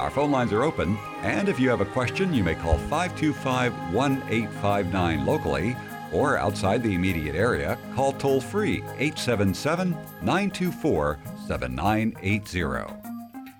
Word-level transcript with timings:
Our 0.00 0.08
phone 0.08 0.30
lines 0.30 0.50
are 0.54 0.62
open, 0.62 0.96
and 1.20 1.46
if 1.46 1.60
you 1.60 1.68
have 1.68 1.82
a 1.82 1.84
question, 1.84 2.32
you 2.32 2.42
may 2.42 2.54
call 2.54 2.78
525 2.78 3.92
1859 3.92 5.26
locally 5.26 5.76
or 6.10 6.38
outside 6.38 6.82
the 6.82 6.94
immediate 6.94 7.34
area, 7.34 7.76
call 7.94 8.14
toll 8.14 8.40
free 8.40 8.78
877 8.96 9.90
924 10.22 11.18
7980. 11.46 12.94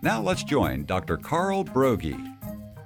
Now 0.01 0.23
let's 0.23 0.43
join 0.43 0.87
Dr. 0.87 1.19
Carl 1.19 1.63
Broggi. 1.63 2.35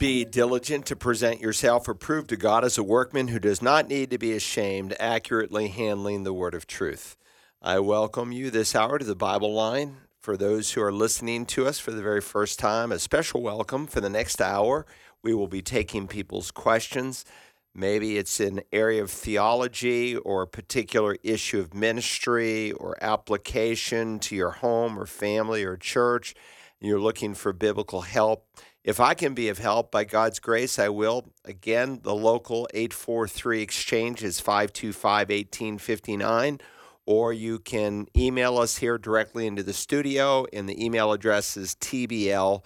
Be 0.01 0.25
diligent 0.25 0.85
to 0.87 0.97
present 0.97 1.41
yourself 1.41 1.87
approved 1.87 2.31
to 2.31 2.37
God 2.37 2.65
as 2.65 2.77
a 2.77 2.83
workman 2.83 3.29
who 3.29 3.39
does 3.39 3.63
not 3.63 3.89
need 3.89 4.11
to 4.11 4.19
be 4.19 4.33
ashamed, 4.33 4.97
accurately 4.99 5.69
handling 5.69 6.25
the 6.25 6.35
word 6.35 6.55
of 6.55 6.67
truth. 6.67 7.17
I 7.63 7.79
welcome 7.79 8.33
you 8.33 8.51
this 8.51 8.75
hour 8.75 8.99
to 8.99 9.05
the 9.05 9.15
Bible 9.15 9.55
line. 9.55 9.99
For 10.25 10.39
those 10.39 10.73
who 10.73 10.81
are 10.81 10.91
listening 10.91 11.45
to 11.49 11.67
us 11.67 11.79
for 11.79 11.91
the 11.91 12.01
very 12.01 12.23
first 12.23 12.59
time, 12.59 12.93
a 12.93 12.99
special 12.99 13.43
welcome 13.43 13.87
for 13.87 14.01
the 14.01 14.09
next 14.09 14.41
hour. 14.41 14.87
We 15.23 15.35
will 15.35 15.49
be 15.49 15.61
taking 15.61 16.09
people's 16.09 16.51
questions. 16.51 17.27
Maybe 17.75 18.17
it's 18.17 18.41
an 18.41 18.63
area 18.73 19.03
of 19.03 19.11
theology 19.11 20.17
or 20.17 20.41
a 20.41 20.47
particular 20.47 21.19
issue 21.23 21.61
of 21.61 21.75
ministry 21.75 22.73
or 22.73 22.97
application 23.05 24.19
to 24.21 24.35
your 24.35 24.53
home 24.53 24.99
or 24.99 25.05
family 25.05 25.63
or 25.63 25.77
church. 25.77 26.35
You're 26.81 26.99
looking 26.99 27.35
for 27.35 27.53
biblical 27.53 28.01
help. 28.01 28.47
If 28.83 29.01
I 29.01 29.13
can 29.13 29.35
be 29.35 29.51
of 29.51 29.59
help, 29.59 29.91
by 29.91 30.05
God's 30.05 30.39
grace, 30.39 30.79
I 30.79 30.89
will. 30.89 31.35
Again, 31.45 32.01
the 32.03 32.15
local 32.15 32.67
843 32.73 33.61
exchange 33.61 34.25
is 34.25 34.41
525 34.41 35.29
1859 35.29 36.61
or 37.07 37.33
you 37.33 37.59
can 37.59 38.07
email 38.17 38.59
us 38.59 38.79
here 38.79 38.99
directly 38.99 39.47
into 39.47 39.63
the 39.63 39.73
studio, 39.73 40.47
and 40.53 40.69
the 40.69 40.85
email 40.85 41.13
address 41.13 41.57
is 41.57 41.75
TBL. 41.77 42.63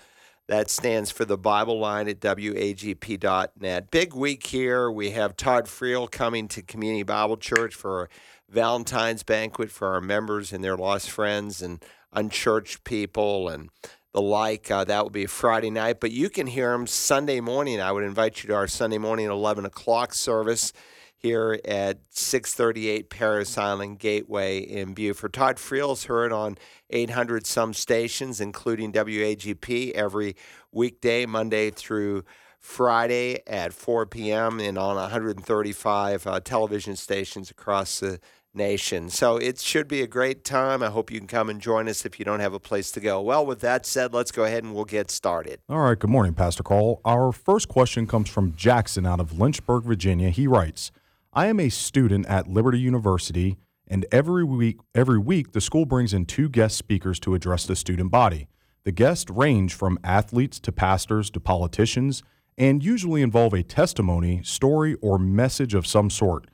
That 0.47 0.71
stands 0.71 1.11
for 1.11 1.27
the 1.27 1.37
Bible 1.37 1.79
line 1.79 2.09
at 2.09 2.21
WAGP.net. 2.21 3.91
Big 3.91 4.15
week 4.15 4.47
here. 4.47 4.91
We 4.91 5.11
have 5.11 5.37
Todd 5.37 5.67
Friel 5.67 6.11
coming 6.11 6.49
to 6.49 6.63
Community 6.63 7.03
Bible 7.03 7.37
Church 7.37 7.75
for 7.75 8.09
Valentine's 8.49 9.23
banquet 9.23 9.71
for 9.71 9.89
our 9.89 10.01
members 10.01 10.53
and 10.53 10.65
their 10.65 10.77
lost 10.77 11.11
friends 11.11 11.61
and 11.61 11.85
unchurched 12.15 12.85
people 12.85 13.49
and 13.49 13.69
the 14.13 14.23
like. 14.23 14.71
Uh, 14.71 14.85
that 14.85 15.03
will 15.03 15.11
be 15.11 15.27
Friday 15.27 15.71
night, 15.71 16.01
but 16.01 16.13
you 16.13 16.31
can 16.31 16.47
hear 16.47 16.73
him 16.73 16.87
Sunday 16.87 17.41
morning. 17.41 17.79
I 17.79 17.93
would 17.93 18.05
invite 18.05 18.43
you 18.43 18.49
to 18.49 18.55
our 18.55 18.67
Sunday 18.67 18.99
morning 18.99 19.27
11 19.27 19.67
o'clock 19.67 20.15
service 20.15 20.73
here 21.19 21.59
at 21.65 21.99
638 22.11 23.11
Parris 23.11 23.59
Island 23.59 23.99
Gateway 23.99 24.59
in 24.59 24.95
Beaufort. 24.95 25.33
Todd 25.33 25.59
Friel's 25.59 26.05
heard 26.05 26.33
on 26.33 26.57
800 26.91 27.47
some 27.47 27.75
stations, 27.75 28.41
including 28.41 28.93
WAGP, 28.93 29.93
every 29.93 30.37
weekday, 30.73 31.27
Monday 31.27 31.71
through 31.71 32.25
Friday 32.61 33.41
at 33.47 33.73
4 33.73 34.07
p.m., 34.07 34.61
and 34.61 34.79
on 34.79 34.97
135 34.97 36.27
uh, 36.27 36.41
television 36.41 36.97
stations 36.97 37.51
across 37.51 38.01
the 38.01 38.21
nation. 38.55 39.09
So 39.11 39.37
it 39.37 39.59
should 39.59 39.89
be 39.89 40.03
a 40.03 40.07
great 40.07 40.45
time. 40.45 40.83
I 40.83 40.89
hope 40.89 41.11
you 41.11 41.19
can 41.19 41.29
come 41.29 41.49
and 41.49 41.61
join 41.61 41.89
us 41.89 42.05
if 42.05 42.19
you 42.19 42.25
don't 42.25 42.41
have 42.41 42.55
a 42.55 42.61
place 42.61 42.91
to 42.93 43.01
go. 43.01 43.21
Well, 43.21 43.45
with 43.45 43.61
that 43.61 43.87
said, 43.87 44.13
let's 44.13 44.33
go 44.33 44.45
ahead 44.45 44.65
and 44.65 44.75
we'll 44.75 44.85
get 44.85 45.11
started. 45.11 45.61
All 45.69 45.79
right. 45.79 45.99
Good 45.99 46.11
morning, 46.11 46.35
Pastor 46.35 46.63
Carl. 46.63 47.01
Our 47.05 47.33
first 47.33 47.69
question 47.69 48.07
comes 48.07 48.29
from 48.29 48.55
Jackson 48.55 49.07
out 49.07 49.21
of 49.21 49.39
Lynchburg, 49.39 49.85
Virginia. 49.85 50.31
He 50.31 50.47
writes, 50.47 50.91
I 51.35 51.49
am 51.49 51.61
a 51.61 51.69
student 51.69 52.25
at 52.27 52.49
Liberty 52.49 52.81
University, 52.81 53.59
and 53.87 54.07
every 54.11 54.45
week, 54.45 54.79
every 54.95 55.19
week 55.19 55.53
the 55.53 55.61
school 55.61 55.85
brings 55.85 56.15
in 56.15 56.25
two 56.25 56.49
guest 56.49 56.79
speakers 56.79 57.21
to 57.21 57.35
address 57.35 57.67
the 57.67 57.77
student 57.77 58.11
body. 58.11 58.49
The 58.85 58.93
guests 58.93 59.31
range 59.31 59.75
from 59.75 59.99
athletes 60.03 60.59
to 60.61 60.73
pastors 60.73 61.29
to 61.31 61.41
politicians 61.41 62.23
and 62.57 62.83
usually 62.83 63.21
involve 63.21 63.53
a 63.53 63.63
testimony, 63.63 64.43
story, 64.43 64.95
or 65.03 65.19
message 65.19 65.75
of 65.75 65.87
some 65.87 66.09
sort. 66.09 66.47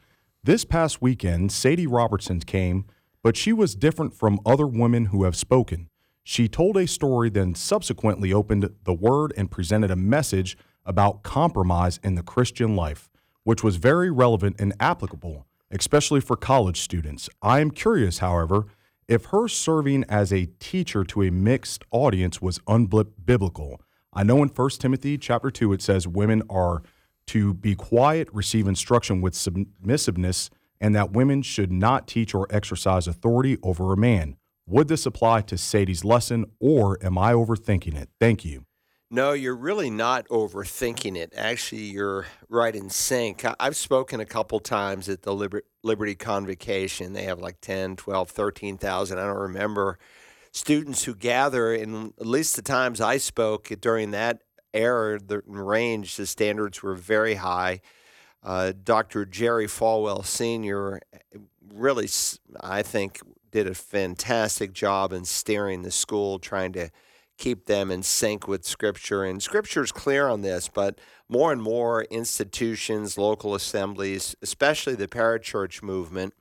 This 0.42 0.64
past 0.64 1.00
weekend, 1.00 1.52
Sadie 1.52 1.86
Robertson 1.86 2.40
came, 2.40 2.84
but 3.22 3.36
she 3.36 3.52
was 3.52 3.76
different 3.76 4.12
from 4.12 4.40
other 4.44 4.66
women 4.66 5.06
who 5.06 5.22
have 5.22 5.36
spoken. 5.36 5.88
She 6.24 6.48
told 6.48 6.76
a 6.76 6.88
story, 6.88 7.30
then 7.30 7.54
subsequently 7.54 8.32
opened 8.32 8.68
the 8.82 8.92
word 8.92 9.32
and 9.36 9.52
presented 9.52 9.92
a 9.92 9.96
message 9.96 10.58
about 10.84 11.22
compromise 11.22 12.00
in 12.02 12.16
the 12.16 12.24
Christian 12.24 12.74
life 12.74 13.08
which 13.44 13.62
was 13.62 13.76
very 13.76 14.10
relevant 14.10 14.56
and 14.58 14.74
applicable, 14.80 15.46
especially 15.70 16.20
for 16.20 16.36
college 16.36 16.80
students. 16.80 17.30
I 17.40 17.60
am 17.60 17.70
curious, 17.70 18.18
however, 18.18 18.66
if 19.06 19.26
her 19.26 19.48
serving 19.48 20.04
as 20.08 20.32
a 20.32 20.46
teacher 20.58 21.04
to 21.04 21.22
a 21.22 21.30
mixed 21.30 21.84
audience 21.90 22.40
was 22.40 22.58
unbiblical. 22.60 23.78
I 24.12 24.22
know 24.22 24.42
in 24.42 24.48
1 24.48 24.70
Timothy 24.78 25.18
chapter 25.18 25.50
2 25.50 25.72
it 25.72 25.82
says 25.82 26.08
women 26.08 26.42
are 26.48 26.82
to 27.26 27.54
be 27.54 27.74
quiet, 27.74 28.28
receive 28.32 28.66
instruction 28.66 29.20
with 29.20 29.34
submissiveness, 29.34 30.50
and 30.80 30.94
that 30.94 31.12
women 31.12 31.42
should 31.42 31.72
not 31.72 32.06
teach 32.06 32.34
or 32.34 32.46
exercise 32.50 33.06
authority 33.06 33.58
over 33.62 33.92
a 33.92 33.96
man. 33.96 34.36
Would 34.66 34.88
this 34.88 35.06
apply 35.06 35.42
to 35.42 35.58
Sadie's 35.58 36.04
lesson, 36.04 36.46
or 36.60 36.98
am 37.04 37.18
I 37.18 37.32
overthinking 37.32 37.94
it? 37.94 38.08
Thank 38.18 38.44
you. 38.44 38.64
No, 39.10 39.32
you're 39.32 39.54
really 39.54 39.90
not 39.90 40.26
overthinking 40.28 41.16
it. 41.16 41.32
Actually, 41.36 41.82
you're 41.82 42.26
right 42.48 42.74
in 42.74 42.88
sync. 42.88 43.44
I've 43.60 43.76
spoken 43.76 44.18
a 44.18 44.24
couple 44.24 44.58
times 44.60 45.08
at 45.08 45.22
the 45.22 45.34
Liber- 45.34 45.64
Liberty 45.82 46.14
Convocation. 46.14 47.12
They 47.12 47.24
have 47.24 47.38
like 47.38 47.60
10, 47.60 47.96
12, 47.96 48.30
13,000. 48.30 49.18
I 49.18 49.26
don't 49.26 49.36
remember 49.36 49.98
students 50.52 51.04
who 51.04 51.14
gather. 51.14 51.74
And 51.74 52.14
at 52.18 52.26
least 52.26 52.56
the 52.56 52.62
times 52.62 53.00
I 53.00 53.18
spoke 53.18 53.70
during 53.80 54.12
that 54.12 54.42
era, 54.72 55.20
the 55.20 55.42
range, 55.46 56.16
the 56.16 56.26
standards 56.26 56.82
were 56.82 56.94
very 56.94 57.34
high. 57.34 57.82
Uh, 58.42 58.72
Dr. 58.82 59.26
Jerry 59.26 59.66
Falwell 59.66 60.24
Sr. 60.24 61.00
really, 61.72 62.08
I 62.60 62.82
think, 62.82 63.20
did 63.52 63.68
a 63.68 63.74
fantastic 63.74 64.72
job 64.72 65.12
in 65.12 65.24
steering 65.24 65.82
the 65.82 65.90
school, 65.90 66.38
trying 66.38 66.72
to– 66.72 66.90
keep 67.36 67.66
them 67.66 67.90
in 67.90 68.02
sync 68.02 68.46
with 68.46 68.64
Scripture. 68.64 69.24
And 69.24 69.42
Scripture 69.42 69.82
is 69.82 69.92
clear 69.92 70.28
on 70.28 70.42
this, 70.42 70.68
but 70.68 71.00
more 71.28 71.52
and 71.52 71.62
more 71.62 72.04
institutions, 72.04 73.18
local 73.18 73.54
assemblies, 73.54 74.36
especially 74.42 74.94
the 74.94 75.08
parachurch 75.08 75.82
movement, 75.82 76.34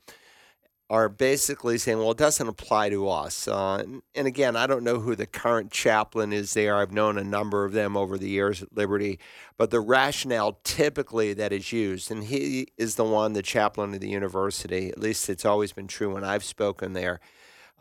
are 0.89 1.09
basically 1.09 1.77
saying, 1.77 1.97
well, 1.97 2.11
it 2.11 2.17
doesn't 2.17 2.47
apply 2.47 2.89
to 2.89 3.09
us. 3.09 3.47
Uh, 3.47 3.83
and 4.13 4.27
again, 4.27 4.55
I 4.55 4.67
don't 4.67 4.83
know 4.83 4.99
who 4.99 5.15
the 5.15 5.25
current 5.25 5.71
chaplain 5.71 6.31
is 6.31 6.53
there. 6.53 6.75
I've 6.75 6.91
known 6.91 7.17
a 7.17 7.23
number 7.23 7.65
of 7.65 7.71
them 7.71 7.97
over 7.97 8.17
the 8.17 8.29
years 8.29 8.61
at 8.61 8.75
Liberty. 8.75 9.19
But 9.57 9.71
the 9.71 9.79
rationale 9.79 10.59
typically 10.63 11.33
that 11.33 11.51
is 11.51 11.71
used, 11.71 12.11
and 12.11 12.25
he 12.25 12.67
is 12.77 12.95
the 12.95 13.05
one, 13.05 13.33
the 13.33 13.41
chaplain 13.41 13.95
of 13.95 14.01
the 14.01 14.09
university, 14.09 14.89
at 14.89 14.99
least 14.99 15.29
it's 15.29 15.45
always 15.45 15.73
been 15.73 15.87
true 15.87 16.13
when 16.13 16.23
I've 16.23 16.43
spoken 16.43 16.93
there. 16.93 17.19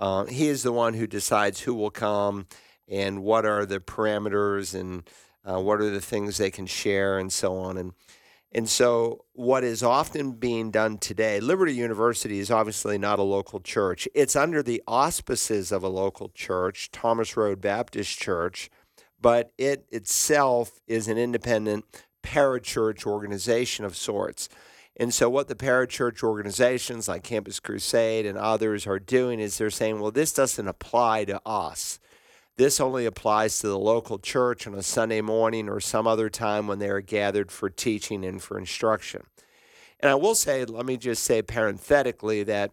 Uh, 0.00 0.24
he 0.24 0.48
is 0.48 0.62
the 0.62 0.72
one 0.72 0.94
who 0.94 1.06
decides 1.06 1.60
who 1.60 1.74
will 1.74 1.90
come 1.90 2.46
and 2.88 3.22
what 3.22 3.44
are 3.46 3.66
the 3.66 3.80
parameters 3.80 4.78
and 4.78 5.08
uh, 5.44 5.60
what 5.60 5.80
are 5.80 5.90
the 5.90 6.00
things 6.00 6.38
they 6.38 6.50
can 6.50 6.66
share 6.66 7.18
and 7.18 7.32
so 7.32 7.56
on. 7.56 7.76
And 7.76 7.92
and 8.54 8.68
so, 8.68 9.24
what 9.32 9.64
is 9.64 9.82
often 9.82 10.32
being 10.32 10.70
done 10.70 10.98
today, 10.98 11.40
Liberty 11.40 11.72
University 11.74 12.38
is 12.38 12.50
obviously 12.50 12.98
not 12.98 13.18
a 13.18 13.22
local 13.22 13.60
church. 13.60 14.06
It's 14.14 14.36
under 14.36 14.62
the 14.62 14.82
auspices 14.86 15.72
of 15.72 15.82
a 15.82 15.88
local 15.88 16.28
church, 16.28 16.90
Thomas 16.90 17.34
Road 17.34 17.62
Baptist 17.62 18.18
Church, 18.18 18.68
but 19.18 19.52
it 19.56 19.86
itself 19.90 20.80
is 20.86 21.08
an 21.08 21.16
independent 21.16 21.86
parachurch 22.22 23.06
organization 23.06 23.86
of 23.86 23.96
sorts. 23.96 24.50
And 24.98 25.14
so, 25.14 25.30
what 25.30 25.48
the 25.48 25.54
parachurch 25.54 26.22
organizations 26.22 27.08
like 27.08 27.22
Campus 27.22 27.58
Crusade 27.58 28.26
and 28.26 28.36
others 28.36 28.86
are 28.86 28.98
doing 28.98 29.40
is 29.40 29.56
they're 29.56 29.70
saying, 29.70 29.98
well, 29.98 30.10
this 30.10 30.34
doesn't 30.34 30.68
apply 30.68 31.24
to 31.24 31.40
us. 31.46 31.98
This 32.56 32.80
only 32.80 33.06
applies 33.06 33.58
to 33.58 33.68
the 33.68 33.78
local 33.78 34.18
church 34.18 34.66
on 34.66 34.74
a 34.74 34.82
Sunday 34.82 35.20
morning 35.20 35.68
or 35.68 35.80
some 35.80 36.06
other 36.06 36.28
time 36.28 36.66
when 36.66 36.78
they 36.78 36.88
are 36.88 37.00
gathered 37.00 37.50
for 37.50 37.70
teaching 37.70 38.24
and 38.24 38.42
for 38.42 38.58
instruction. 38.58 39.22
And 40.00 40.10
I 40.10 40.14
will 40.14 40.34
say, 40.34 40.64
let 40.64 40.84
me 40.84 40.96
just 40.96 41.22
say 41.24 41.42
parenthetically 41.42 42.42
that 42.44 42.72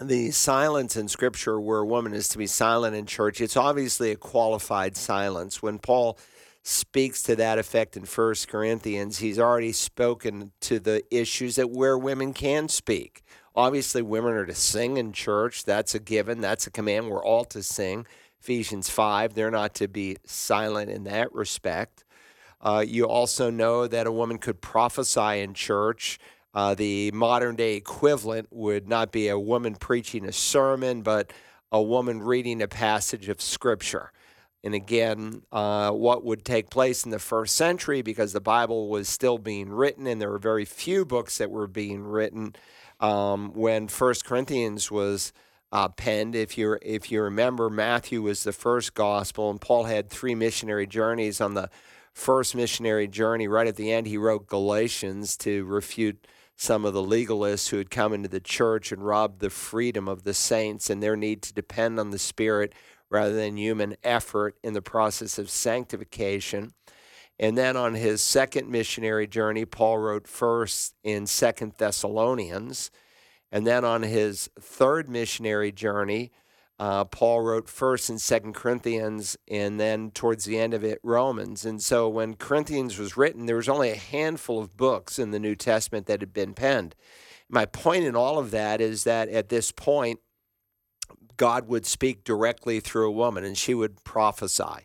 the 0.00 0.30
silence 0.30 0.96
in 0.96 1.08
Scripture 1.08 1.60
where 1.60 1.80
a 1.80 1.86
woman 1.86 2.14
is 2.14 2.28
to 2.28 2.38
be 2.38 2.46
silent 2.46 2.94
in 2.94 3.06
church, 3.06 3.40
it's 3.40 3.56
obviously 3.56 4.10
a 4.10 4.16
qualified 4.16 4.96
silence. 4.96 5.62
When 5.62 5.78
Paul 5.78 6.18
speaks 6.66 7.22
to 7.22 7.36
that 7.36 7.60
effect 7.60 7.96
in 7.96 8.04
First 8.04 8.48
Corinthians. 8.48 9.18
He's 9.18 9.38
already 9.38 9.70
spoken 9.70 10.50
to 10.62 10.80
the 10.80 11.02
issues 11.16 11.54
that 11.56 11.70
where 11.70 11.96
women 11.96 12.32
can 12.32 12.68
speak. 12.68 13.22
Obviously, 13.54 14.02
women 14.02 14.32
are 14.32 14.46
to 14.46 14.54
sing 14.54 14.96
in 14.96 15.12
church. 15.12 15.64
That's 15.64 15.94
a 15.94 16.00
given. 16.00 16.40
That's 16.40 16.66
a 16.66 16.72
command. 16.72 17.08
We're 17.08 17.24
all 17.24 17.44
to 17.46 17.62
sing. 17.62 18.04
Ephesians 18.40 18.88
5, 18.88 19.34
they're 19.34 19.50
not 19.50 19.74
to 19.74 19.88
be 19.88 20.16
silent 20.24 20.90
in 20.90 21.04
that 21.04 21.32
respect. 21.32 22.04
Uh, 22.60 22.84
you 22.86 23.04
also 23.04 23.50
know 23.50 23.86
that 23.86 24.06
a 24.06 24.12
woman 24.12 24.38
could 24.38 24.60
prophesy 24.60 25.40
in 25.40 25.54
church. 25.54 26.18
Uh, 26.54 26.74
the 26.74 27.10
modern 27.12 27.54
day 27.54 27.74
equivalent 27.74 28.48
would 28.50 28.88
not 28.88 29.12
be 29.12 29.28
a 29.28 29.38
woman 29.38 29.74
preaching 29.74 30.24
a 30.24 30.32
sermon, 30.32 31.02
but 31.02 31.32
a 31.70 31.82
woman 31.82 32.22
reading 32.22 32.62
a 32.62 32.68
passage 32.68 33.28
of 33.28 33.40
scripture. 33.40 34.12
And 34.64 34.74
again, 34.74 35.42
uh, 35.52 35.90
what 35.90 36.24
would 36.24 36.44
take 36.44 36.70
place 36.70 37.04
in 37.04 37.10
the 37.10 37.18
first 37.18 37.54
century, 37.54 38.02
because 38.02 38.32
the 38.32 38.40
Bible 38.40 38.88
was 38.88 39.08
still 39.08 39.38
being 39.38 39.68
written 39.68 40.06
and 40.06 40.20
there 40.20 40.30
were 40.30 40.38
very 40.38 40.64
few 40.64 41.04
books 41.04 41.38
that 41.38 41.50
were 41.50 41.68
being 41.68 42.02
written 42.02 42.56
um, 42.98 43.52
when 43.52 43.86
First 43.86 44.24
Corinthians 44.24 44.90
was 44.90 45.32
uh, 45.72 45.88
penned. 45.88 46.34
If 46.34 46.56
you 46.56 46.78
if 46.82 47.10
you 47.10 47.22
remember, 47.22 47.68
Matthew 47.70 48.22
was 48.22 48.44
the 48.44 48.52
first 48.52 48.94
gospel, 48.94 49.50
and 49.50 49.60
Paul 49.60 49.84
had 49.84 50.10
three 50.10 50.34
missionary 50.34 50.86
journeys. 50.86 51.40
On 51.40 51.54
the 51.54 51.70
first 52.12 52.54
missionary 52.54 53.08
journey, 53.08 53.48
right 53.48 53.66
at 53.66 53.76
the 53.76 53.92
end, 53.92 54.06
he 54.06 54.18
wrote 54.18 54.46
Galatians 54.46 55.36
to 55.38 55.64
refute 55.64 56.26
some 56.56 56.84
of 56.86 56.94
the 56.94 57.02
legalists 57.02 57.68
who 57.68 57.76
had 57.76 57.90
come 57.90 58.14
into 58.14 58.28
the 58.28 58.40
church 58.40 58.90
and 58.90 59.04
robbed 59.04 59.40
the 59.40 59.50
freedom 59.50 60.08
of 60.08 60.22
the 60.22 60.32
saints 60.32 60.88
and 60.88 61.02
their 61.02 61.16
need 61.16 61.42
to 61.42 61.52
depend 61.52 62.00
on 62.00 62.10
the 62.10 62.18
Spirit 62.18 62.72
rather 63.10 63.34
than 63.34 63.58
human 63.58 63.94
effort 64.02 64.56
in 64.62 64.72
the 64.72 64.82
process 64.82 65.38
of 65.38 65.50
sanctification. 65.50 66.72
And 67.38 67.58
then 67.58 67.76
on 67.76 67.94
his 67.94 68.22
second 68.22 68.70
missionary 68.70 69.26
journey, 69.26 69.66
Paul 69.66 69.98
wrote 69.98 70.26
first 70.26 70.94
in 71.04 71.26
Second 71.26 71.74
Thessalonians. 71.76 72.90
And 73.50 73.66
then 73.66 73.84
on 73.84 74.02
his 74.02 74.50
third 74.58 75.08
missionary 75.08 75.72
journey, 75.72 76.32
uh, 76.78 77.04
Paul 77.04 77.40
wrote 77.40 77.68
first 77.68 78.10
in 78.10 78.18
Second 78.18 78.54
Corinthians, 78.54 79.36
and 79.48 79.80
then 79.80 80.10
towards 80.10 80.44
the 80.44 80.58
end 80.58 80.74
of 80.74 80.84
it, 80.84 81.00
Romans. 81.02 81.64
And 81.64 81.82
so 81.82 82.08
when 82.08 82.34
Corinthians 82.34 82.98
was 82.98 83.16
written, 83.16 83.46
there 83.46 83.56
was 83.56 83.68
only 83.68 83.90
a 83.90 83.96
handful 83.96 84.60
of 84.60 84.76
books 84.76 85.18
in 85.18 85.30
the 85.30 85.38
New 85.38 85.54
Testament 85.54 86.06
that 86.06 86.20
had 86.20 86.34
been 86.34 86.52
penned. 86.52 86.94
My 87.48 87.64
point 87.64 88.04
in 88.04 88.14
all 88.14 88.38
of 88.38 88.50
that 88.50 88.80
is 88.80 89.04
that 89.04 89.28
at 89.30 89.48
this 89.48 89.72
point, 89.72 90.20
God 91.36 91.68
would 91.68 91.86
speak 91.86 92.24
directly 92.24 92.80
through 92.80 93.08
a 93.08 93.12
woman, 93.12 93.44
and 93.44 93.56
she 93.56 93.74
would 93.74 94.02
prophesy. 94.04 94.84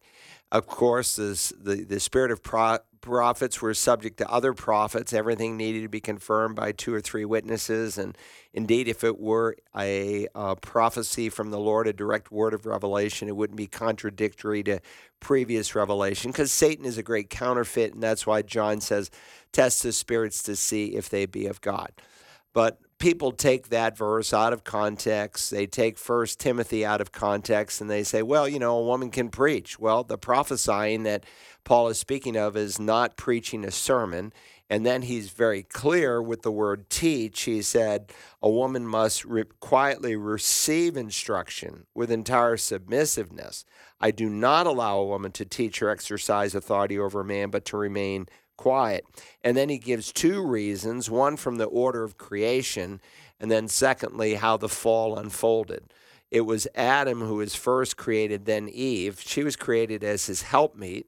Of 0.51 0.67
course, 0.67 1.15
this, 1.15 1.53
the, 1.57 1.85
the 1.85 1.99
spirit 1.99 2.29
of 2.29 2.43
pro- 2.43 2.79
prophets 2.99 3.61
were 3.61 3.73
subject 3.73 4.17
to 4.17 4.29
other 4.29 4.53
prophets. 4.53 5.13
Everything 5.13 5.55
needed 5.55 5.81
to 5.83 5.89
be 5.89 6.01
confirmed 6.01 6.55
by 6.55 6.73
two 6.73 6.93
or 6.93 7.01
three 7.01 7.25
witnesses. 7.25 7.97
And 7.97 8.17
indeed, 8.53 8.87
if 8.87 9.03
it 9.03 9.17
were 9.17 9.55
a, 9.75 10.27
a 10.35 10.55
prophecy 10.57 11.29
from 11.29 11.51
the 11.51 11.59
Lord, 11.59 11.87
a 11.87 11.93
direct 11.93 12.31
word 12.31 12.53
of 12.53 12.65
revelation, 12.65 13.29
it 13.29 13.35
wouldn't 13.35 13.57
be 13.57 13.67
contradictory 13.67 14.61
to 14.63 14.81
previous 15.21 15.73
revelation 15.73 16.31
because 16.31 16.51
Satan 16.51 16.85
is 16.85 16.97
a 16.97 17.03
great 17.03 17.29
counterfeit. 17.29 17.93
And 17.93 18.03
that's 18.03 18.27
why 18.27 18.41
John 18.41 18.81
says, 18.81 19.09
test 19.53 19.83
the 19.83 19.93
spirits 19.93 20.43
to 20.43 20.55
see 20.55 20.95
if 20.95 21.09
they 21.09 21.25
be 21.25 21.47
of 21.47 21.61
God. 21.61 21.93
But 22.53 22.79
people 23.01 23.31
take 23.31 23.69
that 23.69 23.97
verse 23.97 24.31
out 24.31 24.53
of 24.53 24.63
context. 24.63 25.49
They 25.49 25.65
take 25.65 25.97
First 25.97 26.39
Timothy 26.39 26.85
out 26.85 27.01
of 27.01 27.11
context 27.11 27.81
and 27.81 27.89
they 27.89 28.03
say, 28.03 28.21
well, 28.21 28.47
you 28.47 28.59
know, 28.59 28.77
a 28.77 28.85
woman 28.85 29.09
can 29.09 29.29
preach. 29.29 29.79
Well, 29.79 30.03
the 30.03 30.19
prophesying 30.19 31.01
that 31.03 31.25
Paul 31.63 31.87
is 31.87 31.97
speaking 31.97 32.37
of 32.37 32.55
is 32.55 32.79
not 32.79 33.17
preaching 33.17 33.65
a 33.65 33.71
sermon. 33.71 34.31
And 34.69 34.85
then 34.85 35.01
he's 35.01 35.31
very 35.31 35.63
clear 35.63 36.21
with 36.21 36.43
the 36.43 36.51
word 36.51 36.89
teach. 36.91 37.41
He 37.41 37.63
said, 37.63 38.13
a 38.41 38.49
woman 38.49 38.85
must 38.85 39.25
re- 39.25 39.43
quietly 39.59 40.15
receive 40.15 40.95
instruction 40.95 41.87
with 41.95 42.11
entire 42.11 42.55
submissiveness. 42.55 43.65
I 43.99 44.11
do 44.11 44.29
not 44.29 44.67
allow 44.67 44.99
a 44.99 45.05
woman 45.05 45.31
to 45.33 45.43
teach 45.43 45.81
or 45.81 45.89
exercise 45.89 46.53
authority 46.53 46.99
over 46.99 47.21
a 47.21 47.25
man, 47.25 47.49
but 47.49 47.65
to 47.65 47.77
remain 47.77 48.27
quiet. 48.61 49.05
And 49.43 49.57
then 49.57 49.69
he 49.69 49.79
gives 49.79 50.11
two 50.11 50.45
reasons 50.45 51.09
one 51.09 51.35
from 51.35 51.55
the 51.55 51.65
order 51.65 52.03
of 52.03 52.19
creation, 52.19 53.01
and 53.39 53.49
then 53.49 53.67
secondly, 53.67 54.35
how 54.35 54.55
the 54.55 54.69
fall 54.69 55.17
unfolded. 55.17 55.91
It 56.29 56.41
was 56.41 56.67
Adam 56.75 57.21
who 57.21 57.35
was 57.35 57.55
first 57.55 57.97
created, 57.97 58.45
then 58.45 58.69
Eve. 58.69 59.19
She 59.19 59.43
was 59.43 59.55
created 59.55 60.03
as 60.03 60.27
his 60.27 60.43
helpmeet. 60.43 61.07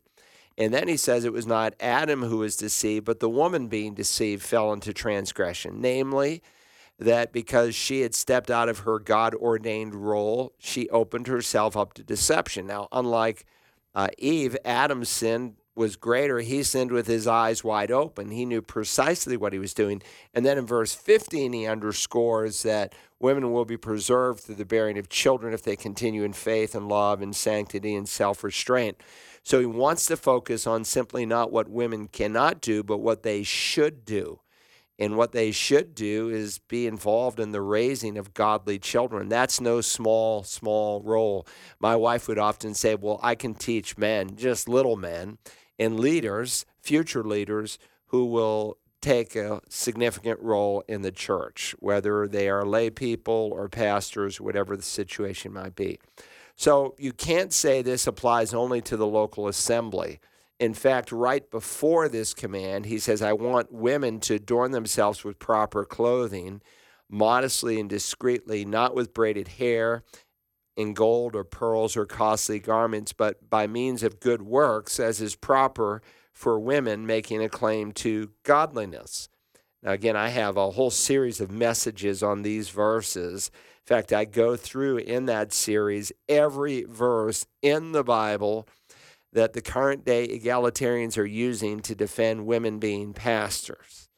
And 0.58 0.74
then 0.74 0.88
he 0.88 0.98
says 0.98 1.26
it 1.26 1.34
was 1.34 1.46
not 1.46 1.76
Adam 1.80 2.24
who 2.24 2.38
was 2.38 2.56
deceived, 2.56 3.06
but 3.06 3.20
the 3.20 3.30
woman 3.30 3.68
being 3.68 3.94
deceived 3.94 4.42
fell 4.42 4.74
into 4.74 4.94
transgression. 4.94 5.80
Namely, 5.80 6.42
that 7.00 7.32
because 7.32 7.76
she 7.76 8.02
had 8.02 8.16
stepped 8.16 8.50
out 8.50 8.70
of 8.70 8.80
her 8.80 8.98
God 9.00 9.36
ordained 9.36 9.94
role, 9.94 10.54
she 10.58 10.90
opened 10.90 11.28
herself 11.28 11.78
up 11.78 11.94
to 11.94 12.04
deception. 12.04 12.66
Now, 12.66 12.88
unlike 12.92 13.46
uh, 13.96 14.08
Eve, 14.18 14.58
Adam 14.66 15.06
sin 15.06 15.56
was 15.76 15.96
greater, 15.96 16.40
he 16.40 16.62
sinned 16.62 16.92
with 16.92 17.08
his 17.08 17.26
eyes 17.26 17.64
wide 17.64 17.92
open. 17.92 18.30
He 18.32 18.46
knew 18.46 18.62
precisely 18.62 19.36
what 19.36 19.54
he 19.54 19.60
was 19.60 19.74
doing. 19.74 20.02
And 20.34 20.46
then 20.46 20.58
in 20.58 20.68
verse 20.68 20.94
15, 20.94 21.52
he 21.54 21.66
underscores 21.66 22.64
that 22.64 22.94
women 23.20 23.52
will 23.52 23.66
be 23.66 23.78
preserved 23.78 24.42
through 24.42 24.56
the 24.56 24.66
bearing 24.66 24.98
of 24.98 25.10
children 25.10 25.54
if 25.54 25.64
they 25.64 25.76
continue 25.76 26.24
in 26.24 26.34
faith 26.34 26.76
and 26.76 26.88
love 26.88 27.22
and 27.22 27.36
sanctity 27.36 27.96
and 27.96 28.08
self 28.08 28.44
restraint. 28.44 28.98
So 29.42 29.60
he 29.60 29.66
wants 29.66 30.06
to 30.06 30.18
focus 30.18 30.68
on 30.68 30.86
simply 30.86 31.26
not 31.26 31.52
what 31.52 31.68
women 31.68 32.08
cannot 32.08 32.62
do, 32.62 32.84
but 32.84 33.00
what 33.00 33.24
they 33.24 33.44
should 33.44 34.06
do. 34.06 34.40
And 35.00 35.18
what 35.18 35.32
they 35.32 35.52
should 35.52 35.96
do 35.96 36.30
is 36.30 36.60
be 36.60 36.86
involved 36.86 37.40
in 37.40 37.52
the 37.52 37.62
raising 37.62 38.16
of 38.16 38.36
godly 38.36 38.78
children. 38.78 39.28
That's 39.28 39.60
no 39.60 39.82
small, 39.82 40.44
small 40.44 41.02
role. 41.02 41.48
My 41.80 41.96
wife 41.96 42.28
would 42.28 42.38
often 42.38 42.76
say, 42.76 42.94
Well, 42.94 43.20
I 43.24 43.34
can 43.34 43.56
teach 43.56 43.98
men, 43.98 44.36
just 44.36 44.70
little 44.70 44.96
men 44.96 45.40
and 45.80 46.00
leaders, 46.00 46.66
future 46.82 47.24
leaders, 47.24 47.80
who 48.08 48.26
will 48.26 48.78
take 49.02 49.36
a 49.36 49.60
significant 49.70 50.40
role 50.40 50.84
in 50.88 51.02
the 51.02 51.12
church, 51.12 51.76
whether 51.80 52.28
they 52.28 52.48
are 52.48 52.66
lay 52.66 52.90
people 52.90 53.52
or 53.54 53.68
pastors, 53.68 54.40
whatever 54.40 54.78
the 54.78 54.84
situation 54.84 55.52
might 55.52 55.76
be. 55.76 56.00
So 56.56 56.96
you 56.98 57.12
can't 57.12 57.52
say 57.52 57.82
this 57.82 58.08
applies 58.08 58.54
only 58.54 58.82
to 58.82 58.96
the 58.96 59.08
local 59.08 59.48
assembly. 59.48 60.20
In 60.60 60.74
fact, 60.74 61.12
right 61.12 61.50
before 61.52 62.08
this 62.08 62.34
command, 62.34 62.86
he 62.86 63.00
says, 63.00 63.22
I 63.22 63.34
want 63.34 63.74
women 63.74 64.20
to 64.22 64.36
adorn 64.36 64.72
themselves 64.72 65.24
with 65.24 65.40
proper 65.40 65.84
clothing, 65.84 66.62
modestly 67.10 67.80
and 67.80 67.90
discreetly, 67.90 68.64
not 68.64 68.96
with 68.96 69.14
braided 69.14 69.50
hair 69.50 70.04
in 70.76 70.94
gold 70.94 71.36
or 71.36 71.44
pearls 71.44 71.96
or 71.96 72.06
costly 72.06 72.60
garments, 72.60 73.14
but 73.14 73.50
by 73.50 73.68
means 73.68 74.04
of 74.04 74.20
good 74.20 74.42
works, 74.42 75.00
as 75.00 75.22
is 75.22 75.36
proper 75.36 76.02
for 76.32 76.60
women 76.60 77.06
making 77.06 77.44
a 77.44 77.50
claim 77.50 77.92
to 77.92 78.32
godliness. 78.44 79.30
Now, 79.84 79.92
again, 79.92 80.16
I 80.16 80.30
have 80.30 80.58
a 80.58 80.72
whole 80.72 80.90
series 80.90 81.42
of 81.42 81.52
messages 81.52 82.24
on 82.24 82.42
these 82.42 82.70
verses. 82.70 83.52
In 83.54 83.96
fact, 83.96 84.14
I 84.14 84.26
go 84.26 84.56
through 84.56 84.98
in 84.98 85.26
that 85.26 85.54
series 85.54 86.12
every 86.30 86.84
verse 86.86 87.46
in 87.62 87.92
the 87.92 88.04
Bible 88.04 88.68
that 89.34 89.54
the 89.54 89.62
current 89.62 90.06
day 90.06 90.28
egalitarians 90.28 91.18
are 91.18 91.26
using 91.26 91.82
to 91.82 91.96
defend 91.96 92.46
women 92.46 92.80
being 92.80 93.14
pastors, 93.14 94.10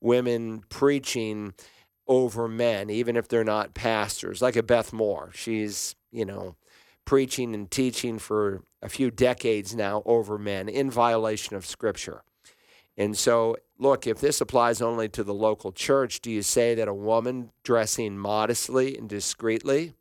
women 0.00 0.62
preaching 0.68 1.54
over 2.08 2.48
men, 2.48 2.90
even 2.90 3.16
if 3.16 3.28
they're 3.28 3.44
not 3.44 3.74
pastors, 3.74 4.42
like 4.42 4.56
a 4.56 4.62
Beth 4.62 4.92
Moore. 4.92 5.30
She's 5.34 5.94
you 6.12 6.24
know, 6.24 6.54
preaching 7.04 7.54
and 7.54 7.70
teaching 7.70 8.18
for 8.18 8.62
a 8.82 8.88
few 8.88 9.10
decades 9.10 9.74
now 9.74 10.02
over 10.04 10.38
men 10.38 10.68
in 10.68 10.90
violation 10.90 11.56
of 11.56 11.66
Scripture. 11.66 12.22
And 12.96 13.16
so, 13.16 13.56
look, 13.78 14.06
if 14.06 14.20
this 14.20 14.40
applies 14.40 14.82
only 14.82 15.08
to 15.08 15.24
the 15.24 15.34
local 15.34 15.72
church, 15.72 16.20
do 16.20 16.30
you 16.30 16.42
say 16.42 16.74
that 16.74 16.88
a 16.88 16.94
woman 16.94 17.50
dressing 17.64 18.18
modestly 18.18 18.96
and 18.96 19.08
discreetly 19.08 19.94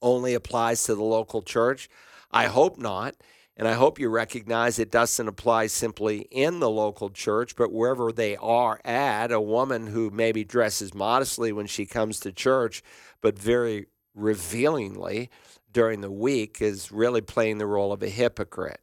only 0.00 0.32
applies 0.34 0.84
to 0.84 0.94
the 0.94 1.02
local 1.02 1.42
church? 1.42 1.88
I 2.30 2.46
hope 2.46 2.78
not. 2.78 3.16
And 3.60 3.68
I 3.68 3.74
hope 3.74 3.98
you 3.98 4.08
recognize 4.08 4.78
it 4.78 4.90
doesn't 4.90 5.28
apply 5.28 5.66
simply 5.66 6.20
in 6.30 6.60
the 6.60 6.70
local 6.70 7.10
church, 7.10 7.56
but 7.56 7.70
wherever 7.70 8.10
they 8.10 8.34
are 8.38 8.80
at. 8.86 9.30
A 9.30 9.38
woman 9.38 9.88
who 9.88 10.08
maybe 10.08 10.44
dresses 10.44 10.94
modestly 10.94 11.52
when 11.52 11.66
she 11.66 11.84
comes 11.84 12.20
to 12.20 12.32
church, 12.32 12.82
but 13.20 13.38
very 13.38 13.84
revealingly 14.14 15.28
during 15.70 16.00
the 16.00 16.10
week 16.10 16.62
is 16.62 16.90
really 16.90 17.20
playing 17.20 17.58
the 17.58 17.66
role 17.66 17.92
of 17.92 18.02
a 18.02 18.08
hypocrite. 18.08 18.80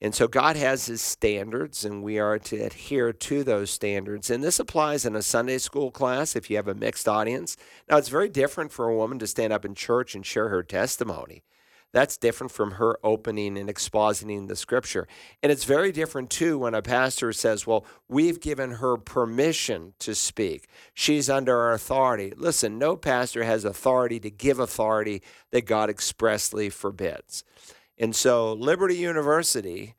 And 0.00 0.14
so 0.14 0.28
God 0.28 0.54
has 0.54 0.86
his 0.86 1.02
standards, 1.02 1.84
and 1.84 2.00
we 2.00 2.20
are 2.20 2.38
to 2.38 2.56
adhere 2.56 3.12
to 3.12 3.42
those 3.42 3.72
standards. 3.72 4.30
And 4.30 4.44
this 4.44 4.60
applies 4.60 5.04
in 5.04 5.16
a 5.16 5.22
Sunday 5.22 5.58
school 5.58 5.90
class 5.90 6.36
if 6.36 6.48
you 6.48 6.54
have 6.54 6.68
a 6.68 6.74
mixed 6.74 7.08
audience. 7.08 7.56
Now, 7.90 7.96
it's 7.96 8.10
very 8.10 8.28
different 8.28 8.70
for 8.70 8.88
a 8.88 8.96
woman 8.96 9.18
to 9.18 9.26
stand 9.26 9.52
up 9.52 9.64
in 9.64 9.74
church 9.74 10.14
and 10.14 10.24
share 10.24 10.50
her 10.50 10.62
testimony. 10.62 11.42
That's 11.94 12.16
different 12.16 12.50
from 12.50 12.72
her 12.72 12.98
opening 13.04 13.56
and 13.56 13.68
expositing 13.68 14.48
the 14.48 14.56
scripture. 14.56 15.06
And 15.44 15.52
it's 15.52 15.62
very 15.62 15.92
different 15.92 16.28
too 16.28 16.58
when 16.58 16.74
a 16.74 16.82
pastor 16.82 17.32
says, 17.32 17.68
Well, 17.68 17.86
we've 18.08 18.40
given 18.40 18.72
her 18.72 18.96
permission 18.96 19.94
to 20.00 20.12
speak. 20.16 20.66
She's 20.92 21.30
under 21.30 21.56
our 21.56 21.72
authority. 21.72 22.32
Listen, 22.36 22.80
no 22.80 22.96
pastor 22.96 23.44
has 23.44 23.64
authority 23.64 24.18
to 24.18 24.30
give 24.30 24.58
authority 24.58 25.22
that 25.52 25.66
God 25.66 25.88
expressly 25.88 26.68
forbids. 26.68 27.44
And 27.96 28.16
so 28.16 28.52
Liberty 28.54 28.96
University 28.96 29.94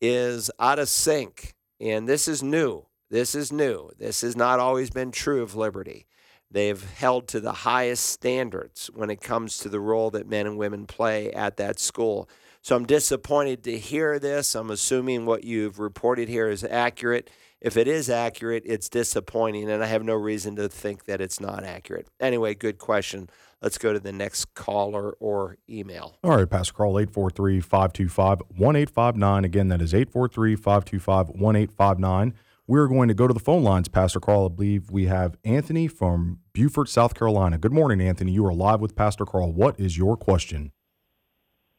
is 0.00 0.48
out 0.60 0.78
of 0.78 0.88
sync. 0.88 1.54
And 1.80 2.08
this 2.08 2.28
is 2.28 2.44
new. 2.44 2.86
This 3.10 3.34
is 3.34 3.50
new. 3.50 3.90
This 3.98 4.20
has 4.20 4.36
not 4.36 4.60
always 4.60 4.90
been 4.90 5.10
true 5.10 5.42
of 5.42 5.56
Liberty. 5.56 6.06
They've 6.52 6.82
held 6.82 7.28
to 7.28 7.40
the 7.40 7.52
highest 7.52 8.04
standards 8.04 8.90
when 8.94 9.08
it 9.08 9.22
comes 9.22 9.58
to 9.58 9.70
the 9.70 9.80
role 9.80 10.10
that 10.10 10.28
men 10.28 10.46
and 10.46 10.58
women 10.58 10.86
play 10.86 11.32
at 11.32 11.56
that 11.56 11.80
school. 11.80 12.28
So 12.60 12.76
I'm 12.76 12.86
disappointed 12.86 13.64
to 13.64 13.78
hear 13.78 14.18
this. 14.18 14.54
I'm 14.54 14.70
assuming 14.70 15.24
what 15.24 15.44
you've 15.44 15.78
reported 15.78 16.28
here 16.28 16.48
is 16.48 16.62
accurate. 16.62 17.30
If 17.60 17.76
it 17.76 17.88
is 17.88 18.10
accurate, 18.10 18.64
it's 18.66 18.88
disappointing, 18.88 19.70
and 19.70 19.82
I 19.82 19.86
have 19.86 20.04
no 20.04 20.14
reason 20.14 20.56
to 20.56 20.68
think 20.68 21.04
that 21.06 21.20
it's 21.20 21.40
not 21.40 21.64
accurate. 21.64 22.08
Anyway, 22.20 22.54
good 22.54 22.76
question. 22.76 23.30
Let's 23.62 23.78
go 23.78 23.92
to 23.92 24.00
the 24.00 24.12
next 24.12 24.52
caller 24.54 25.12
or 25.20 25.56
email. 25.70 26.18
All 26.22 26.36
right, 26.36 26.50
Pastor 26.50 26.72
Carl, 26.74 26.98
843 26.98 27.60
525 27.60 28.40
1859. 28.48 29.44
Again, 29.44 29.68
that 29.68 29.80
is 29.80 29.94
843 29.94 30.56
525 30.56 31.28
1859. 31.28 32.34
We're 32.68 32.86
going 32.86 33.08
to 33.08 33.14
go 33.14 33.26
to 33.26 33.34
the 33.34 33.40
phone 33.40 33.64
lines, 33.64 33.88
Pastor 33.88 34.20
Carl. 34.20 34.46
I 34.46 34.48
believe 34.54 34.90
we 34.90 35.06
have 35.06 35.36
Anthony 35.44 35.88
from 35.88 36.38
Beaufort, 36.52 36.88
South 36.88 37.14
Carolina. 37.14 37.58
Good 37.58 37.72
morning, 37.72 38.00
Anthony. 38.00 38.32
You 38.32 38.46
are 38.46 38.54
live 38.54 38.80
with 38.80 38.94
Pastor 38.94 39.24
Carl. 39.26 39.52
What 39.52 39.78
is 39.80 39.98
your 39.98 40.16
question? 40.16 40.70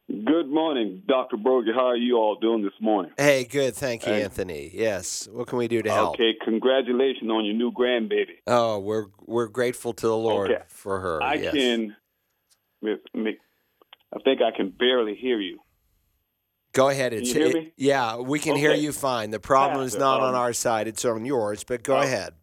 Good 0.10 0.50
morning, 0.50 1.02
Dr. 1.08 1.38
Broggi. 1.38 1.74
How 1.74 1.86
are 1.88 1.96
you 1.96 2.18
all 2.18 2.36
doing 2.36 2.62
this 2.62 2.74
morning? 2.82 3.14
Hey, 3.18 3.46
good. 3.46 3.74
Thank 3.74 4.06
you, 4.06 4.12
Hey. 4.12 4.24
Anthony. 4.24 4.70
Yes. 4.74 5.30
What 5.32 5.48
can 5.48 5.58
we 5.58 5.70
do 5.70 5.82
to 5.82 5.90
help? 5.90 6.16
Okay, 6.16 6.34
congratulations 6.44 7.32
on 7.32 7.46
your 7.46 7.56
new 7.56 7.72
grandbaby. 7.72 8.36
Oh, 8.46 8.80
we're 8.80 9.06
we're 9.26 9.48
grateful 9.48 9.94
to 9.94 10.06
the 10.08 10.18
Lord 10.18 10.52
Okay. 10.52 10.62
for 10.68 11.00
her. 11.00 11.24
I 11.24 11.36
yes. 11.36 11.54
can, 11.54 11.96
mi- 12.82 12.98
mi- 13.14 13.38
I 14.14 14.20
think 14.26 14.42
I 14.42 14.56
can 14.56 14.70
barely 14.78 15.16
hear 15.16 15.40
you. 15.40 15.60
Go 16.74 16.90
ahead. 16.90 17.12
Can 17.12 17.22
It's 17.22 17.34
you 17.34 17.40
hear 17.40 17.48
it- 17.50 17.54
me? 17.56 17.74
yeah, 17.78 18.18
we 18.18 18.40
can 18.40 18.56
hear 18.56 18.74
you 18.74 18.92
fine. 18.92 19.30
The 19.30 19.40
problem 19.40 19.86
is 19.86 19.96
not 19.98 20.22
on 20.22 20.30
um, 20.30 20.36
our 20.36 20.54
side; 20.54 20.88
it's 20.88 21.06
on 21.06 21.24
yours. 21.26 21.64
But 21.64 21.84
go 21.84 21.98
uh, 21.98 22.04
ahead. 22.04 22.34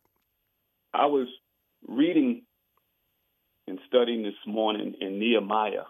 I 0.94 1.06
was 1.06 1.28
reading 1.88 2.42
and 3.66 3.78
studying 3.86 4.22
this 4.22 4.34
morning 4.46 4.94
in 5.00 5.18
Nehemiah 5.18 5.84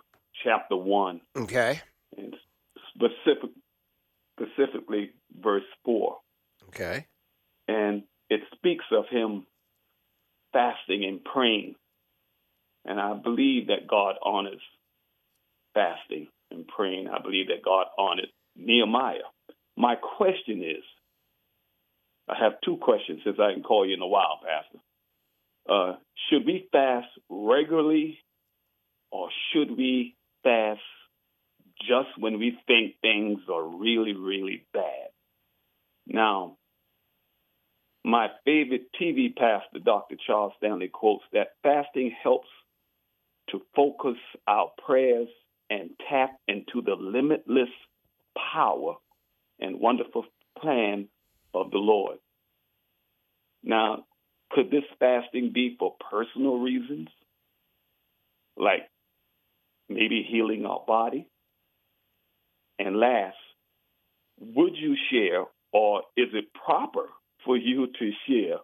chapter 0.45 0.77
1, 0.77 1.21
Okay. 1.37 1.81
and 2.17 2.35
specific, 2.95 3.51
specifically 4.39 5.11
verse 5.39 5.65
4. 5.85 6.17
Okay. 6.69 7.07
and 7.69 8.03
it 8.29 8.41
speaks 8.55 8.85
of 8.93 9.05
him 9.11 9.47
fasting 10.53 11.05
and 11.05 11.23
praying. 11.25 11.75
And 12.85 13.01
I 13.01 13.15
believe 13.15 13.67
that 13.69 13.87
God 13.89 14.17
honors 14.23 14.61
fasting 15.75 16.29
and 16.51 16.67
praying. 16.67 17.09
I 17.09 17.21
believe 17.23 17.49
that 17.49 17.65
God 17.65 17.87
honored 17.99 18.29
Nehemiah. 18.57 19.29
My 19.77 19.95
question 19.97 20.63
is 20.63 20.83
I 22.29 22.37
have 22.43 22.61
two 22.65 22.77
questions 22.77 23.21
since 23.25 23.39
I 23.41 23.53
can 23.53 23.63
call 23.63 23.87
you 23.87 23.95
in 23.95 24.03
a 24.03 24.07
while, 24.07 24.41
Pastor. 24.43 24.79
Uh, 25.69 25.97
should 26.29 26.47
we 26.47 26.69
fast 26.73 27.09
regularly 27.29 28.19
or 29.11 29.29
should 29.53 29.77
we 29.77 30.17
fast 30.43 30.81
just 31.81 32.09
when 32.19 32.39
we 32.39 32.59
think 32.67 32.95
things 33.01 33.41
are 33.53 33.65
really, 33.65 34.15
really 34.15 34.67
bad? 34.73 35.11
Now, 36.07 36.57
my 38.05 38.29
favorite 38.45 38.87
TV 39.01 39.35
pastor, 39.35 39.79
Dr. 39.85 40.17
Charles 40.27 40.53
Stanley, 40.59 40.89
quotes 40.89 41.25
that 41.33 41.55
fasting 41.63 42.15
helps 42.23 42.49
to 43.51 43.61
focus 43.75 44.17
our 44.47 44.71
prayers 44.87 45.29
and 45.71 45.91
tap 46.11 46.37
into 46.49 46.83
the 46.85 46.97
limitless 46.99 47.71
power 48.53 48.97
and 49.61 49.81
wonderful 49.81 50.25
plan 50.61 51.09
of 51.55 51.71
the 51.71 51.79
Lord. 51.79 52.19
Now, 53.63 54.05
could 54.51 54.71
this 54.71 54.85
fasting 54.99 55.53
be 55.55 55.77
for 55.79 55.95
personal 56.11 56.59
reasons, 56.59 57.09
like 58.57 58.91
maybe 59.89 60.27
healing 60.29 60.67
our 60.67 60.83
body? 60.87 61.29
And 62.79 62.97
last, 62.97 63.37
would 64.41 64.73
you 64.77 64.97
share, 65.11 65.45
or 65.73 66.03
is 66.17 66.29
it 66.33 66.47
proper 66.53 67.07
for 67.45 67.57
you 67.57 67.87
to 67.87 68.11
share 68.29 68.59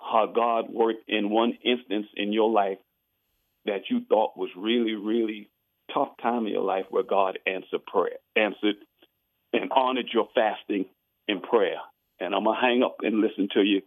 how 0.00 0.26
God 0.34 0.66
worked 0.70 1.08
in 1.08 1.30
one 1.30 1.56
instance 1.64 2.06
in 2.14 2.32
your 2.32 2.50
life 2.50 2.78
that 3.64 3.82
you 3.90 4.00
thought 4.08 4.36
was 4.36 4.50
really, 4.56 4.94
really 4.94 5.48
tough 5.92 6.10
time 6.22 6.46
in 6.46 6.52
your 6.52 6.62
life 6.62 6.86
where 6.90 7.02
God 7.02 7.38
answered 7.46 7.84
prayer, 7.86 8.18
answered 8.36 8.76
and 9.52 9.70
honored 9.72 10.08
your 10.12 10.28
fasting 10.34 10.86
and 11.26 11.42
prayer. 11.42 11.76
And 12.20 12.34
I'm 12.34 12.44
gonna 12.44 12.60
hang 12.60 12.82
up 12.82 12.96
and 13.02 13.20
listen 13.20 13.48
to 13.54 13.62
you 13.62 13.82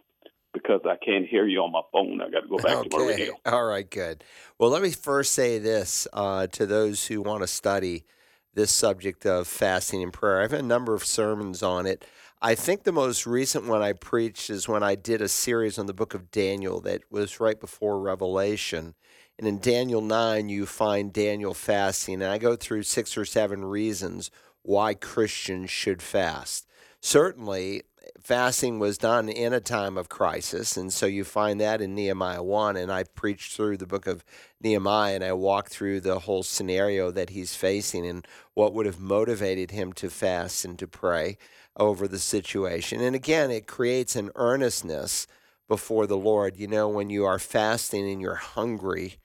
because 0.53 0.81
I 0.85 0.95
can't 1.03 1.25
hear 1.25 1.47
you 1.47 1.59
on 1.59 1.71
my 1.71 1.81
phone. 1.91 2.21
I 2.21 2.29
got 2.29 2.41
to 2.41 2.47
go 2.47 2.57
back 2.57 2.81
to 2.83 2.89
my 2.89 2.97
Okay. 2.97 3.07
radio. 3.07 3.39
All 3.45 3.65
right. 3.65 3.89
Good. 3.89 4.23
Well, 4.59 4.69
let 4.69 4.81
me 4.81 4.91
first 4.91 5.33
say 5.33 5.59
this 5.59 6.07
uh, 6.13 6.47
to 6.47 6.65
those 6.65 7.07
who 7.07 7.21
want 7.21 7.41
to 7.41 7.47
study 7.47 8.05
this 8.53 8.71
subject 8.71 9.25
of 9.25 9.47
fasting 9.47 10.03
and 10.03 10.11
prayer. 10.11 10.39
I 10.39 10.41
have 10.43 10.51
had 10.51 10.59
a 10.59 10.63
number 10.63 10.93
of 10.93 11.05
sermons 11.05 11.63
on 11.63 11.85
it. 11.85 12.05
I 12.41 12.55
think 12.55 12.83
the 12.83 12.91
most 12.91 13.25
recent 13.27 13.67
one 13.67 13.81
I 13.81 13.93
preached 13.93 14.49
is 14.49 14.67
when 14.67 14.83
I 14.83 14.95
did 14.95 15.21
a 15.21 15.27
series 15.27 15.77
on 15.77 15.85
the 15.85 15.93
book 15.93 16.13
of 16.13 16.31
Daniel 16.31 16.81
that 16.81 17.03
was 17.09 17.39
right 17.39 17.59
before 17.59 17.99
Revelation. 17.99 18.95
And 19.41 19.47
in 19.47 19.59
Daniel 19.59 20.01
9, 20.01 20.49
you 20.49 20.67
find 20.67 21.11
Daniel 21.11 21.55
fasting. 21.55 22.21
And 22.21 22.31
I 22.31 22.37
go 22.37 22.55
through 22.55 22.83
six 22.83 23.17
or 23.17 23.25
seven 23.25 23.65
reasons 23.65 24.29
why 24.61 24.93
Christians 24.93 25.71
should 25.71 26.03
fast. 26.03 26.67
Certainly, 26.99 27.81
fasting 28.21 28.77
was 28.77 28.99
done 28.99 29.29
in 29.29 29.51
a 29.51 29.59
time 29.59 29.97
of 29.97 30.09
crisis. 30.09 30.77
And 30.77 30.93
so 30.93 31.07
you 31.07 31.23
find 31.23 31.59
that 31.59 31.81
in 31.81 31.95
Nehemiah 31.95 32.43
1. 32.43 32.77
And 32.77 32.91
I 32.91 33.03
preached 33.03 33.55
through 33.55 33.77
the 33.77 33.87
book 33.87 34.05
of 34.05 34.23
Nehemiah 34.61 35.15
and 35.15 35.23
I 35.23 35.33
walked 35.33 35.71
through 35.71 36.01
the 36.01 36.19
whole 36.19 36.43
scenario 36.43 37.09
that 37.09 37.31
he's 37.31 37.55
facing 37.55 38.05
and 38.05 38.27
what 38.53 38.75
would 38.75 38.85
have 38.85 38.99
motivated 38.99 39.71
him 39.71 39.91
to 39.93 40.11
fast 40.11 40.65
and 40.65 40.77
to 40.77 40.87
pray 40.87 41.39
over 41.75 42.07
the 42.07 42.19
situation. 42.19 43.01
And 43.01 43.15
again, 43.15 43.49
it 43.49 43.65
creates 43.65 44.15
an 44.15 44.29
earnestness 44.35 45.25
before 45.67 46.05
the 46.05 46.15
Lord. 46.15 46.57
You 46.57 46.67
know, 46.67 46.87
when 46.87 47.09
you 47.09 47.25
are 47.25 47.39
fasting 47.39 48.07
and 48.07 48.21
you're 48.21 48.35
hungry 48.35 49.17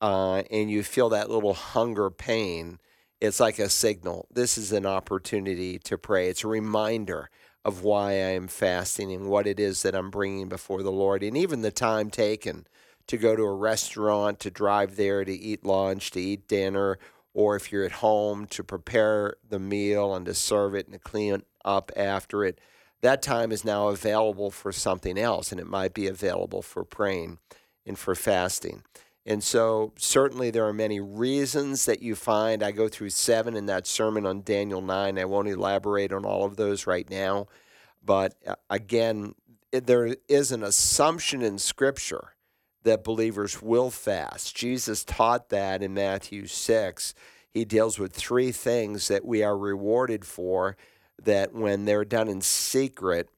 uh, 0.00 0.42
and 0.50 0.70
you 0.70 0.82
feel 0.82 1.08
that 1.10 1.30
little 1.30 1.54
hunger 1.54 2.10
pain, 2.10 2.78
it's 3.20 3.40
like 3.40 3.58
a 3.58 3.68
signal. 3.68 4.26
This 4.32 4.56
is 4.56 4.72
an 4.72 4.86
opportunity 4.86 5.78
to 5.80 5.98
pray. 5.98 6.28
It's 6.28 6.44
a 6.44 6.48
reminder 6.48 7.30
of 7.64 7.82
why 7.82 8.12
I 8.12 8.32
am 8.34 8.48
fasting 8.48 9.12
and 9.12 9.28
what 9.28 9.46
it 9.46 9.58
is 9.58 9.82
that 9.82 9.94
I'm 9.94 10.10
bringing 10.10 10.48
before 10.48 10.82
the 10.82 10.92
Lord, 10.92 11.22
and 11.22 11.36
even 11.36 11.62
the 11.62 11.70
time 11.70 12.10
taken 12.10 12.66
to 13.08 13.16
go 13.16 13.34
to 13.34 13.42
a 13.42 13.54
restaurant, 13.54 14.38
to 14.40 14.50
drive 14.50 14.96
there, 14.96 15.24
to 15.24 15.32
eat 15.32 15.64
lunch, 15.64 16.10
to 16.12 16.20
eat 16.20 16.46
dinner, 16.46 16.98
or 17.34 17.56
if 17.56 17.72
you're 17.72 17.84
at 17.84 17.92
home, 17.92 18.46
to 18.46 18.62
prepare 18.62 19.36
the 19.48 19.58
meal 19.58 20.14
and 20.14 20.26
to 20.26 20.34
serve 20.34 20.74
it 20.74 20.86
and 20.86 20.92
to 20.94 20.98
clean 20.98 21.42
up 21.64 21.90
after 21.96 22.44
it. 22.44 22.60
That 23.00 23.22
time 23.22 23.52
is 23.52 23.64
now 23.64 23.88
available 23.88 24.50
for 24.50 24.72
something 24.72 25.18
else, 25.18 25.52
and 25.52 25.60
it 25.60 25.66
might 25.66 25.94
be 25.94 26.06
available 26.06 26.62
for 26.62 26.84
praying 26.84 27.38
and 27.86 27.98
for 27.98 28.14
fasting. 28.14 28.82
And 29.28 29.44
so, 29.44 29.92
certainly, 29.98 30.50
there 30.50 30.66
are 30.66 30.72
many 30.72 31.00
reasons 31.00 31.84
that 31.84 32.00
you 32.00 32.14
find. 32.14 32.62
I 32.62 32.70
go 32.70 32.88
through 32.88 33.10
seven 33.10 33.54
in 33.56 33.66
that 33.66 33.86
sermon 33.86 34.24
on 34.24 34.40
Daniel 34.40 34.80
9. 34.80 35.18
I 35.18 35.24
won't 35.26 35.48
elaborate 35.48 36.14
on 36.14 36.24
all 36.24 36.46
of 36.46 36.56
those 36.56 36.86
right 36.86 37.08
now. 37.10 37.46
But 38.02 38.36
uh, 38.46 38.54
again, 38.70 39.34
there 39.70 40.16
is 40.28 40.50
an 40.50 40.62
assumption 40.62 41.42
in 41.42 41.58
Scripture 41.58 42.36
that 42.84 43.04
believers 43.04 43.60
will 43.60 43.90
fast. 43.90 44.56
Jesus 44.56 45.04
taught 45.04 45.50
that 45.50 45.82
in 45.82 45.92
Matthew 45.92 46.46
6. 46.46 47.12
He 47.50 47.66
deals 47.66 47.98
with 47.98 48.14
three 48.14 48.50
things 48.50 49.08
that 49.08 49.26
we 49.26 49.42
are 49.42 49.58
rewarded 49.58 50.24
for, 50.24 50.74
that 51.22 51.52
when 51.52 51.84
they're 51.84 52.06
done 52.06 52.28
in 52.28 52.40
secret, 52.40 53.28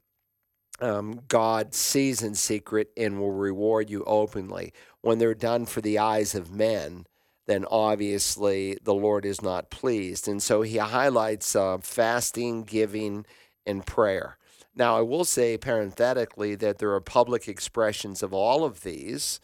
um, 0.81 1.21
God 1.29 1.75
sees 1.75 2.23
in 2.23 2.35
secret 2.35 2.91
and 2.97 3.19
will 3.19 3.33
reward 3.33 3.91
you 3.91 4.05
openly. 4.05 4.73
When 5.03 5.19
they're 5.19 5.35
done 5.35 5.67
for 5.67 5.81
the 5.81 5.99
eyes 5.99 6.35
of 6.35 6.53
men, 6.53 7.07
then 7.47 7.65
obviously 7.71 8.79
the 8.83 8.95
Lord 8.95 9.25
is 9.25 9.43
not 9.43 9.71
pleased. 9.71 10.29
And 10.29 10.43
so 10.43 10.63
he 10.63 10.77
highlights 10.77 11.57
uh, 11.57 11.79
fasting, 11.79 12.65
giving, 12.65 13.27
and 13.67 13.87
prayer. 13.87 14.37
Now, 14.75 14.97
I 14.97 15.01
will 15.01 15.25
say 15.25 15.59
parenthetically 15.59 16.55
that 16.57 16.79
there 16.79 16.93
are 16.93 17.01
public 17.01 17.49
expressions 17.49 18.23
of 18.23 18.33
all 18.33 18.65
of 18.65 18.83
these. 18.83 19.41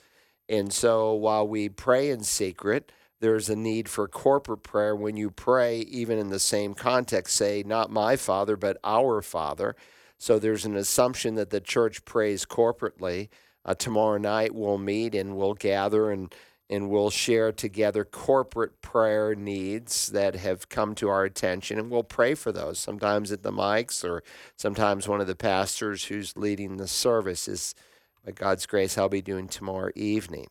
And 0.49 0.73
so 0.73 1.15
while 1.15 1.47
we 1.47 1.69
pray 1.69 2.11
in 2.11 2.23
secret, 2.23 2.93
there's 3.21 3.49
a 3.49 3.57
need 3.57 3.89
for 3.89 4.07
corporate 4.07 4.63
prayer 4.63 4.95
when 4.95 5.17
you 5.17 5.31
pray, 5.31 5.81
even 5.81 6.19
in 6.19 6.29
the 6.29 6.39
same 6.39 6.75
context, 6.75 7.35
say, 7.35 7.63
not 7.67 7.91
my 7.91 8.15
Father, 8.15 8.57
but 8.57 8.77
our 8.85 9.23
Father. 9.23 9.75
So 10.19 10.39
there's 10.39 10.65
an 10.65 10.77
assumption 10.77 11.35
that 11.35 11.51
the 11.51 11.61
church 11.61 12.05
prays 12.05 12.45
corporately. 12.45 13.29
Uh, 13.67 13.75
tomorrow 13.75 14.17
night 14.17 14.55
we'll 14.55 14.79
meet 14.79 15.15
and 15.15 15.37
we'll 15.37 15.55
gather 15.55 16.11
and 16.11 16.35
and 16.69 16.91
we'll 16.91 17.11
share 17.11 17.53
together 17.53 18.05
corporate 18.05 18.81
prayer 18.83 19.37
needs 19.37 20.09
that 20.09 20.35
have 20.35 20.69
come 20.69 20.97
to 20.97 21.09
our 21.09 21.25
attention 21.25 21.79
and 21.79 21.91
we'll 21.91 22.03
pray 22.03 22.35
for 22.35 22.51
those. 22.51 22.79
Sometimes 22.79 23.31
at 23.31 23.43
the 23.43 23.53
mics 23.53 24.05
or 24.05 24.23
sometimes 24.57 25.07
one 25.07 25.21
of 25.21 25.29
the 25.29 25.37
pastors 25.37 26.07
who's 26.07 26.37
leading 26.37 26.77
the 26.77 26.89
service 26.89 27.47
is 27.47 27.75
by 28.25 28.33
god's 28.33 28.67
grace 28.67 28.99
i'll 28.99 29.09
be 29.09 29.23
doing 29.23 29.49
tomorrow 29.49 29.91
evening. 29.95 30.49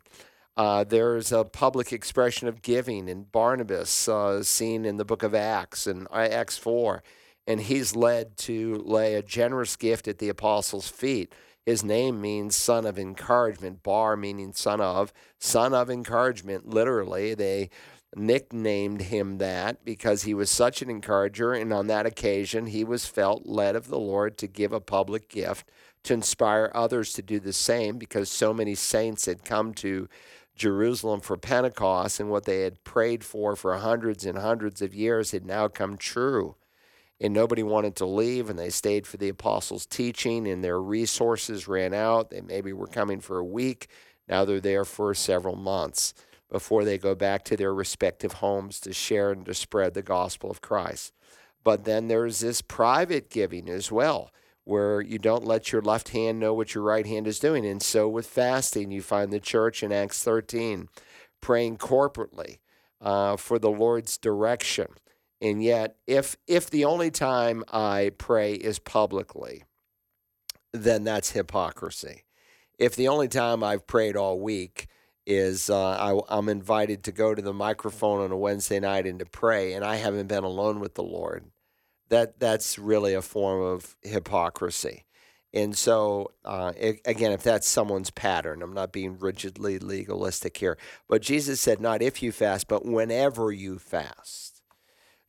Uh, 0.57 0.85
there's 0.85 1.33
a 1.33 1.43
public 1.43 1.91
expression 1.91 2.47
of 2.47 2.61
giving 2.61 3.09
in 3.09 3.23
barnabas 3.23 4.07
uh, 4.07 4.41
seen 4.41 4.85
in 4.85 4.95
the 4.97 5.05
book 5.05 5.23
of 5.23 5.35
acts 5.35 5.85
and 5.85 6.07
uh, 6.11 6.27
acts 6.31 6.57
4 6.57 7.03
and 7.47 7.61
he's 7.61 7.95
led 7.95 8.37
to 8.37 8.75
lay 8.85 9.15
a 9.15 9.21
generous 9.21 9.75
gift 9.75 10.07
at 10.07 10.19
the 10.19 10.29
apostles' 10.29 10.87
feet 10.89 11.33
his 11.65 11.83
name 11.83 12.21
means 12.21 12.55
son 12.55 12.85
of 12.85 12.99
encouragement, 12.99 13.81
bar 13.81 14.15
meaning 14.15 14.53
son 14.53 14.79
of, 14.81 15.11
son 15.39 15.73
of 15.73 15.89
encouragement, 15.89 16.69
literally. 16.69 17.33
They 17.33 17.69
nicknamed 18.15 19.03
him 19.03 19.39
that 19.39 19.83
because 19.83 20.23
he 20.23 20.33
was 20.33 20.49
such 20.49 20.81
an 20.81 20.89
encourager. 20.89 21.53
And 21.53 21.73
on 21.73 21.87
that 21.87 22.05
occasion, 22.05 22.67
he 22.67 22.83
was 22.83 23.07
felt 23.07 23.47
led 23.47 23.75
of 23.75 23.87
the 23.87 23.99
Lord 23.99 24.37
to 24.37 24.47
give 24.47 24.71
a 24.71 24.79
public 24.79 25.27
gift 25.27 25.69
to 26.03 26.13
inspire 26.13 26.71
others 26.75 27.13
to 27.13 27.23
do 27.23 27.39
the 27.39 27.53
same 27.53 27.97
because 27.97 28.29
so 28.29 28.53
many 28.53 28.75
saints 28.75 29.25
had 29.25 29.43
come 29.43 29.73
to 29.73 30.07
Jerusalem 30.55 31.19
for 31.19 31.35
Pentecost 31.35 32.19
and 32.19 32.29
what 32.29 32.45
they 32.45 32.61
had 32.61 32.83
prayed 32.83 33.23
for 33.23 33.55
for 33.55 33.75
hundreds 33.77 34.23
and 34.23 34.37
hundreds 34.37 34.81
of 34.83 34.93
years 34.93 35.31
had 35.31 35.45
now 35.45 35.67
come 35.67 35.97
true 35.97 36.55
and 37.19 37.33
nobody 37.33 37.63
wanted 37.63 37.95
to 37.95 38.05
leave 38.05 38.49
and 38.49 38.59
they 38.59 38.69
stayed 38.69 39.07
for 39.07 39.17
the 39.17 39.29
apostles' 39.29 39.85
teaching 39.85 40.47
and 40.47 40.63
their 40.63 40.81
resources 40.81 41.67
ran 41.67 41.93
out. 41.93 42.29
They 42.29 42.41
maybe 42.41 42.73
were 42.73 42.87
coming 42.87 43.19
for 43.19 43.37
a 43.37 43.45
week. 43.45 43.87
Now 44.27 44.45
they're 44.45 44.59
there 44.59 44.85
for 44.85 45.13
several 45.13 45.55
months 45.55 46.13
before 46.51 46.83
they 46.83 46.97
go 46.97 47.15
back 47.15 47.43
to 47.45 47.57
their 47.57 47.73
respective 47.73 48.33
homes 48.33 48.79
to 48.81 48.93
share 48.93 49.31
and 49.31 49.45
to 49.45 49.53
spread 49.53 49.93
the 49.93 50.01
gospel 50.01 50.51
of 50.51 50.61
Christ. 50.61 51.13
But 51.63 51.85
then 51.85 52.07
there's 52.07 52.39
this 52.39 52.61
private 52.61 53.29
giving 53.29 53.69
as 53.69 53.91
well, 53.91 54.31
where 54.63 55.01
you 55.01 55.17
don't 55.17 55.45
let 55.45 55.71
your 55.71 55.81
left 55.81 56.09
hand 56.09 56.39
know 56.39 56.53
what 56.53 56.75
your 56.75 56.83
right 56.83 57.05
hand 57.05 57.27
is 57.27 57.39
doing. 57.39 57.65
And 57.65 57.81
so 57.81 58.07
with 58.07 58.27
fasting, 58.27 58.91
you 58.91 59.01
find 59.01 59.31
the 59.31 59.39
church 59.39 59.81
in 59.81 59.91
Acts 59.91 60.23
13 60.23 60.89
praying 61.41 61.77
corporately 61.77 62.59
uh, 63.01 63.37
for 63.37 63.57
the 63.57 63.69
Lord's 63.69 64.17
direction 64.17 64.87
and 65.45 65.63
yet, 65.63 65.97
if 66.07 66.37
if 66.47 66.71
the 66.71 66.85
only 66.85 67.11
time 67.11 67.63
I 67.71 68.11
pray 68.17 68.53
is 68.53 68.79
publicly, 68.79 69.63
then 70.73 71.03
that's 71.03 71.31
hypocrisy. 71.31 72.23
If 72.79 72.95
the 72.95 73.07
only 73.09 73.27
time 73.27 73.63
I've 73.63 73.85
prayed 73.85 74.15
all 74.17 74.39
week 74.39 74.87
is 75.27 75.69
uh, 75.69 75.97
I, 75.97 76.19
I'm 76.35 76.49
invited 76.49 77.03
to 77.03 77.11
go 77.11 77.35
to 77.35 77.41
the 77.43 77.53
microphone 77.53 78.21
on 78.21 78.31
a 78.31 78.37
Wednesday 78.37 78.79
night 78.79 79.05
and 79.05 79.19
to 79.19 79.25
pray, 79.25 79.73
and 79.73 79.85
I 79.85 79.97
haven't 79.97 80.27
been 80.27 80.43
alone 80.43 80.79
with 80.79 80.95
the 80.95 81.03
Lord, 81.03 81.45
that 82.09 82.39
that's 82.39 82.79
really 82.79 83.13
a 83.13 83.21
form 83.21 83.61
of 83.61 83.95
hypocrisy. 84.01 85.05
And 85.53 85.77
so, 85.77 86.31
uh, 86.43 86.73
it, 86.75 87.01
again, 87.05 87.33
if 87.33 87.43
that's 87.43 87.67
someone's 87.67 88.09
pattern, 88.09 88.63
I'm 88.63 88.73
not 88.73 88.91
being 88.91 89.19
rigidly 89.19 89.77
legalistic 89.77 90.57
here, 90.57 90.77
but 91.07 91.21
Jesus 91.21 91.61
said, 91.61 91.79
not 91.79 92.01
if 92.01 92.23
you 92.23 92.31
fast, 92.31 92.67
but 92.67 92.83
whenever 92.83 93.51
you 93.51 93.77
fast 93.77 94.54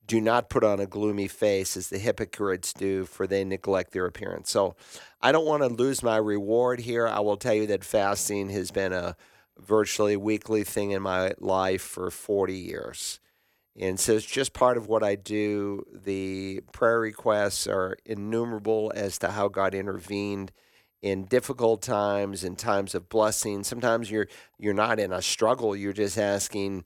do 0.06 0.20
not 0.20 0.48
put 0.50 0.64
on 0.64 0.80
a 0.80 0.86
gloomy 0.86 1.28
face 1.28 1.76
as 1.76 1.88
the 1.88 1.98
hypocrites 1.98 2.72
do, 2.72 3.04
for 3.04 3.26
they 3.26 3.44
neglect 3.44 3.92
their 3.92 4.06
appearance. 4.06 4.50
So 4.50 4.76
I 5.20 5.32
don't 5.32 5.46
want 5.46 5.62
to 5.62 5.68
lose 5.68 6.02
my 6.02 6.16
reward 6.16 6.80
here. 6.80 7.06
I 7.06 7.20
will 7.20 7.36
tell 7.36 7.54
you 7.54 7.66
that 7.66 7.84
fasting 7.84 8.50
has 8.50 8.70
been 8.70 8.92
a 8.92 9.16
virtually 9.58 10.16
weekly 10.16 10.64
thing 10.64 10.90
in 10.90 11.02
my 11.02 11.32
life 11.38 11.82
for 11.82 12.10
40 12.10 12.54
years. 12.54 13.20
And 13.78 14.00
so 14.00 14.14
it's 14.14 14.24
just 14.24 14.52
part 14.52 14.76
of 14.76 14.88
what 14.88 15.02
I 15.02 15.16
do. 15.16 15.84
The 15.92 16.62
prayer 16.72 17.00
requests 17.00 17.66
are 17.66 17.96
innumerable 18.06 18.92
as 18.94 19.18
to 19.18 19.30
how 19.30 19.48
God 19.48 19.74
intervened 19.74 20.52
in 21.02 21.24
difficult 21.24 21.82
times, 21.82 22.42
in 22.42 22.56
times 22.56 22.94
of 22.94 23.08
blessing. 23.08 23.64
Sometimes 23.64 24.10
you're 24.10 24.28
you're 24.58 24.74
not 24.74 24.98
in 24.98 25.12
a 25.12 25.20
struggle. 25.20 25.76
You're 25.76 25.92
just 25.92 26.16
asking 26.16 26.84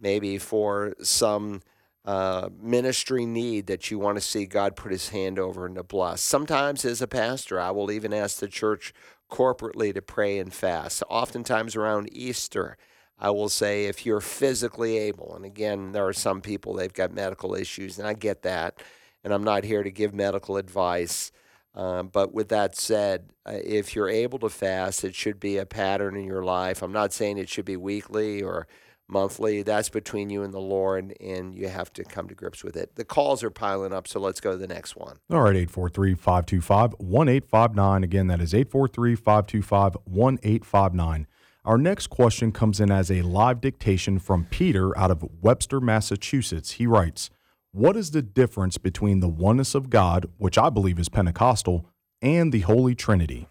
maybe 0.00 0.36
for 0.36 0.94
some 1.00 1.62
uh, 2.04 2.48
ministry 2.60 3.24
need 3.26 3.66
that 3.68 3.90
you 3.90 3.98
want 3.98 4.16
to 4.16 4.20
see 4.20 4.46
God 4.46 4.76
put 4.76 4.90
his 4.90 5.10
hand 5.10 5.38
over 5.38 5.66
and 5.66 5.76
to 5.76 5.82
bless. 5.82 6.20
Sometimes, 6.20 6.84
as 6.84 7.00
a 7.00 7.06
pastor, 7.06 7.60
I 7.60 7.70
will 7.70 7.90
even 7.90 8.12
ask 8.12 8.38
the 8.38 8.48
church 8.48 8.92
corporately 9.30 9.94
to 9.94 10.02
pray 10.02 10.38
and 10.38 10.52
fast. 10.52 11.02
Oftentimes, 11.08 11.76
around 11.76 12.08
Easter, 12.12 12.76
I 13.18 13.30
will 13.30 13.48
say, 13.48 13.84
if 13.84 14.04
you're 14.04 14.20
physically 14.20 14.98
able, 14.98 15.34
and 15.36 15.44
again, 15.44 15.92
there 15.92 16.06
are 16.06 16.12
some 16.12 16.40
people, 16.40 16.74
they've 16.74 16.92
got 16.92 17.14
medical 17.14 17.54
issues, 17.54 17.98
and 17.98 18.08
I 18.08 18.14
get 18.14 18.42
that, 18.42 18.82
and 19.22 19.32
I'm 19.32 19.44
not 19.44 19.62
here 19.62 19.84
to 19.84 19.90
give 19.90 20.12
medical 20.12 20.56
advice. 20.56 21.30
Um, 21.74 22.08
but 22.08 22.34
with 22.34 22.48
that 22.48 22.76
said, 22.76 23.30
uh, 23.46 23.54
if 23.64 23.94
you're 23.94 24.08
able 24.08 24.38
to 24.40 24.50
fast, 24.50 25.04
it 25.04 25.14
should 25.14 25.40
be 25.40 25.56
a 25.56 25.64
pattern 25.64 26.16
in 26.16 26.24
your 26.24 26.44
life. 26.44 26.82
I'm 26.82 26.92
not 26.92 27.12
saying 27.12 27.38
it 27.38 27.48
should 27.48 27.64
be 27.64 27.76
weekly 27.76 28.42
or 28.42 28.66
monthly. 29.12 29.62
That's 29.62 29.88
between 29.88 30.30
you 30.30 30.42
and 30.42 30.52
the 30.52 30.60
Lord, 30.60 31.14
and 31.20 31.54
you 31.54 31.68
have 31.68 31.92
to 31.92 32.04
come 32.04 32.28
to 32.28 32.34
grips 32.34 32.64
with 32.64 32.76
it. 32.76 32.96
The 32.96 33.04
calls 33.04 33.44
are 33.44 33.50
piling 33.50 33.92
up, 33.92 34.08
so 34.08 34.18
let's 34.18 34.40
go 34.40 34.52
to 34.52 34.56
the 34.56 34.66
next 34.66 34.96
one. 34.96 35.18
All 35.30 35.42
right, 35.42 35.56
843 35.56 36.14
525 36.14 36.94
1859. 36.98 38.04
Again, 38.04 38.26
that 38.26 38.40
is 38.40 38.54
843 38.54 39.14
525 39.14 39.96
1859. 40.04 41.26
Our 41.64 41.78
next 41.78 42.08
question 42.08 42.50
comes 42.50 42.80
in 42.80 42.90
as 42.90 43.08
a 43.08 43.22
live 43.22 43.60
dictation 43.60 44.18
from 44.18 44.46
Peter 44.46 44.98
out 44.98 45.12
of 45.12 45.24
Webster, 45.40 45.80
Massachusetts. 45.80 46.72
He 46.72 46.88
writes, 46.88 47.30
What 47.70 47.96
is 47.96 48.10
the 48.10 48.22
difference 48.22 48.78
between 48.78 49.20
the 49.20 49.28
oneness 49.28 49.76
of 49.76 49.88
God, 49.88 50.26
which 50.38 50.58
I 50.58 50.70
believe 50.70 50.98
is 50.98 51.08
Pentecostal, 51.08 51.86
and 52.20 52.52
the 52.52 52.60
Holy 52.60 52.96
Trinity? 52.96 53.48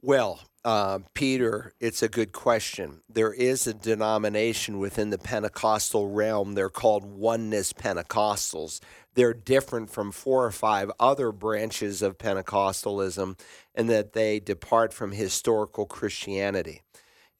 Well, 0.00 0.42
uh, 0.68 0.98
Peter, 1.14 1.72
it's 1.80 2.02
a 2.02 2.10
good 2.10 2.30
question. 2.32 3.00
There 3.08 3.32
is 3.32 3.66
a 3.66 3.72
denomination 3.72 4.78
within 4.78 5.08
the 5.08 5.16
Pentecostal 5.16 6.10
realm. 6.10 6.52
They're 6.52 6.68
called 6.68 7.06
Oneness 7.06 7.72
Pentecostals. 7.72 8.80
They're 9.14 9.32
different 9.32 9.88
from 9.88 10.12
four 10.12 10.44
or 10.44 10.50
five 10.50 10.90
other 11.00 11.32
branches 11.32 12.02
of 12.02 12.18
Pentecostalism 12.18 13.40
in 13.74 13.86
that 13.86 14.12
they 14.12 14.40
depart 14.40 14.92
from 14.92 15.12
historical 15.12 15.86
Christianity. 15.86 16.82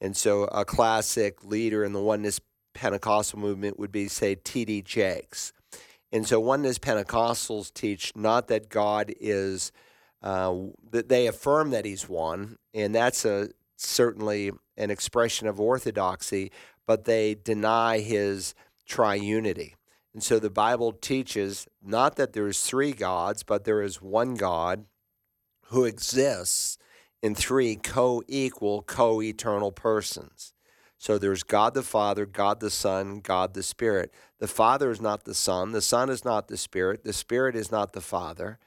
And 0.01 0.17
so, 0.17 0.45
a 0.45 0.65
classic 0.65 1.43
leader 1.43 1.83
in 1.83 1.93
the 1.93 2.01
Oneness 2.01 2.41
Pentecostal 2.73 3.37
movement 3.37 3.77
would 3.77 3.91
be, 3.91 4.07
say, 4.07 4.33
T.D. 4.33 4.81
Jakes. 4.81 5.53
And 6.11 6.25
so, 6.25 6.39
Oneness 6.39 6.79
Pentecostals 6.79 7.71
teach 7.71 8.11
not 8.15 8.47
that 8.47 8.69
God 8.69 9.13
is 9.19 9.71
uh, 10.21 10.53
they 10.91 11.27
affirm 11.27 11.71
that 11.71 11.85
he's 11.85 12.09
one, 12.09 12.57
and 12.73 12.93
that's 12.93 13.25
a 13.25 13.49
certainly 13.77 14.51
an 14.77 14.91
expression 14.91 15.47
of 15.47 15.59
orthodoxy, 15.59 16.51
but 16.85 17.05
they 17.05 17.35
deny 17.35 17.99
his 17.99 18.53
triunity. 18.87 19.73
And 20.13 20.23
so 20.23 20.39
the 20.39 20.49
Bible 20.49 20.91
teaches 20.91 21.67
not 21.81 22.15
that 22.15 22.33
there's 22.33 22.61
three 22.61 22.91
gods, 22.91 23.43
but 23.43 23.63
there 23.63 23.81
is 23.81 24.01
one 24.01 24.35
God 24.35 24.85
who 25.67 25.85
exists 25.85 26.77
in 27.21 27.35
three 27.35 27.75
co 27.75 28.23
equal, 28.27 28.81
co 28.81 29.21
eternal 29.21 29.71
persons. 29.71 30.53
So 30.97 31.17
there's 31.17 31.43
God 31.43 31.73
the 31.73 31.83
Father, 31.83 32.25
God 32.25 32.59
the 32.59 32.69
Son, 32.69 33.21
God 33.21 33.53
the 33.53 33.63
Spirit. 33.63 34.13
The 34.39 34.47
Father 34.47 34.91
is 34.91 34.99
not 34.99 35.23
the 35.23 35.33
Son, 35.33 35.71
the 35.71 35.81
Son 35.81 36.09
is 36.09 36.25
not 36.25 36.47
the 36.47 36.57
Spirit, 36.57 37.03
the 37.03 37.13
Spirit 37.13 37.55
is 37.55 37.71
not 37.71 37.93
the 37.93 38.01
Father. 38.01 38.59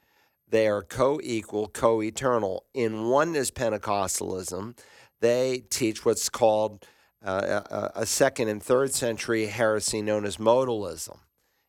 They 0.52 0.68
are 0.68 0.82
co 0.82 1.18
equal, 1.22 1.66
co 1.68 2.02
eternal. 2.02 2.66
In 2.74 3.06
oneness 3.08 3.50
Pentecostalism, 3.50 4.78
they 5.20 5.64
teach 5.70 6.04
what's 6.04 6.28
called 6.28 6.86
uh, 7.24 7.62
a, 7.70 8.00
a 8.02 8.06
second 8.06 8.48
and 8.48 8.62
third 8.62 8.92
century 8.92 9.46
heresy 9.46 10.02
known 10.02 10.26
as 10.26 10.36
modalism. 10.36 11.20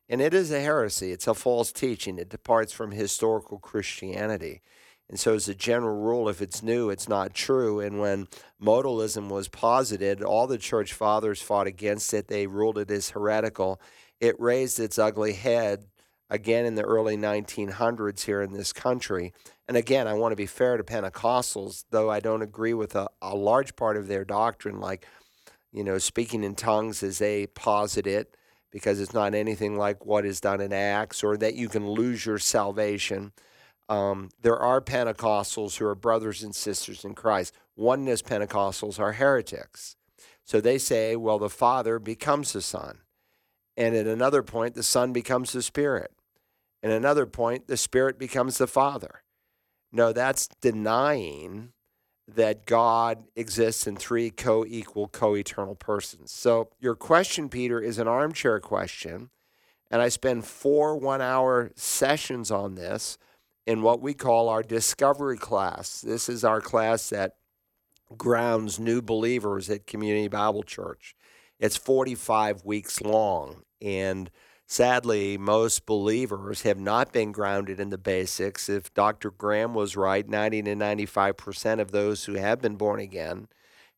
And 0.10 0.20
it 0.20 0.34
is 0.34 0.52
a 0.52 0.60
heresy, 0.60 1.14
it's 1.14 1.28
a 1.28 1.34
false 1.34 1.72
teaching. 1.72 2.20
It 2.20 2.28
departs 2.28 2.74
from 2.74 2.92
historical 2.92 3.58
Christianity. 3.58 4.62
And 5.10 5.18
so, 5.18 5.34
as 5.34 5.48
a 5.48 5.56
general 5.56 6.02
rule, 6.02 6.28
if 6.28 6.42
it's 6.42 6.62
new, 6.62 6.90
it's 6.90 7.08
not 7.08 7.34
true. 7.34 7.80
And 7.80 8.02
when 8.02 8.28
modalism 8.62 9.30
was 9.30 9.48
posited, 9.48 10.22
all 10.22 10.46
the 10.46 10.58
church 10.58 10.92
fathers 10.92 11.42
fought 11.42 11.68
against 11.68 12.14
it. 12.14 12.28
They 12.28 12.48
ruled 12.48 12.78
it 12.78 12.92
as 12.92 13.12
heretical. 13.12 13.80
It 14.20 14.36
raised 14.42 14.78
its 14.78 15.00
ugly 15.00 15.34
head 15.34 15.86
again 16.34 16.66
in 16.66 16.74
the 16.74 16.84
early 16.84 17.16
1900s 17.16 18.26
here 18.26 18.42
in 18.42 18.54
this 18.54 18.74
country. 18.74 19.32
And 19.68 19.78
again, 19.78 20.08
I 20.08 20.16
want 20.16 20.32
to 20.32 20.36
be 20.36 20.48
fair 20.48 20.78
to 20.78 20.84
Pentecostals, 20.84 21.86
though 21.92 22.10
I 22.10 22.20
don't 22.20 22.42
agree 22.42 22.74
with 22.74 22.96
a, 22.96 23.08
a 23.22 23.36
large 23.36 23.76
part 23.76 23.98
of 23.98 24.08
their 24.08 24.26
doctrine, 24.26 24.80
like 24.80 25.06
you 25.72 25.84
know, 25.84 25.98
speaking 26.00 26.44
in 26.44 26.56
tongues 26.56 27.02
as 27.04 27.20
they 27.20 27.48
posit 27.48 28.08
it, 28.08 28.36
because 28.72 29.00
it's 29.00 29.14
not 29.14 29.36
anything 29.36 29.78
like 29.78 30.06
what 30.06 30.26
is 30.26 30.42
done 30.42 30.60
in 30.60 30.74
Acts, 30.74 31.24
or 31.24 31.38
that 31.38 31.56
you 31.56 31.70
can 31.70 31.88
lose 31.88 32.26
your 32.26 32.40
salvation. 32.40 33.32
Um, 33.88 34.30
there 34.42 34.58
are 34.58 34.82
Pentecostals 34.82 35.78
who 35.78 35.86
are 35.86 35.96
brothers 35.96 36.42
and 36.42 36.56
sisters 36.56 37.06
in 37.06 37.14
Christ. 37.14 37.54
Oneness 37.76 38.24
Pentecostals 38.24 39.00
are 39.00 39.14
heretics. 39.14 39.96
So 40.44 40.60
they 40.60 40.78
say, 40.78 41.16
well, 41.16 41.40
the 41.40 41.50
Father 41.50 42.00
becomes 42.00 42.54
the 42.54 42.62
Son. 42.62 43.00
And 43.78 43.96
at 43.96 44.08
another 44.08 44.44
point, 44.44 44.76
the 44.76 44.84
Son 44.84 45.14
becomes 45.14 45.54
the 45.54 45.62
Spirit. 45.62 46.12
And 46.84 46.92
another 46.92 47.26
point, 47.26 47.68
the 47.68 47.78
Spirit 47.78 48.20
becomes 48.20 48.58
the 48.60 48.68
Father. 48.68 49.24
No, 49.92 50.12
that's 50.12 50.50
denying 50.62 51.70
that 52.28 52.66
God 52.66 53.24
exists 53.36 53.88
in 53.88 53.96
three 53.96 54.30
co 54.30 54.66
equal, 54.66 55.08
co 55.08 55.36
eternal 55.36 55.76
persons. 55.76 56.32
So 56.32 56.70
your 56.80 56.96
question, 56.96 57.48
Peter, 57.48 57.80
is 57.80 57.98
an 58.00 58.08
armchair 58.08 58.60
question. 58.60 59.30
And 59.90 60.02
I 60.02 60.10
spend 60.10 60.46
four 60.46 60.98
one 60.98 61.22
hour 61.22 61.72
sessions 61.76 62.52
on 62.52 62.76
this 62.76 63.18
in 63.66 63.82
what 63.82 64.02
we 64.02 64.14
call 64.14 64.50
our 64.50 64.64
discovery 64.64 65.38
class. 65.38 66.02
This 66.02 66.28
is 66.28 66.44
our 66.44 66.60
class 66.60 67.10
that 67.10 67.36
grounds 68.18 68.80
new 68.80 69.02
believers 69.02 69.70
at 69.70 69.88
Community 69.88 70.28
Bible 70.28 70.64
Church. 70.64 71.16
It's 71.60 71.78
45 71.78 72.66
weeks 72.66 73.02
long. 73.02 73.64
And 73.82 74.30
sadly, 74.74 75.38
most 75.38 75.86
believers 75.86 76.64
have 76.64 76.80
not 76.80 77.14
been 77.14 77.32
grounded 77.32 77.80
in 77.80 77.92
the 77.92 77.98
basics. 77.98 78.68
If 78.68 78.94
Dr. 78.94 79.30
Graham 79.30 79.76
was 79.76 79.96
right, 79.96 80.28
90 80.28 80.64
to 80.64 80.76
95% 80.76 81.80
of 81.80 81.92
those 81.92 82.26
who 82.26 82.34
have 82.34 82.60
been 82.60 82.76
born 82.76 83.00
again 83.00 83.48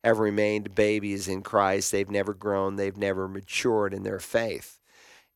have 0.04 0.18
remained 0.18 0.74
babies 0.74 1.28
in 1.28 1.42
Christ. 1.42 1.90
They've 1.90 2.10
never 2.10 2.34
grown, 2.34 2.76
they've 2.76 2.96
never 2.96 3.26
matured 3.26 3.94
in 3.94 4.02
their 4.02 4.20
faith. 4.20 4.78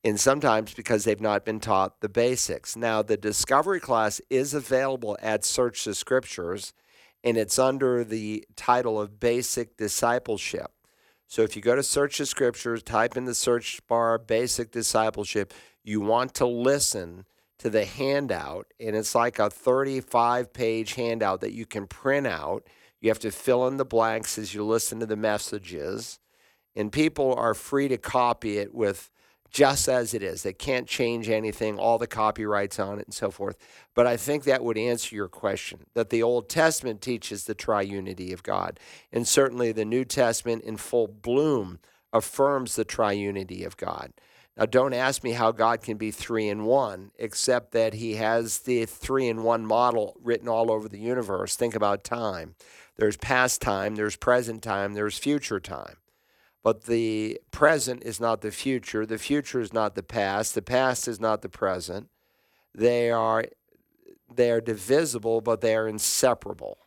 And 0.04 0.20
sometimes 0.20 0.74
because 0.74 1.04
they've 1.04 1.20
not 1.20 1.44
been 1.44 1.60
taught 1.60 2.00
the 2.00 2.08
basics. 2.08 2.76
Now, 2.76 3.02
the 3.02 3.16
discovery 3.16 3.80
class 3.80 4.20
is 4.30 4.54
available 4.54 5.16
at 5.22 5.44
Search 5.44 5.84
the 5.84 5.94
Scriptures, 5.94 6.72
and 7.24 7.36
it's 7.36 7.58
under 7.58 8.04
the 8.04 8.44
title 8.56 9.00
of 9.00 9.20
Basic 9.20 9.76
Discipleship. 9.76 10.70
So 11.30 11.42
if 11.42 11.54
you 11.54 11.62
go 11.62 11.76
to 11.76 11.82
search 11.84 12.18
the 12.18 12.26
scriptures, 12.26 12.82
type 12.82 13.16
in 13.16 13.24
the 13.24 13.36
search 13.36 13.80
bar 13.86 14.18
basic 14.18 14.72
discipleship, 14.72 15.54
you 15.84 16.00
want 16.00 16.34
to 16.34 16.44
listen 16.46 17.24
to 17.60 17.70
the 17.70 17.84
handout, 17.84 18.66
and 18.80 18.96
it's 18.96 19.14
like 19.14 19.38
a 19.38 19.48
35 19.48 20.52
page 20.52 20.94
handout 20.94 21.40
that 21.42 21.52
you 21.52 21.66
can 21.66 21.86
print 21.86 22.26
out. 22.26 22.66
You 23.00 23.10
have 23.10 23.20
to 23.20 23.30
fill 23.30 23.68
in 23.68 23.76
the 23.76 23.84
blanks 23.84 24.38
as 24.38 24.54
you 24.54 24.64
listen 24.64 24.98
to 24.98 25.06
the 25.06 25.14
messages, 25.14 26.18
and 26.74 26.90
people 26.90 27.32
are 27.34 27.54
free 27.54 27.86
to 27.86 27.96
copy 27.96 28.58
it 28.58 28.74
with 28.74 29.08
just 29.50 29.88
as 29.88 30.14
it 30.14 30.22
is. 30.22 30.42
They 30.42 30.52
can't 30.52 30.86
change 30.86 31.28
anything, 31.28 31.78
all 31.78 31.98
the 31.98 32.06
copyrights 32.06 32.78
on 32.78 32.98
it 32.98 33.06
and 33.06 33.14
so 33.14 33.30
forth. 33.30 33.56
But 33.94 34.06
I 34.06 34.16
think 34.16 34.44
that 34.44 34.64
would 34.64 34.78
answer 34.78 35.14
your 35.14 35.28
question 35.28 35.80
that 35.94 36.10
the 36.10 36.22
Old 36.22 36.48
Testament 36.48 37.00
teaches 37.00 37.44
the 37.44 37.54
triunity 37.54 38.32
of 38.32 38.42
God. 38.42 38.78
And 39.12 39.26
certainly 39.26 39.72
the 39.72 39.84
New 39.84 40.04
Testament 40.04 40.64
in 40.64 40.76
full 40.76 41.08
bloom 41.08 41.80
affirms 42.12 42.76
the 42.76 42.84
triunity 42.84 43.66
of 43.66 43.76
God. 43.76 44.12
Now, 44.56 44.66
don't 44.66 44.92
ask 44.92 45.24
me 45.24 45.32
how 45.32 45.52
God 45.52 45.80
can 45.80 45.96
be 45.96 46.10
three 46.10 46.48
in 46.48 46.64
one, 46.64 47.12
except 47.18 47.72
that 47.72 47.94
he 47.94 48.16
has 48.16 48.58
the 48.58 48.84
three 48.84 49.28
in 49.28 49.42
one 49.42 49.64
model 49.64 50.16
written 50.22 50.48
all 50.48 50.70
over 50.70 50.88
the 50.88 50.98
universe. 50.98 51.56
Think 51.56 51.74
about 51.74 52.04
time. 52.04 52.56
There's 52.96 53.16
past 53.16 53.62
time, 53.62 53.94
there's 53.96 54.16
present 54.16 54.62
time, 54.62 54.92
there's 54.92 55.16
future 55.16 55.60
time. 55.60 55.96
But 56.62 56.84
the 56.84 57.40
present 57.50 58.02
is 58.04 58.20
not 58.20 58.42
the 58.42 58.50
future. 58.50 59.06
The 59.06 59.18
future 59.18 59.60
is 59.60 59.72
not 59.72 59.94
the 59.94 60.02
past. 60.02 60.54
The 60.54 60.62
past 60.62 61.08
is 61.08 61.18
not 61.18 61.42
the 61.42 61.48
present. 61.48 62.08
They 62.74 63.10
are 63.10 63.44
they 64.32 64.50
are 64.50 64.60
divisible, 64.60 65.40
but 65.40 65.60
they 65.60 65.74
are 65.74 65.88
inseparable. 65.88 66.78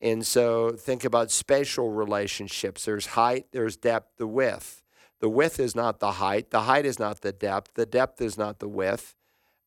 And 0.00 0.26
so 0.26 0.72
think 0.72 1.04
about 1.04 1.30
spatial 1.30 1.90
relationships. 1.90 2.84
There's 2.84 3.06
height, 3.06 3.46
there's 3.52 3.76
depth, 3.76 4.16
the 4.16 4.26
width. 4.26 4.82
The 5.20 5.28
width 5.28 5.58
is 5.58 5.74
not 5.74 6.00
the 6.00 6.12
height, 6.12 6.50
the 6.50 6.62
height 6.62 6.84
is 6.84 6.98
not 6.98 7.22
the 7.22 7.32
depth, 7.32 7.74
the 7.74 7.86
depth 7.86 8.20
is 8.20 8.36
not 8.36 8.58
the 8.58 8.68
width. 8.68 9.14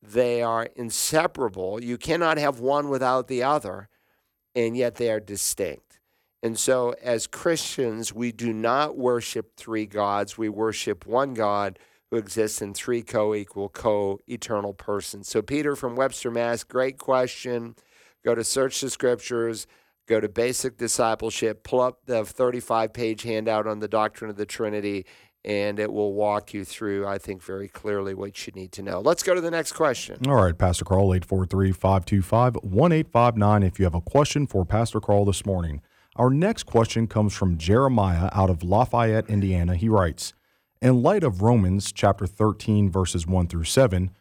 They 0.02 0.44
are 0.44 0.68
inseparable. 0.76 1.84
You 1.84 1.98
cannot 1.98 2.38
have 2.38 2.60
one 2.60 2.90
without 2.90 3.28
the 3.28 3.42
other, 3.42 3.90
and 4.56 4.78
yet 4.78 4.96
they 4.96 5.10
are 5.10 5.20
distinct. 5.20 5.87
And 6.48 6.58
so, 6.58 6.96
as 7.04 7.28
Christians, 7.28 8.14
we 8.14 8.32
do 8.32 8.54
not 8.54 8.98
worship 8.98 9.58
three 9.58 9.86
gods. 9.86 10.38
We 10.38 10.48
worship 10.48 11.06
one 11.06 11.34
God 11.34 11.78
who 12.10 12.16
exists 12.16 12.62
in 12.62 12.74
three 12.74 13.02
co 13.02 13.36
equal, 13.36 13.68
co 13.68 14.22
eternal 14.28 14.74
persons. 14.74 15.28
So, 15.28 15.42
Peter 15.42 15.76
from 15.76 15.98
Webster, 15.98 16.32
Mass., 16.32 16.64
great 16.64 17.00
question. 17.00 17.76
Go 18.24 18.34
to 18.34 18.46
Search 18.46 18.80
the 18.80 18.90
Scriptures, 18.90 19.68
go 20.08 20.22
to 20.22 20.30
Basic 20.30 20.78
Discipleship, 20.78 21.66
pull 21.66 21.82
up 21.82 22.06
the 22.06 22.24
35 22.24 22.94
page 22.94 23.24
handout 23.24 23.68
on 23.68 23.80
the 23.80 23.90
doctrine 23.90 24.30
of 24.30 24.38
the 24.38 24.46
Trinity, 24.46 25.06
and 25.44 25.82
it 25.82 25.92
will 25.92 26.14
walk 26.14 26.54
you 26.54 26.64
through, 26.64 27.06
I 27.06 27.18
think, 27.18 27.44
very 27.44 27.68
clearly 27.68 28.14
what 28.14 28.48
you 28.48 28.54
need 28.54 28.72
to 28.72 28.82
know. 28.82 29.02
Let's 29.02 29.22
go 29.22 29.36
to 29.36 29.42
the 29.42 29.52
next 29.52 29.74
question. 29.74 30.26
All 30.30 30.36
right, 30.36 30.58
Pastor 30.58 30.86
Carl, 30.86 31.14
843 31.14 31.74
525 31.74 32.56
1859. 32.64 33.64
If 33.64 33.80
you 33.80 33.84
have 33.84 33.96
a 33.96 34.00
question 34.00 34.48
for 34.48 34.64
Pastor 34.64 35.02
Carl 35.02 35.26
this 35.26 35.46
morning, 35.46 35.82
our 36.18 36.32
next 36.32 36.64
question 36.64 37.08
comes 37.08 37.34
from 37.34 37.58
Jeremiah 37.58 38.30
out 38.34 38.50
of 38.50 38.64
Lafayette, 38.64 39.30
Indiana. 39.30 39.76
He 39.76 39.88
writes 39.88 40.34
In 40.82 41.04
light 41.04 41.24
of 41.24 41.42
Romans 41.42 41.92
chapter 41.92 42.26
13, 42.26 42.90
verses 42.90 43.28
1 43.28 43.48
through 43.48 43.66
7, 43.66 44.12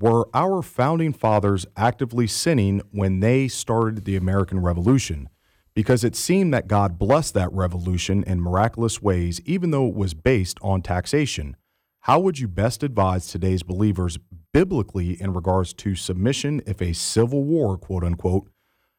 were 0.00 0.28
our 0.34 0.62
founding 0.62 1.12
fathers 1.12 1.66
actively 1.76 2.26
sinning 2.26 2.82
when 2.90 3.20
they 3.20 3.46
started 3.46 4.04
the 4.04 4.16
American 4.16 4.58
Revolution? 4.58 5.28
Because 5.74 6.02
it 6.02 6.16
seemed 6.16 6.52
that 6.52 6.66
God 6.66 6.98
blessed 6.98 7.34
that 7.34 7.52
revolution 7.52 8.24
in 8.24 8.40
miraculous 8.40 9.00
ways, 9.00 9.40
even 9.44 9.70
though 9.70 9.86
it 9.88 9.94
was 9.94 10.14
based 10.14 10.58
on 10.62 10.82
taxation. 10.82 11.56
How 12.00 12.18
would 12.18 12.40
you 12.40 12.48
best 12.48 12.82
advise 12.82 13.28
today's 13.28 13.62
believers 13.62 14.18
biblically 14.52 15.20
in 15.20 15.32
regards 15.32 15.72
to 15.74 15.94
submission 15.94 16.60
if 16.66 16.82
a 16.82 16.92
civil 16.92 17.44
war, 17.44 17.78
quote 17.78 18.04
unquote, 18.04 18.48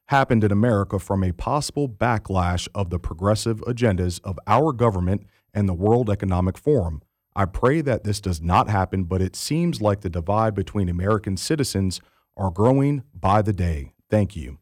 happened 0.08 0.44
in 0.44 0.52
America 0.52 1.00
from 1.00 1.24
a 1.24 1.32
possible 1.32 1.90
backlash 1.90 2.68
of 2.76 2.90
the 2.90 3.00
progressive 3.00 3.60
agendas 3.62 4.20
of 4.24 4.40
our 4.48 4.72
government 4.72 5.26
and 5.54 5.68
the 5.68 5.74
World 5.74 6.10
Economic 6.10 6.58
Forum. 6.58 7.02
I 7.36 7.46
pray 7.46 7.82
that 7.82 8.04
this 8.04 8.22
does 8.22 8.42
not 8.42 8.70
happen, 8.70 9.04
but 9.06 9.22
it 9.22 9.36
seems 9.36 9.82
like 9.82 10.02
the 10.02 10.10
divide 10.10 10.54
between 10.56 10.88
American 10.88 11.38
citizens 11.38 12.00
are 12.38 12.52
growing 12.52 13.04
by 13.14 13.42
the 13.42 13.54
day. 13.54 13.94
Thank 14.10 14.36
you. 14.36 14.60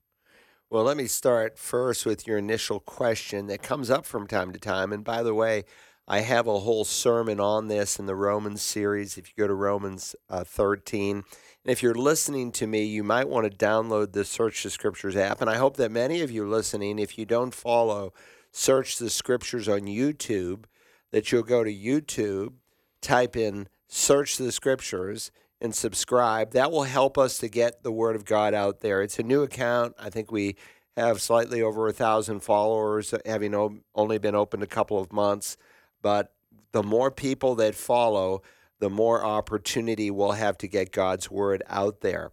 Well, 0.69 0.83
let 0.83 0.97
me 0.97 1.05
start 1.05 1.59
first 1.59 2.05
with 2.05 2.25
your 2.25 2.39
initial 2.39 2.79
question 2.79 3.45
that 3.47 3.61
comes 3.61 3.91
up 3.91 4.05
from 4.05 4.25
time 4.25 4.51
to 4.53 4.59
time. 4.59 4.91
And 4.91 5.03
by 5.03 5.21
the 5.21 5.35
way, 5.35 5.65
I 6.07 6.21
have 6.21 6.47
a 6.47 6.59
whole 6.59 6.83
sermon 6.83 7.39
on 7.39 7.67
this 7.67 7.99
in 7.99 8.07
the 8.07 8.15
Romans 8.15 8.61
series. 8.61 9.17
If 9.17 9.27
you 9.27 9.33
go 9.37 9.47
to 9.47 9.53
Romans 9.53 10.15
uh, 10.29 10.43
13, 10.43 11.23
and 11.65 11.71
if 11.71 11.81
you're 11.81 11.95
listening 11.95 12.51
to 12.53 12.67
me, 12.67 12.83
you 12.83 13.03
might 13.03 13.29
want 13.29 13.49
to 13.49 13.57
download 13.57 14.11
the 14.11 14.25
Search 14.25 14.63
the 14.63 14.69
Scriptures 14.69 15.15
app. 15.15 15.39
And 15.39 15.49
I 15.49 15.55
hope 15.55 15.77
that 15.77 15.91
many 15.91 16.21
of 16.21 16.29
you 16.29 16.45
listening, 16.45 16.99
if 16.99 17.17
you 17.17 17.25
don't 17.25 17.53
follow 17.53 18.13
Search 18.51 18.97
the 18.97 19.09
Scriptures 19.09 19.69
on 19.69 19.81
YouTube, 19.81 20.65
that 21.11 21.31
you'll 21.31 21.43
go 21.43 21.63
to 21.63 21.73
YouTube, 21.73 22.53
type 23.01 23.37
in 23.37 23.69
Search 23.87 24.37
the 24.37 24.51
Scriptures, 24.51 25.31
and 25.61 25.73
subscribe. 25.73 26.51
That 26.51 26.69
will 26.69 26.83
help 26.83 27.17
us 27.17 27.37
to 27.37 27.47
get 27.47 27.81
the 27.81 27.93
Word 27.93 28.17
of 28.17 28.25
God 28.25 28.53
out 28.53 28.81
there. 28.81 29.01
It's 29.01 29.19
a 29.19 29.23
new 29.23 29.41
account. 29.41 29.95
I 29.97 30.09
think 30.09 30.33
we 30.33 30.57
have 30.97 31.21
slightly 31.21 31.61
over 31.61 31.87
a 31.87 31.93
thousand 31.93 32.41
followers, 32.41 33.13
having 33.25 33.81
only 33.95 34.17
been 34.17 34.35
open 34.35 34.61
a 34.61 34.67
couple 34.67 34.99
of 34.99 35.13
months. 35.13 35.55
But 36.01 36.33
the 36.73 36.83
more 36.83 37.09
people 37.09 37.55
that 37.55 37.73
follow, 37.73 38.41
the 38.79 38.89
more 38.89 39.23
opportunity 39.23 40.11
we'll 40.11 40.33
have 40.33 40.57
to 40.59 40.67
get 40.67 40.91
God's 40.91 41.31
word 41.31 41.63
out 41.67 42.01
there. 42.01 42.31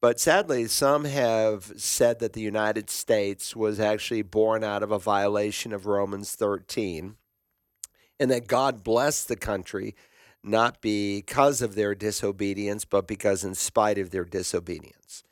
But 0.00 0.18
sadly, 0.18 0.66
some 0.66 1.04
have 1.04 1.72
said 1.76 2.20
that 2.20 2.32
the 2.32 2.40
United 2.40 2.88
States 2.88 3.54
was 3.54 3.78
actually 3.78 4.22
born 4.22 4.64
out 4.64 4.82
of 4.82 4.90
a 4.90 4.98
violation 4.98 5.72
of 5.74 5.84
Romans 5.86 6.34
13 6.34 7.16
and 8.18 8.30
that 8.30 8.46
God 8.46 8.82
blessed 8.82 9.28
the 9.28 9.36
country 9.36 9.94
not 10.42 10.80
because 10.80 11.60
of 11.60 11.74
their 11.74 11.94
disobedience, 11.94 12.86
but 12.86 13.06
because 13.06 13.44
in 13.44 13.54
spite 13.54 13.98
of 13.98 14.10
their 14.10 14.24
disobedience. 14.24 15.22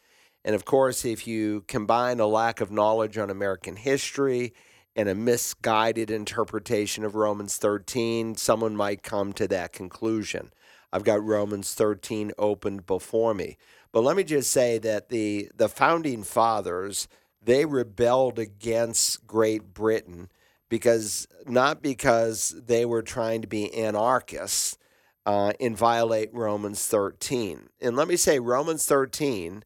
And 0.44 0.54
of 0.54 0.64
course, 0.64 1.04
if 1.04 1.26
you 1.26 1.64
combine 1.66 2.20
a 2.20 2.26
lack 2.26 2.60
of 2.60 2.70
knowledge 2.70 3.16
on 3.16 3.30
American 3.30 3.76
history 3.76 4.52
and 4.98 5.08
a 5.08 5.14
misguided 5.14 6.10
interpretation 6.10 7.04
of 7.04 7.14
Romans 7.14 7.56
13, 7.56 8.34
someone 8.34 8.74
might 8.74 9.04
come 9.04 9.32
to 9.32 9.46
that 9.46 9.72
conclusion. 9.72 10.50
I've 10.92 11.04
got 11.04 11.22
Romans 11.22 11.72
13 11.72 12.32
opened 12.36 12.84
before 12.84 13.32
me. 13.32 13.58
But 13.92 14.02
let 14.02 14.16
me 14.16 14.24
just 14.24 14.50
say 14.50 14.76
that 14.78 15.08
the, 15.08 15.52
the 15.54 15.68
founding 15.68 16.24
fathers, 16.24 17.06
they 17.40 17.64
rebelled 17.64 18.40
against 18.40 19.24
Great 19.24 19.72
Britain 19.72 20.32
because 20.68 21.28
not 21.46 21.80
because 21.80 22.56
they 22.66 22.84
were 22.84 23.02
trying 23.02 23.40
to 23.42 23.46
be 23.46 23.72
anarchists 23.72 24.76
uh, 25.24 25.52
and 25.60 25.78
violate 25.78 26.34
Romans 26.34 26.84
13. 26.88 27.68
And 27.80 27.94
let 27.94 28.08
me 28.08 28.16
say, 28.16 28.40
Romans 28.40 28.84
13 28.84 29.62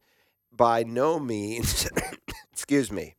by 0.55 0.83
no 0.83 1.18
means, 1.18 1.88
excuse 2.53 2.92
me, 2.92 3.14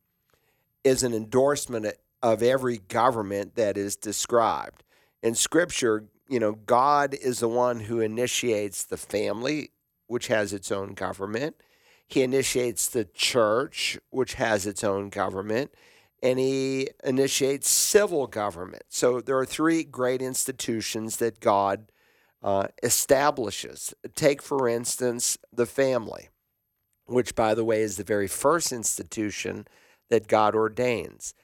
is 0.84 1.02
an 1.02 1.12
endorsement 1.12 1.86
of 2.24 2.42
every 2.42 2.78
government 2.78 3.54
that 3.54 3.76
is 3.76 3.96
described. 3.96 4.82
In 5.22 5.34
Scripture, 5.34 6.06
you 6.28 6.40
know, 6.40 6.52
God 6.52 7.14
is 7.14 7.40
the 7.40 7.48
one 7.48 7.80
who 7.80 8.00
initiates 8.00 8.82
the 8.82 8.96
family, 8.96 9.72
which 10.06 10.28
has 10.28 10.52
its 10.52 10.72
own 10.72 10.94
government. 10.94 11.56
He 12.06 12.22
initiates 12.22 12.88
the 12.88 13.04
church, 13.04 13.98
which 14.10 14.34
has 14.34 14.66
its 14.66 14.82
own 14.82 15.10
government 15.10 15.70
and 16.24 16.38
he 16.38 16.88
initiates 17.04 17.68
civil 17.68 18.26
government. 18.26 18.84
So 18.88 19.20
there 19.20 19.36
are 19.36 19.44
three 19.44 19.84
great 19.84 20.22
institutions 20.22 21.18
that 21.18 21.38
God 21.38 21.92
uh, 22.42 22.68
establishes. 22.82 23.92
Take, 24.14 24.40
for 24.40 24.66
instance, 24.66 25.36
the 25.52 25.66
family, 25.66 26.30
which, 27.04 27.34
by 27.34 27.52
the 27.54 27.62
way, 27.62 27.82
is 27.82 27.98
the 27.98 28.04
very 28.04 28.26
first 28.26 28.72
institution 28.72 29.68
that 30.08 30.26
God 30.26 30.54
ordains. 30.54 31.34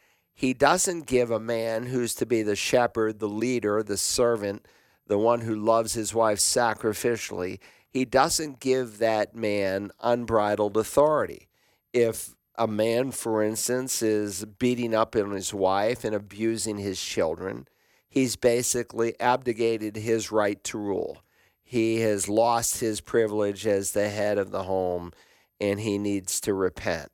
He 0.41 0.55
doesn't 0.55 1.07
give 1.07 1.31
a 1.31 1.39
man 1.39 1.85
who's 1.85 2.15
to 2.15 2.25
be 2.25 2.41
the 2.43 2.57
shepherd, 2.57 3.19
the 3.19 3.29
leader, 3.29 3.83
the 3.83 3.99
servant, 3.99 4.65
the 5.07 5.19
one 5.19 5.43
who 5.43 5.55
loves 5.55 5.93
his 5.93 6.15
wife 6.15 6.39
sacrificially. 6.39 7.59
He 7.91 8.07
doesn't 8.07 8.59
give 8.59 8.97
that 8.97 9.37
man 9.37 9.91
unbridled 10.01 10.79
authority. 10.79 11.49
If 11.93 12.37
a 12.57 12.67
man, 12.67 13.11
for 13.11 13.43
instance, 13.43 14.01
is 14.01 14.47
beating 14.47 14.95
up 14.95 15.15
on 15.15 15.33
his 15.33 15.53
wife 15.53 16.05
and 16.05 16.15
abusing 16.15 16.79
his 16.79 17.03
children, 17.03 17.69
he's 18.09 18.37
basically 18.37 19.21
abdicated 19.21 19.97
his 19.97 20.33
right 20.33 20.65
to 20.65 20.79
rule. 20.79 21.19
He 21.63 22.01
has 22.01 22.31
lost 22.31 22.81
his 22.81 23.03
privilege 23.03 23.67
as 23.67 23.93
the 23.93 24.09
head 24.09 24.39
of 24.39 24.53
the 24.53 24.63
home 24.63 25.13
and 25.61 25.81
he 25.81 25.99
needs 25.99 26.41
to 26.41 26.55
repent. 26.55 27.13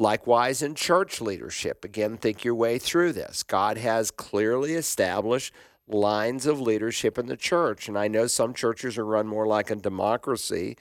Likewise, 0.00 0.62
in 0.62 0.74
church 0.74 1.20
leadership, 1.20 1.84
again, 1.84 2.16
think 2.16 2.42
your 2.42 2.54
way 2.54 2.78
through 2.78 3.12
this. 3.12 3.42
God 3.42 3.76
has 3.76 4.10
clearly 4.10 4.72
established 4.72 5.52
lines 5.86 6.46
of 6.46 6.58
leadership 6.58 7.18
in 7.18 7.26
the 7.26 7.36
church. 7.36 7.86
And 7.86 7.98
I 7.98 8.08
know 8.08 8.26
some 8.26 8.54
churches 8.54 8.96
are 8.96 9.04
run 9.04 9.26
more 9.26 9.46
like 9.46 9.70
a 9.70 9.76
democracy 9.76 10.78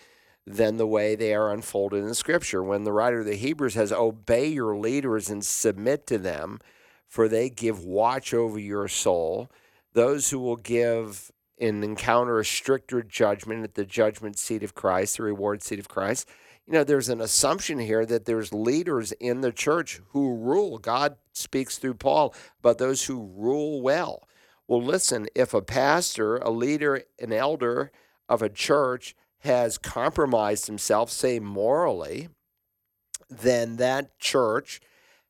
than 0.47 0.77
the 0.77 0.87
way 0.87 1.15
they 1.15 1.33
are 1.33 1.51
unfolded 1.51 2.05
in 2.05 2.13
Scripture. 2.13 2.63
When 2.63 2.85
the 2.85 2.93
writer 2.93 3.19
of 3.19 3.25
the 3.25 3.35
Hebrews 3.35 3.73
says, 3.73 3.91
Obey 3.91 4.47
your 4.47 4.77
leaders 4.77 5.29
and 5.29 5.43
submit 5.43 6.07
to 6.07 6.17
them, 6.17 6.61
for 7.05 7.27
they 7.27 7.49
give 7.49 7.83
watch 7.83 8.33
over 8.33 8.57
your 8.57 8.87
soul. 8.87 9.51
Those 9.91 10.29
who 10.29 10.39
will 10.39 10.55
give 10.55 11.29
and 11.59 11.83
encounter 11.83 12.39
a 12.39 12.45
stricter 12.45 13.03
judgment 13.03 13.65
at 13.65 13.73
the 13.73 13.83
judgment 13.83 14.39
seat 14.39 14.63
of 14.63 14.75
Christ, 14.75 15.17
the 15.17 15.23
reward 15.23 15.61
seat 15.61 15.79
of 15.79 15.89
Christ. 15.89 16.25
You 16.69 16.75
know, 16.75 16.83
there's 16.83 17.09
an 17.09 17.19
assumption 17.19 17.79
here 17.79 18.05
that 18.05 18.25
there's 18.25 18.53
leaders 18.53 19.11
in 19.13 19.41
the 19.41 19.51
church 19.51 20.01
who 20.09 20.35
rule. 20.35 20.77
God 20.77 21.15
speaks 21.33 21.79
through 21.79 21.95
Paul 21.95 22.35
about 22.59 22.77
those 22.77 23.05
who 23.05 23.31
rule 23.35 23.81
well. 23.81 24.27
Well, 24.67 24.83
listen, 24.83 25.25
if 25.33 25.55
a 25.55 25.63
pastor, 25.63 26.37
a 26.37 26.51
leader, 26.51 27.01
an 27.17 27.33
elder 27.33 27.91
of 28.29 28.43
a 28.43 28.49
church 28.49 29.15
has 29.39 29.79
compromised 29.79 30.67
himself, 30.67 31.09
say 31.09 31.39
morally, 31.39 32.29
then 33.31 33.77
that 33.77 34.19
church 34.19 34.79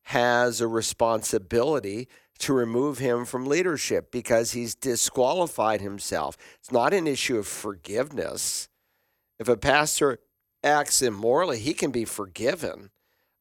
has 0.02 0.60
a 0.60 0.68
responsibility 0.68 2.10
to 2.40 2.52
remove 2.52 2.98
him 2.98 3.24
from 3.24 3.46
leadership 3.46 4.12
because 4.12 4.52
he's 4.52 4.76
disqualified 4.76 5.80
himself. 5.80 6.36
It's 6.60 6.72
not 6.72 6.94
an 6.94 7.08
issue 7.08 7.38
of 7.38 7.48
forgiveness. 7.48 8.68
If 9.40 9.48
a 9.48 9.56
pastor 9.56 10.20
acts 10.64 11.02
immorally, 11.02 11.60
he 11.60 11.74
can 11.74 11.92
be 11.92 12.06
forgiven, 12.06 12.90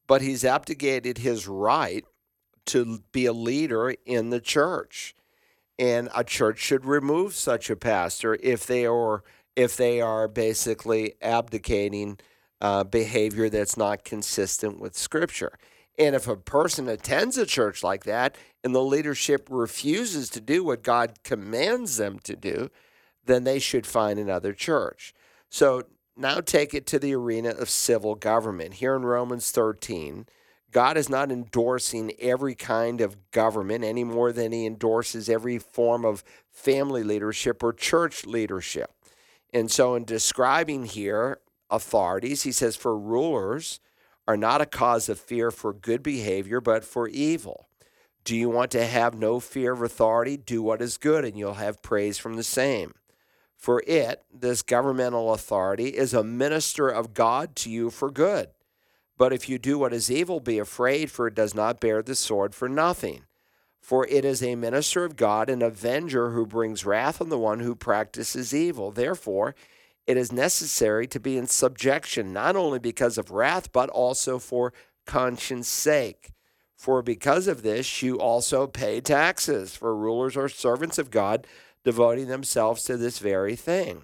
but 0.07 0.23
he's 0.23 0.45
abdicated 0.45 1.19
his 1.19 1.47
right 1.47 2.05
to 2.67 3.01
be 3.13 3.27
a 3.27 3.33
leader 3.33 3.95
in 4.05 4.31
the 4.31 4.41
church. 4.41 5.15
And 5.79 6.09
a 6.15 6.25
church 6.25 6.59
should 6.59 6.85
remove 6.85 7.35
such 7.35 7.71
a 7.71 7.77
pastor 7.77 8.37
if 8.43 8.67
they 8.67 8.87
are 8.87 9.23
if 9.55 9.77
they 9.77 10.01
are 10.01 10.29
basically 10.29 11.15
abdicating 11.21 12.19
uh, 12.61 12.85
behavior 12.85 13.49
that's 13.49 13.77
not 13.77 14.05
consistent 14.05 14.79
with 14.79 14.97
Scripture. 14.97 15.59
And 15.99 16.15
if 16.15 16.29
a 16.29 16.37
person 16.37 16.89
attends 16.89 17.37
a 17.37 17.45
church 17.45 17.83
like 17.83 18.05
that 18.05 18.37
and 18.63 18.73
the 18.73 18.83
leadership 18.83 19.49
refuses 19.51 20.31
to 20.31 20.41
do 20.41 20.63
what 20.63 20.85
God 20.85 21.25
commands 21.25 21.97
them 21.97 22.21
to 22.21 22.37
do, 22.37 22.71
then 23.25 23.43
they 23.43 23.59
should 23.59 23.87
find 23.87 24.19
another 24.19 24.53
church. 24.53 25.13
So 25.51 25.83
now 26.19 26.41
take 26.41 26.75
it 26.75 26.87
to 26.89 26.99
the 26.99 27.15
arena 27.15 27.51
of 27.51 27.71
civil 27.71 28.15
government. 28.15 28.75
Here 28.75 28.95
in 28.95 29.03
Romans 29.03 29.51
13, 29.51 30.27
God 30.71 30.97
is 30.97 31.09
not 31.09 31.31
endorsing 31.31 32.13
every 32.19 32.55
kind 32.55 33.01
of 33.01 33.31
government 33.31 33.85
any 33.85 34.05
more 34.05 34.33
than 34.33 34.53
he 34.53 34.67
endorses 34.67 35.29
every 35.29 35.59
form 35.59 36.05
of 36.05 36.25
family 36.51 37.03
leadership 37.03 37.63
or 37.63 37.73
church 37.73 38.27
leadership. 38.27 38.91
And 39.53 39.71
so, 39.71 39.95
in 39.95 40.05
describing 40.05 40.85
here 40.85 41.39
authorities, 41.71 42.43
he 42.43 42.53
says, 42.53 42.77
For 42.77 42.99
rulers 42.99 43.81
are 44.27 44.37
not 44.37 44.61
a 44.61 44.67
cause 44.67 45.09
of 45.09 45.19
fear 45.19 45.51
for 45.51 45.73
good 45.73 46.03
behavior, 46.03 46.61
but 46.61 46.85
for 46.85 47.09
evil. 47.09 47.67
Do 48.25 48.37
you 48.37 48.51
want 48.51 48.71
to 48.73 48.85
have 48.85 49.15
no 49.15 49.41
fear 49.41 49.73
of 49.73 49.81
authority? 49.81 50.37
Do 50.37 50.63
what 50.63 50.83
is 50.83 50.99
good, 50.99 51.25
and 51.25 51.39
you'll 51.39 51.55
have 51.55 51.81
praise 51.81 52.19
from 52.19 52.35
the 52.35 52.43
same. 52.43 52.93
For 53.59 53.83
it, 53.89 54.23
this 54.33 54.63
governmental 54.63 55.35
authority, 55.35 55.89
is 55.89 56.15
a 56.15 56.23
minister 56.23 56.89
of 56.89 57.13
God 57.13 57.57
to 57.57 57.71
you 57.71 57.91
for 57.91 58.09
good. 58.09 58.49
But 59.19 59.33
if 59.33 59.49
you 59.49 59.59
do 59.59 59.81
what 59.81 59.93
is 59.93 60.13
evil, 60.13 60.39
be 60.39 60.61
afraid, 60.61 61.11
for 61.11 61.27
it 61.27 61.35
does 61.35 61.57
not 61.57 61.81
bear 61.81 62.01
the 62.01 62.15
sword 62.15 62.55
for 62.55 62.69
nothing. 62.69 63.25
For 63.81 64.07
it 64.07 64.25
is 64.25 64.45
a 64.45 64.55
minister 64.55 65.05
of 65.05 65.17
God, 65.17 65.51
an 65.51 65.61
avenger 65.61 66.31
who 66.31 66.47
brings 66.47 66.87
wrath 66.87 67.21
on 67.21 67.31
the 67.31 67.39
one 67.39 67.59
who 67.59 67.75
practices 67.75 68.55
evil. 68.55 68.93
Therefore, 68.93 69.57
it 70.07 70.17
is 70.17 70.31
necessary 70.31 71.09
to 71.09 71.19
be 71.19 71.37
in 71.37 71.49
subjection, 71.49 72.33
not 72.33 72.55
only 72.55 72.79
because 72.79 73.19
of 73.19 73.33
wrath, 73.33 73.73
but 73.73 73.91
also 73.91 74.39
for 74.39 74.73
conscience 75.05 75.67
sake. 75.67 76.31
For 76.77 77.03
because 77.03 77.49
of 77.49 77.63
this, 77.63 78.03
you 78.03 78.21
also 78.21 78.69
pay 78.69 79.01
taxes, 79.01 79.75
for 79.75 79.97
rulers 79.97 80.37
are 80.37 80.49
servants 80.49 80.97
of 80.97 81.11
God, 81.11 81.45
devoting 81.85 82.29
themselves 82.29 82.85
to 82.85 82.97
this 82.97 83.19
very 83.19 83.57
thing. 83.57 84.03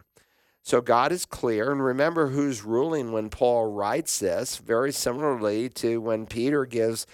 So 0.63 0.81
God 0.81 1.13
is 1.13 1.27
clear, 1.27 1.71
and 1.71 1.85
remember 1.85 2.29
who's 2.29 2.65
ruling 2.65 3.13
when 3.13 3.29
Paul 3.29 3.71
writes 3.71 4.19
this, 4.19 4.57
very 4.57 4.93
similarly 4.93 5.69
to 5.71 6.01
when 6.01 6.27
Peter 6.27 6.65
gives 6.65 7.07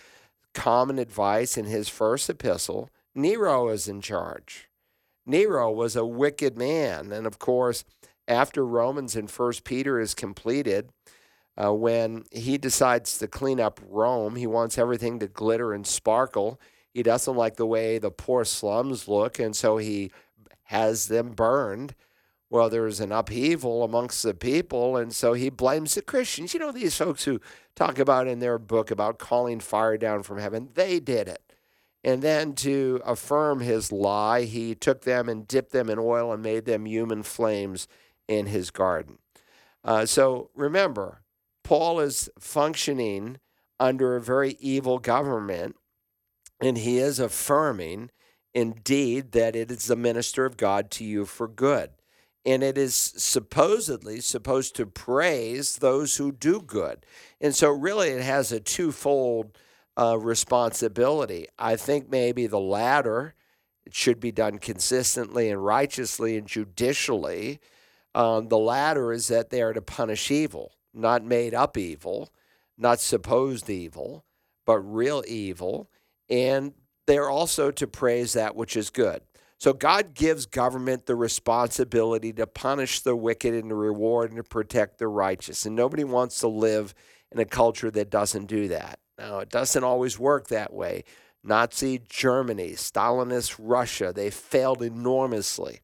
common 0.54 0.98
advice 0.98 1.56
in 1.56 1.64
his 1.64 1.88
first 1.88 2.30
epistle, 2.30 2.90
Nero 3.14 3.68
is 3.68 3.88
in 3.88 4.00
charge. 4.00 4.68
Nero 5.26 5.70
was 5.70 5.96
a 5.96 6.06
wicked 6.06 6.56
man. 6.56 7.12
And 7.12 7.26
of 7.26 7.38
course, 7.38 7.84
after 8.28 8.64
Romans 8.64 9.16
and 9.16 9.30
First 9.30 9.64
Peter 9.64 9.98
is 10.00 10.14
completed, 10.14 10.90
uh, 11.62 11.74
when 11.74 12.24
he 12.30 12.56
decides 12.56 13.18
to 13.18 13.26
clean 13.26 13.60
up 13.60 13.80
Rome, 13.88 14.36
he 14.36 14.46
wants 14.46 14.78
everything 14.78 15.18
to 15.18 15.26
glitter 15.26 15.72
and 15.72 15.86
sparkle. 15.86 16.60
He 16.94 17.02
doesn't 17.02 17.36
like 17.36 17.56
the 17.56 17.66
way 17.66 17.98
the 17.98 18.10
poor 18.10 18.44
slums 18.44 19.08
look, 19.08 19.38
and 19.38 19.54
so 19.54 19.76
he 19.76 20.10
has 20.70 21.08
them 21.08 21.32
burned. 21.32 21.96
Well, 22.48 22.70
there's 22.70 23.00
an 23.00 23.10
upheaval 23.10 23.82
amongst 23.82 24.22
the 24.22 24.34
people, 24.34 24.96
and 24.96 25.12
so 25.12 25.32
he 25.32 25.50
blames 25.50 25.96
the 25.96 26.02
Christians. 26.02 26.54
You 26.54 26.60
know, 26.60 26.70
these 26.70 26.96
folks 26.96 27.24
who 27.24 27.40
talk 27.74 27.98
about 27.98 28.28
in 28.28 28.38
their 28.38 28.56
book 28.56 28.92
about 28.92 29.18
calling 29.18 29.58
fire 29.58 29.96
down 29.96 30.22
from 30.22 30.38
heaven. 30.38 30.68
They 30.74 31.00
did 31.00 31.26
it. 31.26 31.42
And 32.04 32.22
then 32.22 32.54
to 32.54 33.00
affirm 33.04 33.60
his 33.60 33.90
lie, 33.90 34.42
he 34.42 34.76
took 34.76 35.02
them 35.02 35.28
and 35.28 35.48
dipped 35.48 35.72
them 35.72 35.90
in 35.90 35.98
oil 35.98 36.32
and 36.32 36.40
made 36.40 36.66
them 36.66 36.86
human 36.86 37.24
flames 37.24 37.88
in 38.28 38.46
his 38.46 38.70
garden. 38.70 39.18
Uh, 39.82 40.06
so 40.06 40.50
remember, 40.54 41.22
Paul 41.64 41.98
is 41.98 42.30
functioning 42.38 43.38
under 43.80 44.14
a 44.14 44.20
very 44.20 44.56
evil 44.60 45.00
government, 45.00 45.74
and 46.60 46.78
he 46.78 46.98
is 46.98 47.18
affirming 47.18 48.10
indeed 48.54 49.32
that 49.32 49.56
it 49.56 49.70
is 49.70 49.86
the 49.86 49.96
minister 49.96 50.44
of 50.44 50.56
God 50.56 50.90
to 50.92 51.04
you 51.04 51.24
for 51.24 51.48
good. 51.48 51.90
And 52.44 52.62
it 52.62 52.78
is 52.78 52.94
supposedly 52.94 54.20
supposed 54.20 54.74
to 54.76 54.86
praise 54.86 55.76
those 55.76 56.16
who 56.16 56.32
do 56.32 56.60
good. 56.62 57.04
And 57.40 57.54
so, 57.54 57.70
really, 57.70 58.08
it 58.08 58.22
has 58.22 58.50
a 58.50 58.60
twofold 58.60 59.58
uh, 59.98 60.18
responsibility. 60.18 61.46
I 61.58 61.76
think 61.76 62.10
maybe 62.10 62.46
the 62.46 62.58
latter 62.58 63.34
should 63.90 64.20
be 64.20 64.32
done 64.32 64.58
consistently 64.58 65.50
and 65.50 65.64
righteously 65.64 66.36
and 66.38 66.46
judicially. 66.46 67.60
Um, 68.14 68.48
the 68.48 68.58
latter 68.58 69.12
is 69.12 69.28
that 69.28 69.50
they 69.50 69.60
are 69.62 69.72
to 69.72 69.82
punish 69.82 70.30
evil, 70.30 70.72
not 70.94 71.24
made 71.24 71.54
up 71.54 71.76
evil, 71.76 72.30
not 72.78 73.00
supposed 73.00 73.68
evil, 73.68 74.24
but 74.64 74.78
real 74.78 75.22
evil. 75.26 75.90
And 76.28 76.72
they 77.10 77.18
are 77.18 77.28
also 77.28 77.72
to 77.72 77.88
praise 77.88 78.34
that 78.34 78.54
which 78.54 78.76
is 78.76 78.88
good. 78.88 79.20
So 79.58 79.72
God 79.72 80.14
gives 80.14 80.46
government 80.46 81.06
the 81.06 81.16
responsibility 81.16 82.32
to 82.34 82.46
punish 82.46 83.00
the 83.00 83.16
wicked 83.16 83.52
and 83.52 83.68
to 83.68 83.74
reward 83.74 84.30
and 84.30 84.36
to 84.36 84.44
protect 84.44 84.98
the 84.98 85.08
righteous. 85.08 85.66
And 85.66 85.74
nobody 85.74 86.04
wants 86.04 86.38
to 86.38 86.48
live 86.48 86.94
in 87.32 87.40
a 87.40 87.44
culture 87.44 87.90
that 87.90 88.10
doesn't 88.10 88.46
do 88.46 88.68
that. 88.68 89.00
Now, 89.18 89.40
it 89.40 89.50
doesn't 89.50 89.82
always 89.82 90.20
work 90.20 90.48
that 90.48 90.72
way. 90.72 91.02
Nazi 91.42 92.00
Germany, 92.08 92.70
Stalinist 92.70 93.56
Russia, 93.58 94.12
they 94.14 94.30
failed 94.30 94.80
enormously. 94.80 95.80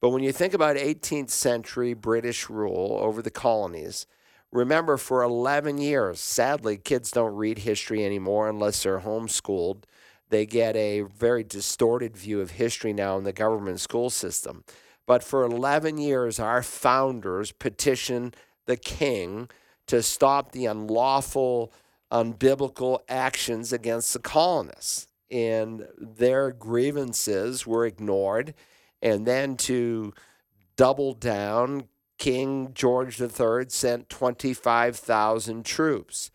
But 0.00 0.10
when 0.10 0.24
you 0.24 0.32
think 0.32 0.54
about 0.54 0.76
18th 0.76 1.30
century 1.30 1.94
British 1.94 2.50
rule 2.50 2.98
over 3.00 3.22
the 3.22 3.30
colonies, 3.30 4.06
remember 4.50 4.96
for 4.96 5.22
11 5.22 5.78
years, 5.78 6.18
sadly, 6.20 6.76
kids 6.78 7.12
don't 7.12 7.36
read 7.36 7.58
history 7.58 8.04
anymore 8.04 8.48
unless 8.48 8.82
they're 8.82 9.00
homeschooled. 9.00 9.84
They 10.30 10.46
get 10.46 10.76
a 10.76 11.02
very 11.02 11.44
distorted 11.44 12.16
view 12.16 12.40
of 12.40 12.52
history 12.52 12.92
now 12.92 13.16
in 13.18 13.24
the 13.24 13.32
government 13.32 13.80
school 13.80 14.10
system. 14.10 14.64
But 15.06 15.22
for 15.22 15.44
11 15.44 15.98
years, 15.98 16.40
our 16.40 16.62
founders 16.62 17.52
petitioned 17.52 18.36
the 18.66 18.76
king 18.76 19.48
to 19.86 20.02
stop 20.02 20.52
the 20.52 20.66
unlawful, 20.66 21.72
unbiblical 22.10 23.00
actions 23.08 23.72
against 23.72 24.12
the 24.12 24.18
colonists. 24.18 25.06
And 25.30 25.86
their 25.98 26.52
grievances 26.52 27.66
were 27.66 27.84
ignored. 27.84 28.54
And 29.02 29.26
then 29.26 29.56
to 29.58 30.14
double 30.76 31.12
down, 31.12 31.88
King 32.18 32.70
George 32.72 33.20
III 33.20 33.66
sent 33.68 34.08
25,000 34.08 35.64
troops 35.64 36.30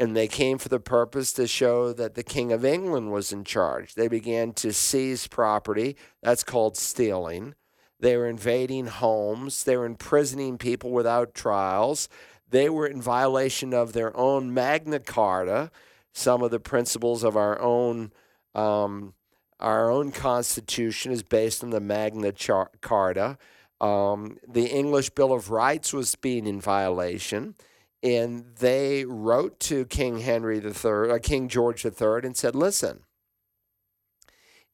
and 0.00 0.16
they 0.16 0.28
came 0.28 0.58
for 0.58 0.68
the 0.68 0.80
purpose 0.80 1.32
to 1.32 1.46
show 1.46 1.92
that 1.92 2.14
the 2.14 2.22
King 2.22 2.52
of 2.52 2.64
England 2.64 3.10
was 3.10 3.32
in 3.32 3.44
charge. 3.44 3.94
They 3.94 4.06
began 4.08 4.52
to 4.54 4.72
seize 4.72 5.26
property. 5.26 5.96
That's 6.22 6.44
called 6.44 6.76
stealing. 6.76 7.54
They 7.98 8.16
were 8.16 8.28
invading 8.28 8.86
homes. 8.86 9.64
They 9.64 9.76
were 9.76 9.86
imprisoning 9.86 10.56
people 10.58 10.90
without 10.90 11.34
trials. 11.34 12.08
They 12.48 12.68
were 12.68 12.86
in 12.86 13.02
violation 13.02 13.74
of 13.74 13.92
their 13.92 14.16
own 14.16 14.54
Magna 14.54 15.00
Carta, 15.00 15.70
some 16.12 16.42
of 16.42 16.52
the 16.52 16.60
principles 16.60 17.24
of 17.24 17.36
our 17.36 17.60
own. 17.60 18.12
Um, 18.54 19.14
our 19.60 19.90
own 19.90 20.12
Constitution 20.12 21.10
is 21.10 21.24
based 21.24 21.64
on 21.64 21.70
the 21.70 21.80
Magna 21.80 22.32
Carta. 22.80 23.36
Um, 23.80 24.38
the 24.46 24.66
English 24.66 25.10
Bill 25.10 25.32
of 25.32 25.50
Rights 25.50 25.92
was 25.92 26.14
being 26.14 26.46
in 26.46 26.60
violation 26.60 27.56
and 28.02 28.44
they 28.58 29.04
wrote 29.04 29.58
to 29.60 29.84
King 29.86 30.20
Henry 30.20 30.58
III, 30.58 31.10
uh, 31.10 31.18
King 31.20 31.48
George 31.48 31.84
III, 31.84 32.20
and 32.24 32.36
said, 32.36 32.54
"Listen, 32.54 33.04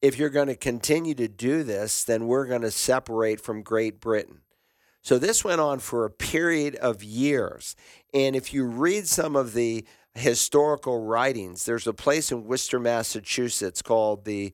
if 0.01 0.17
you're 0.17 0.29
going 0.29 0.47
to 0.47 0.55
continue 0.55 1.15
to 1.15 1.27
do 1.27 1.63
this, 1.63 2.03
then 2.03 2.27
we're 2.27 2.45
going 2.45 2.61
to 2.61 2.71
separate 2.71 3.41
from 3.41 3.63
Great 3.63 3.99
Britain." 3.99 4.41
So 5.01 5.19
this 5.19 5.43
went 5.43 5.61
on 5.61 5.79
for 5.79 6.05
a 6.05 6.09
period 6.09 6.75
of 6.75 7.03
years, 7.03 7.75
and 8.13 8.35
if 8.35 8.53
you 8.53 8.65
read 8.65 9.07
some 9.07 9.35
of 9.35 9.53
the 9.53 9.85
historical 10.15 11.03
writings, 11.03 11.65
there's 11.65 11.87
a 11.87 11.93
place 11.93 12.31
in 12.31 12.45
Worcester, 12.45 12.79
Massachusetts 12.79 13.81
called 13.81 14.25
the 14.25 14.53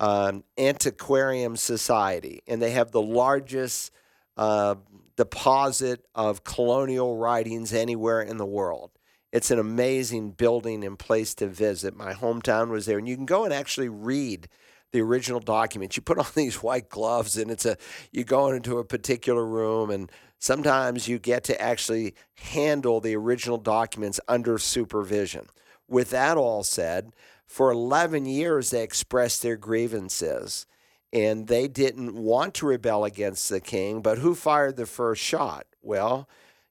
um, 0.00 0.42
Antiquarian 0.58 1.56
Society, 1.56 2.42
and 2.48 2.60
they 2.60 2.72
have 2.72 2.90
the 2.90 3.02
largest 3.02 3.92
uh, 4.36 4.76
deposit 5.16 6.04
of 6.14 6.44
colonial 6.44 7.16
writings 7.16 7.72
anywhere 7.72 8.20
in 8.20 8.36
the 8.36 8.46
world. 8.46 8.90
It's 9.32 9.50
an 9.50 9.58
amazing 9.58 10.32
building 10.32 10.84
and 10.84 10.98
place 10.98 11.34
to 11.36 11.46
visit. 11.46 11.96
My 11.96 12.12
hometown 12.12 12.68
was 12.68 12.86
there, 12.86 12.98
and 12.98 13.08
you 13.08 13.16
can 13.16 13.26
go 13.26 13.44
and 13.44 13.52
actually 13.52 13.88
read 13.88 14.48
the 14.92 15.00
original 15.00 15.40
documents. 15.40 15.96
You 15.96 16.02
put 16.02 16.18
on 16.18 16.26
these 16.34 16.62
white 16.62 16.88
gloves, 16.88 17.36
and 17.36 17.50
it's 17.50 17.64
a 17.64 17.76
you 18.10 18.24
go 18.24 18.48
into 18.48 18.78
a 18.78 18.84
particular 18.84 19.44
room, 19.44 19.90
and 19.90 20.10
sometimes 20.38 21.08
you 21.08 21.18
get 21.18 21.44
to 21.44 21.60
actually 21.60 22.14
handle 22.34 23.00
the 23.00 23.16
original 23.16 23.58
documents 23.58 24.20
under 24.28 24.58
supervision. 24.58 25.46
With 25.88 26.10
that 26.10 26.36
all 26.36 26.62
said, 26.62 27.12
for 27.46 27.70
11 27.70 28.26
years 28.26 28.70
they 28.70 28.82
expressed 28.82 29.42
their 29.42 29.56
grievances 29.56 30.66
and 31.12 31.46
they 31.46 31.68
didn't 31.68 32.14
want 32.14 32.54
to 32.54 32.66
rebel 32.66 33.04
against 33.04 33.48
the 33.48 33.60
king. 33.60 34.00
But 34.00 34.18
who 34.18 34.34
fired 34.34 34.76
the 34.76 34.86
first 34.86 35.22
shot? 35.22 35.66
Well, 35.82 36.28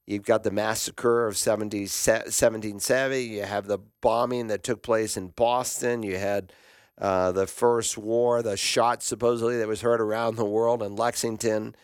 you've 0.08 0.26
got 0.26 0.44
the 0.44 0.52
massacre 0.52 1.28
of 1.28 1.38
70, 1.38 1.82
1770. 1.82 3.22
You 3.22 3.44
have 3.44 3.68
the 3.68 3.80
bombing 4.02 4.48
that 4.48 4.64
took 4.64 4.82
place 4.82 5.16
in 5.16 5.30
Boston. 5.30 6.02
You 6.02 6.18
had 6.18 6.54
uh, 6.98 7.32
the 7.32 7.48
first 7.48 7.98
war, 7.98 8.42
the 8.42 8.58
shot 8.58 9.04
supposedly 9.04 9.58
that 9.58 9.68
was 9.68 9.82
heard 9.82 10.02
around 10.02 10.36
the 10.36 10.46
world 10.46 10.82
in 10.82 10.96
Lexington. 10.96 11.76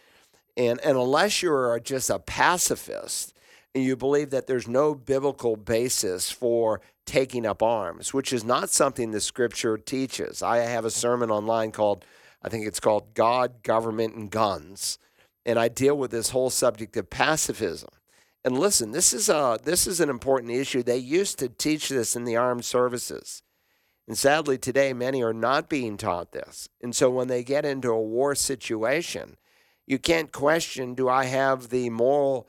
And, 0.55 0.79
and 0.81 0.97
unless 0.97 1.43
you're 1.43 1.79
just 1.79 2.09
a 2.09 2.17
pacifist 2.17 3.33
and 3.75 3.83
you 3.83 3.95
believe 3.95 4.31
that 4.31 4.47
there's 4.47 4.67
no 4.67 4.95
biblical 4.95 5.55
basis 5.55 6.31
for 6.31 6.81
taking 7.05 7.45
up 7.45 7.61
arms, 7.61 8.13
which 8.13 8.33
is 8.33 8.43
not 8.43 8.69
something 8.71 9.11
the 9.11 9.21
scripture 9.21 9.77
teaches. 9.77 10.41
I 10.41 10.57
have 10.57 10.83
a 10.83 10.91
sermon 10.91 11.29
online 11.29 11.71
called 11.71 12.03
I 12.47 12.49
think 12.49 12.65
it's 12.65 12.79
called 12.79 13.13
God, 13.13 13.61
Government, 13.61 14.15
and 14.15 14.31
Guns. 14.31 14.99
And 15.45 15.59
I 15.59 15.67
deal 15.67 15.97
with 15.97 16.11
this 16.11 16.29
whole 16.29 16.49
subject 16.49 16.95
of 16.95 17.09
pacifism. 17.09 17.89
And 18.45 18.57
listen, 18.57 18.91
this 18.91 19.11
is 19.11 19.27
a 19.27 19.59
this 19.61 19.85
is 19.85 19.99
an 19.99 20.09
important 20.09 20.53
issue. 20.53 20.81
They 20.81 20.95
used 20.95 21.39
to 21.39 21.49
teach 21.49 21.89
this 21.89 22.15
in 22.15 22.23
the 22.23 22.37
armed 22.37 22.63
services. 22.63 23.43
And 24.07 24.17
sadly 24.17 24.57
today 24.57 24.93
many 24.93 25.21
are 25.21 25.33
not 25.33 25.67
being 25.67 25.97
taught 25.97 26.31
this. 26.31 26.69
And 26.81 26.95
so 26.95 27.09
when 27.09 27.27
they 27.27 27.43
get 27.43 27.65
into 27.65 27.89
a 27.89 28.01
war 28.01 28.33
situation, 28.33 29.35
you 29.85 29.99
can't 29.99 30.31
question 30.31 30.95
do 30.95 31.09
I 31.09 31.25
have 31.25 31.67
the 31.67 31.89
moral 31.89 32.47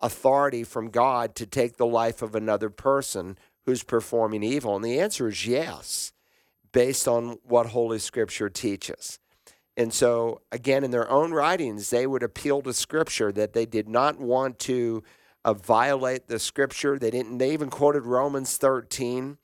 authority 0.00 0.62
from 0.62 0.90
God 0.90 1.34
to 1.34 1.44
take 1.44 1.76
the 1.76 1.86
life 1.86 2.22
of 2.22 2.36
another 2.36 2.70
person 2.70 3.36
who's 3.66 3.82
performing 3.82 4.44
evil? 4.44 4.76
And 4.76 4.84
the 4.84 5.00
answer 5.00 5.26
is 5.26 5.44
yes, 5.44 6.12
based 6.70 7.08
on 7.08 7.38
what 7.42 7.66
Holy 7.66 7.98
Scripture 7.98 8.48
teaches. 8.48 9.18
And 9.76 9.92
so, 9.92 10.40
again, 10.52 10.84
in 10.84 10.90
their 10.92 11.10
own 11.10 11.32
writings, 11.32 11.90
they 11.90 12.06
would 12.06 12.22
appeal 12.22 12.62
to 12.62 12.72
Scripture 12.72 13.32
that 13.32 13.54
they 13.54 13.66
did 13.66 13.88
not 13.88 14.18
want 14.18 14.58
to 14.60 15.02
uh, 15.44 15.54
violate 15.54 16.28
the 16.28 16.38
Scripture. 16.38 16.98
They 16.98 17.10
didn't. 17.10 17.38
They 17.38 17.52
even 17.52 17.70
quoted 17.70 18.04
Romans 18.04 18.56
13, 18.56 19.36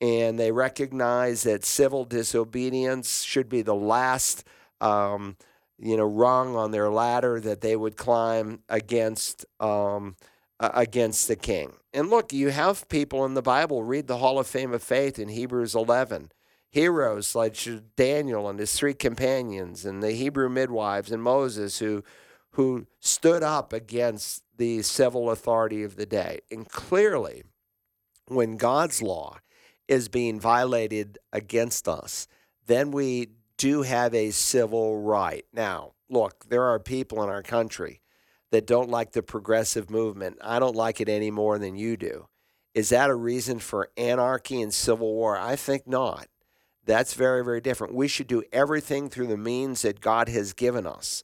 and 0.00 0.38
they 0.38 0.50
recognized 0.50 1.44
that 1.46 1.64
civil 1.64 2.04
disobedience 2.04 3.22
should 3.22 3.48
be 3.48 3.62
the 3.62 3.74
last, 3.74 4.44
um, 4.80 5.36
you 5.78 5.96
know, 5.96 6.06
rung 6.06 6.56
on 6.56 6.72
their 6.72 6.90
ladder 6.90 7.38
that 7.38 7.60
they 7.60 7.76
would 7.76 7.96
climb 7.96 8.60
against 8.68 9.46
um, 9.60 10.16
uh, 10.58 10.70
against 10.74 11.28
the 11.28 11.36
king. 11.36 11.72
And 11.94 12.10
look, 12.10 12.32
you 12.32 12.48
have 12.48 12.88
people 12.88 13.24
in 13.24 13.34
the 13.34 13.42
Bible. 13.42 13.84
Read 13.84 14.08
the 14.08 14.18
Hall 14.18 14.40
of 14.40 14.48
Fame 14.48 14.74
of 14.74 14.82
Faith 14.82 15.20
in 15.20 15.28
Hebrews 15.28 15.76
11 15.76 16.32
heroes 16.70 17.34
like 17.34 17.56
Daniel 17.96 18.48
and 18.48 18.58
his 18.58 18.74
three 18.74 18.94
companions 18.94 19.84
and 19.84 20.02
the 20.02 20.12
Hebrew 20.12 20.48
midwives 20.48 21.10
and 21.10 21.22
Moses 21.22 21.78
who 21.78 22.04
who 22.52 22.86
stood 22.98 23.42
up 23.42 23.72
against 23.72 24.42
the 24.56 24.82
civil 24.82 25.30
authority 25.30 25.82
of 25.82 25.96
the 25.96 26.06
day. 26.06 26.40
And 26.50 26.68
clearly, 26.68 27.44
when 28.26 28.56
God's 28.56 29.00
law 29.00 29.38
is 29.86 30.08
being 30.08 30.40
violated 30.40 31.18
against 31.32 31.88
us, 31.88 32.26
then 32.66 32.90
we 32.90 33.28
do 33.56 33.82
have 33.82 34.14
a 34.14 34.30
civil 34.30 35.00
right. 35.00 35.44
Now, 35.52 35.92
look, 36.08 36.48
there 36.48 36.64
are 36.64 36.78
people 36.78 37.22
in 37.22 37.28
our 37.28 37.42
country 37.42 38.00
that 38.50 38.66
don't 38.66 38.90
like 38.90 39.12
the 39.12 39.22
progressive 39.22 39.90
movement. 39.90 40.38
I 40.42 40.58
don't 40.58 40.76
like 40.76 41.00
it 41.00 41.08
any 41.08 41.30
more 41.30 41.58
than 41.58 41.76
you 41.76 41.96
do. 41.96 42.28
Is 42.74 42.88
that 42.90 43.10
a 43.10 43.14
reason 43.14 43.58
for 43.58 43.90
anarchy 43.96 44.60
and 44.62 44.72
civil 44.72 45.14
war? 45.14 45.36
I 45.36 45.56
think 45.56 45.86
not. 45.86 46.28
That's 46.88 47.12
very, 47.12 47.44
very 47.44 47.60
different. 47.60 47.92
We 47.94 48.08
should 48.08 48.28
do 48.28 48.42
everything 48.50 49.10
through 49.10 49.26
the 49.26 49.36
means 49.36 49.82
that 49.82 50.00
God 50.00 50.30
has 50.30 50.54
given 50.54 50.86
us. 50.86 51.22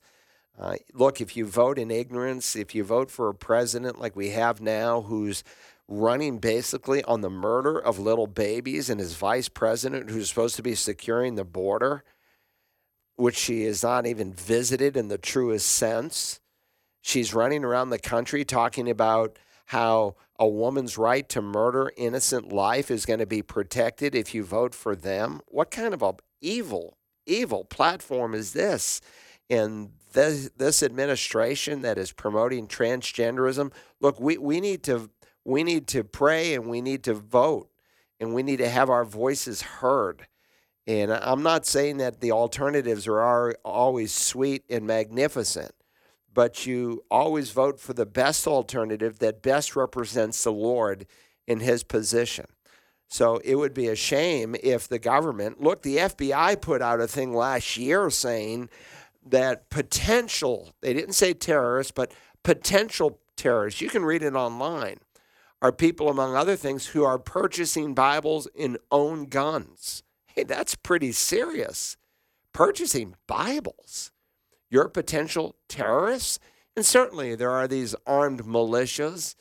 Uh, 0.58 0.76
look, 0.92 1.22
if 1.22 1.38
you 1.38 1.46
vote 1.46 1.78
in 1.78 1.90
ignorance, 1.90 2.54
if 2.54 2.74
you 2.74 2.84
vote 2.84 3.10
for 3.10 3.30
a 3.30 3.34
president 3.34 3.98
like 3.98 4.14
we 4.14 4.28
have 4.28 4.60
now 4.60 5.00
who's 5.00 5.42
running 5.88 6.36
basically 6.36 7.02
on 7.04 7.22
the 7.22 7.30
murder 7.30 7.78
of 7.78 7.98
little 7.98 8.26
babies 8.26 8.90
and 8.90 9.00
his 9.00 9.16
vice 9.16 9.48
president 9.48 10.10
who's 10.10 10.28
supposed 10.28 10.56
to 10.56 10.62
be 10.62 10.74
securing 10.74 11.34
the 11.34 11.44
border, 11.44 12.04
which 13.16 13.36
she 13.36 13.64
has 13.64 13.82
not 13.82 14.06
even 14.06 14.34
visited 14.34 14.98
in 14.98 15.08
the 15.08 15.16
truest 15.16 15.66
sense. 15.66 16.40
She's 17.00 17.32
running 17.32 17.64
around 17.64 17.88
the 17.88 17.98
country 17.98 18.44
talking 18.44 18.90
about 18.90 19.38
how 19.66 20.16
a 20.38 20.46
woman's 20.46 20.98
right 20.98 21.28
to 21.30 21.40
murder 21.40 21.90
innocent 21.96 22.52
life 22.52 22.90
is 22.90 23.06
going 23.06 23.20
to 23.20 23.26
be 23.26 23.42
protected 23.42 24.14
if 24.14 24.34
you 24.34 24.44
vote 24.44 24.74
for 24.74 24.94
them. 24.94 25.40
What 25.48 25.70
kind 25.70 25.94
of 25.94 26.02
a 26.02 26.14
evil, 26.40 26.98
evil 27.26 27.64
platform 27.64 28.34
is 28.34 28.52
this? 28.52 29.00
And 29.48 29.90
this, 30.12 30.50
this 30.56 30.82
administration 30.82 31.82
that 31.82 31.98
is 31.98 32.12
promoting 32.12 32.66
transgenderism, 32.66 33.72
look, 34.00 34.18
we, 34.20 34.38
we 34.38 34.60
need 34.60 34.82
to 34.84 35.10
we 35.44 35.62
need 35.62 35.86
to 35.88 36.02
pray 36.02 36.54
and 36.54 36.66
we 36.66 36.80
need 36.80 37.04
to 37.04 37.14
vote 37.14 37.68
and 38.18 38.34
we 38.34 38.42
need 38.42 38.56
to 38.56 38.68
have 38.68 38.88
our 38.88 39.04
voices 39.04 39.62
heard. 39.62 40.26
And 40.86 41.12
I'm 41.12 41.42
not 41.42 41.66
saying 41.66 41.98
that 41.98 42.20
the 42.20 42.32
alternatives 42.32 43.06
are 43.06 43.54
always 43.64 44.12
sweet 44.12 44.64
and 44.68 44.86
magnificent, 44.86 45.72
but 46.34 46.66
you 46.66 47.04
always 47.10 47.50
vote 47.50 47.80
for 47.80 47.92
the 47.94 48.06
best 48.06 48.46
alternative 48.46 49.20
that 49.20 49.42
best 49.42 49.76
represents 49.76 50.42
the 50.44 50.52
Lord 50.52 51.06
in 51.46 51.60
his 51.60 51.84
position. 51.84 52.46
So 53.08 53.40
it 53.44 53.54
would 53.54 53.74
be 53.74 53.88
a 53.88 53.96
shame 53.96 54.56
if 54.62 54.88
the 54.88 54.98
government, 54.98 55.60
look, 55.60 55.82
the 55.82 55.98
FBI 55.98 56.60
put 56.60 56.82
out 56.82 57.00
a 57.00 57.06
thing 57.06 57.32
last 57.32 57.76
year 57.76 58.10
saying 58.10 58.68
that 59.24 59.70
potential, 59.70 60.72
they 60.80 60.92
didn't 60.92 61.14
say 61.14 61.32
terrorists, 61.32 61.92
but 61.92 62.12
potential 62.42 63.20
terrorists, 63.36 63.80
you 63.80 63.88
can 63.88 64.04
read 64.04 64.22
it 64.22 64.34
online, 64.34 64.98
are 65.62 65.72
people, 65.72 66.10
among 66.10 66.34
other 66.34 66.56
things, 66.56 66.88
who 66.88 67.04
are 67.04 67.18
purchasing 67.18 67.94
Bibles 67.94 68.48
and 68.58 68.76
own 68.90 69.26
guns. 69.26 70.02
Hey, 70.26 70.42
that's 70.42 70.74
pretty 70.74 71.12
serious. 71.12 71.96
Purchasing 72.52 73.14
Bibles. 73.26 74.10
You're 74.74 74.88
potential 74.88 75.54
terrorists. 75.68 76.40
And 76.74 76.84
certainly 76.84 77.36
there 77.36 77.52
are 77.52 77.68
these 77.68 77.94
armed 78.08 78.42
militias 78.42 79.36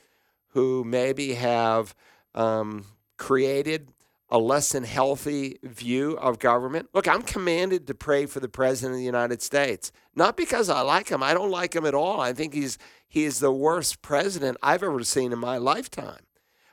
who 0.50 0.84
maybe 0.84 1.34
have 1.34 1.96
um, 2.36 2.86
created 3.18 3.90
a 4.30 4.38
less 4.38 4.74
than 4.74 4.84
healthy 4.84 5.58
view 5.64 6.20
of 6.20 6.38
government. 6.38 6.90
Look, 6.94 7.08
I'm 7.08 7.24
commanded 7.24 7.88
to 7.88 7.96
pray 7.96 8.28
for 8.28 8.42
the 8.42 8.48
president 8.48 8.94
of 8.94 9.00
the 9.00 9.06
United 9.06 9.42
States, 9.42 9.92
not 10.14 10.38
because 10.38 10.70
I 10.70 10.82
like 10.82 11.10
him. 11.10 11.24
I 11.24 11.34
don't 11.34 11.50
like 11.50 11.76
him 11.76 11.88
at 11.88 11.96
all. 11.96 12.22
I 12.22 12.34
think 12.34 12.54
he's 12.54 12.78
he 13.08 13.24
is 13.24 13.40
the 13.40 13.52
worst 13.52 14.04
president 14.04 14.58
I've 14.62 14.84
ever 14.84 15.04
seen 15.04 15.34
in 15.34 15.40
my 15.40 15.58
lifetime. 15.58 16.28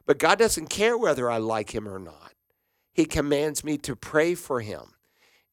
But 0.05 0.19
God 0.19 0.39
doesn't 0.39 0.69
care 0.69 0.99
whether 0.99 1.31
I 1.31 1.39
like 1.39 1.75
him 1.75 1.89
or 1.89 1.99
not. 1.99 2.35
He 2.93 3.07
commands 3.07 3.65
me 3.65 3.79
to 3.79 3.97
pray 3.97 4.35
for 4.35 4.61
him. 4.61 4.93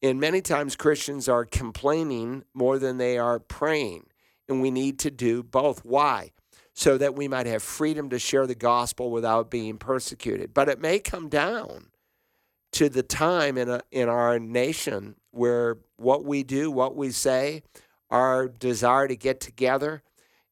And 0.02 0.20
many 0.20 0.42
times 0.42 0.76
Christians 0.76 1.28
are 1.28 1.46
complaining 1.46 2.44
more 2.54 2.78
than 2.78 2.98
they 2.98 3.18
are 3.18 3.40
praying. 3.40 4.08
And 4.48 4.62
we 4.62 4.72
need 4.72 5.00
to 5.00 5.12
do 5.12 5.44
both. 5.44 5.84
Why? 5.84 6.32
So 6.74 6.98
that 6.98 7.16
we 7.16 7.28
might 7.28 7.48
have 7.48 7.64
freedom 7.64 8.10
to 8.10 8.20
share 8.20 8.46
the 8.46 8.56
gospel 8.56 9.10
without 9.10 9.50
being 9.50 9.78
persecuted. 9.78 10.54
But 10.54 10.70
it 10.70 10.80
may 10.80 11.00
come 11.00 11.28
down 11.28 11.88
to 12.74 12.90
the 12.90 13.04
time 13.04 13.58
in, 13.58 13.70
a, 13.70 13.82
in 13.92 14.08
our 14.08 14.38
nation 14.38 15.16
where 15.32 15.78
what 15.98 16.24
we 16.24 16.44
do, 16.44 16.70
what 16.70 16.96
we 16.96 17.10
say, 17.10 17.64
our 18.10 18.48
desire 18.48 19.08
to 19.08 19.16
get 19.16 19.40
together 19.40 20.04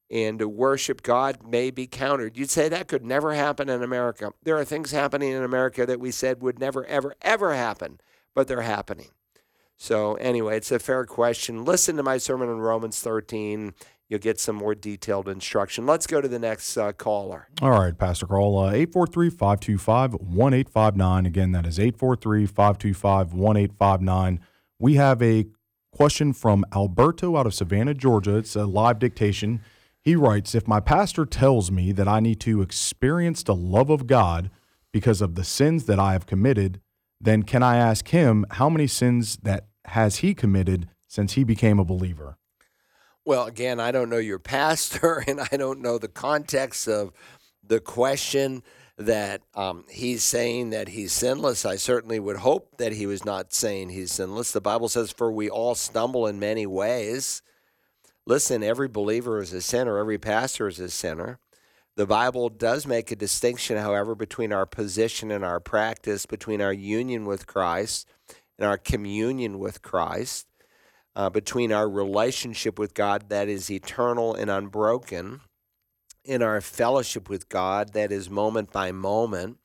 and 0.10 0.40
to 0.40 0.48
worship 0.48 1.02
God 1.02 1.48
may 1.48 1.72
be 1.72 1.88
countered. 1.88 2.38
You'd 2.38 2.50
say 2.50 2.70
that 2.70 2.88
could 2.88 3.06
never 3.06 3.34
happen 3.34 3.70
in 3.70 3.84
America. 3.84 4.32
There 4.44 4.58
are 4.58 4.66
things 4.66 4.92
happening 4.92 5.32
in 5.32 5.44
America 5.44 5.86
that 5.86 6.00
we 6.00 6.12
said 6.12 6.42
would 6.42 6.60
never, 6.60 6.86
ever, 6.86 7.16
ever 7.22 7.54
happen, 7.54 8.00
but 8.34 8.48
they're 8.48 8.62
happening. 8.62 9.10
So, 9.78 10.16
anyway, 10.16 10.58
it's 10.58 10.72
a 10.72 10.80
fair 10.80 11.06
question. 11.06 11.66
Listen 11.66 11.98
to 11.98 12.04
my 12.04 12.18
sermon 12.18 12.50
on 12.50 12.60
Romans 12.60 13.00
13 13.02 13.74
you'll 14.08 14.20
get 14.20 14.40
some 14.40 14.56
more 14.56 14.76
detailed 14.76 15.28
instruction. 15.28 15.86
Let's 15.86 16.08
go 16.08 16.22
to 16.22 16.28
the 16.28 16.40
next 16.40 16.78
uh, 16.78 16.94
caller. 16.94 17.48
All 17.62 17.72
right, 17.72 17.98
Pastor 17.98 18.28
Carl, 18.28 18.58
uh, 18.58 18.72
843 18.72 19.30
525 19.30 20.14
1859. 20.14 21.26
Again, 21.26 21.52
that 21.52 21.66
is 21.66 21.80
843 21.80 22.46
525 22.46 23.34
1859. 23.34 24.40
We 24.80 24.96
have 24.96 25.22
a 25.22 25.46
question 25.92 26.34
from 26.34 26.66
Alberto 26.74 27.38
out 27.38 27.46
of 27.46 27.54
Savannah, 27.54 27.94
Georgia. 27.94 28.38
It's 28.38 28.56
a 28.56 28.66
live 28.66 29.00
dictation. 29.00 29.62
He 30.02 30.16
writes 30.16 30.54
If 30.54 30.68
my 30.68 30.80
pastor 30.80 31.26
tells 31.26 31.72
me 31.72 31.92
that 31.94 32.08
I 32.08 32.20
need 32.20 32.40
to 32.42 32.62
experience 32.62 33.44
the 33.44 33.56
love 33.56 33.90
of 33.90 34.08
God 34.08 34.52
because 34.92 35.22
of 35.22 35.36
the 35.36 35.44
sins 35.44 35.86
that 35.86 36.00
I 36.00 36.14
have 36.14 36.26
committed, 36.26 36.80
then 37.26 37.44
can 37.44 37.64
I 37.64 37.78
ask 37.78 38.08
him 38.10 38.46
how 38.52 38.70
many 38.70 38.88
sins 38.88 39.38
that 39.44 39.68
has 39.86 40.18
he 40.18 40.34
committed 40.34 40.90
since 41.08 41.34
he 41.34 41.44
became 41.44 41.80
a 41.80 41.86
believer? 41.86 42.38
Well, 43.26 43.46
again, 43.46 43.80
I 43.80 43.92
don't 43.92 44.10
know 44.10 44.18
your 44.18 44.40
pastor, 44.40 45.24
and 45.28 45.42
I 45.42 45.58
don't 45.58 45.82
know 45.82 45.98
the 45.98 46.08
context 46.08 46.88
of 46.88 47.12
the 47.68 47.80
question 47.80 48.64
that 48.98 49.42
um, 49.56 49.84
he's 49.90 50.24
saying 50.24 50.70
that 50.70 50.90
he's 50.90 51.12
sinless. 51.12 51.66
I 51.66 51.76
certainly 51.76 52.20
would 52.20 52.38
hope 52.38 52.78
that 52.78 52.94
he 52.94 53.06
was 53.06 53.26
not 53.26 53.54
saying 53.54 53.90
he's 53.90 54.12
sinless. 54.12 54.52
The 54.52 54.62
Bible 54.62 54.88
says, 54.88 55.12
For 55.12 55.32
we 55.32 55.50
all 55.50 55.76
stumble 55.76 56.28
in 56.28 56.40
many 56.40 56.66
ways. 56.66 57.42
Listen, 58.26 58.64
every 58.64 58.88
believer 58.88 59.42
is 59.42 59.54
a 59.54 59.62
sinner, 59.62 59.98
every 59.98 60.18
pastor 60.18 60.68
is 60.68 60.80
a 60.80 60.90
sinner. 60.90 61.40
The 61.96 62.06
Bible 62.06 62.50
does 62.50 62.86
make 62.86 63.12
a 63.12 63.16
distinction, 63.16 63.78
however, 63.78 64.16
between 64.16 64.52
our 64.52 64.66
position 64.66 65.32
and 65.32 65.46
our 65.46 65.60
practice, 65.60 66.26
between 66.26 66.62
our 66.62 66.74
union 66.74 67.26
with 67.26 67.48
Christ 67.48 68.08
and 68.58 68.68
our 68.68 68.78
communion 68.78 69.60
with 69.60 69.82
Christ 69.82 70.48
uh, 71.16 71.30
between 71.30 71.72
our 71.72 71.90
relationship 71.90 72.78
with 72.78 72.94
God 72.94 73.30
that 73.30 73.48
is 73.48 73.72
eternal 73.72 74.36
and 74.36 74.50
unbroken, 74.50 75.42
in 76.24 76.42
our 76.42 76.60
fellowship 76.60 77.30
with 77.30 77.50
God 77.50 77.94
that 77.94 78.12
is 78.12 78.30
moment 78.30 78.72
by 78.72 78.92
moment. 78.92 79.58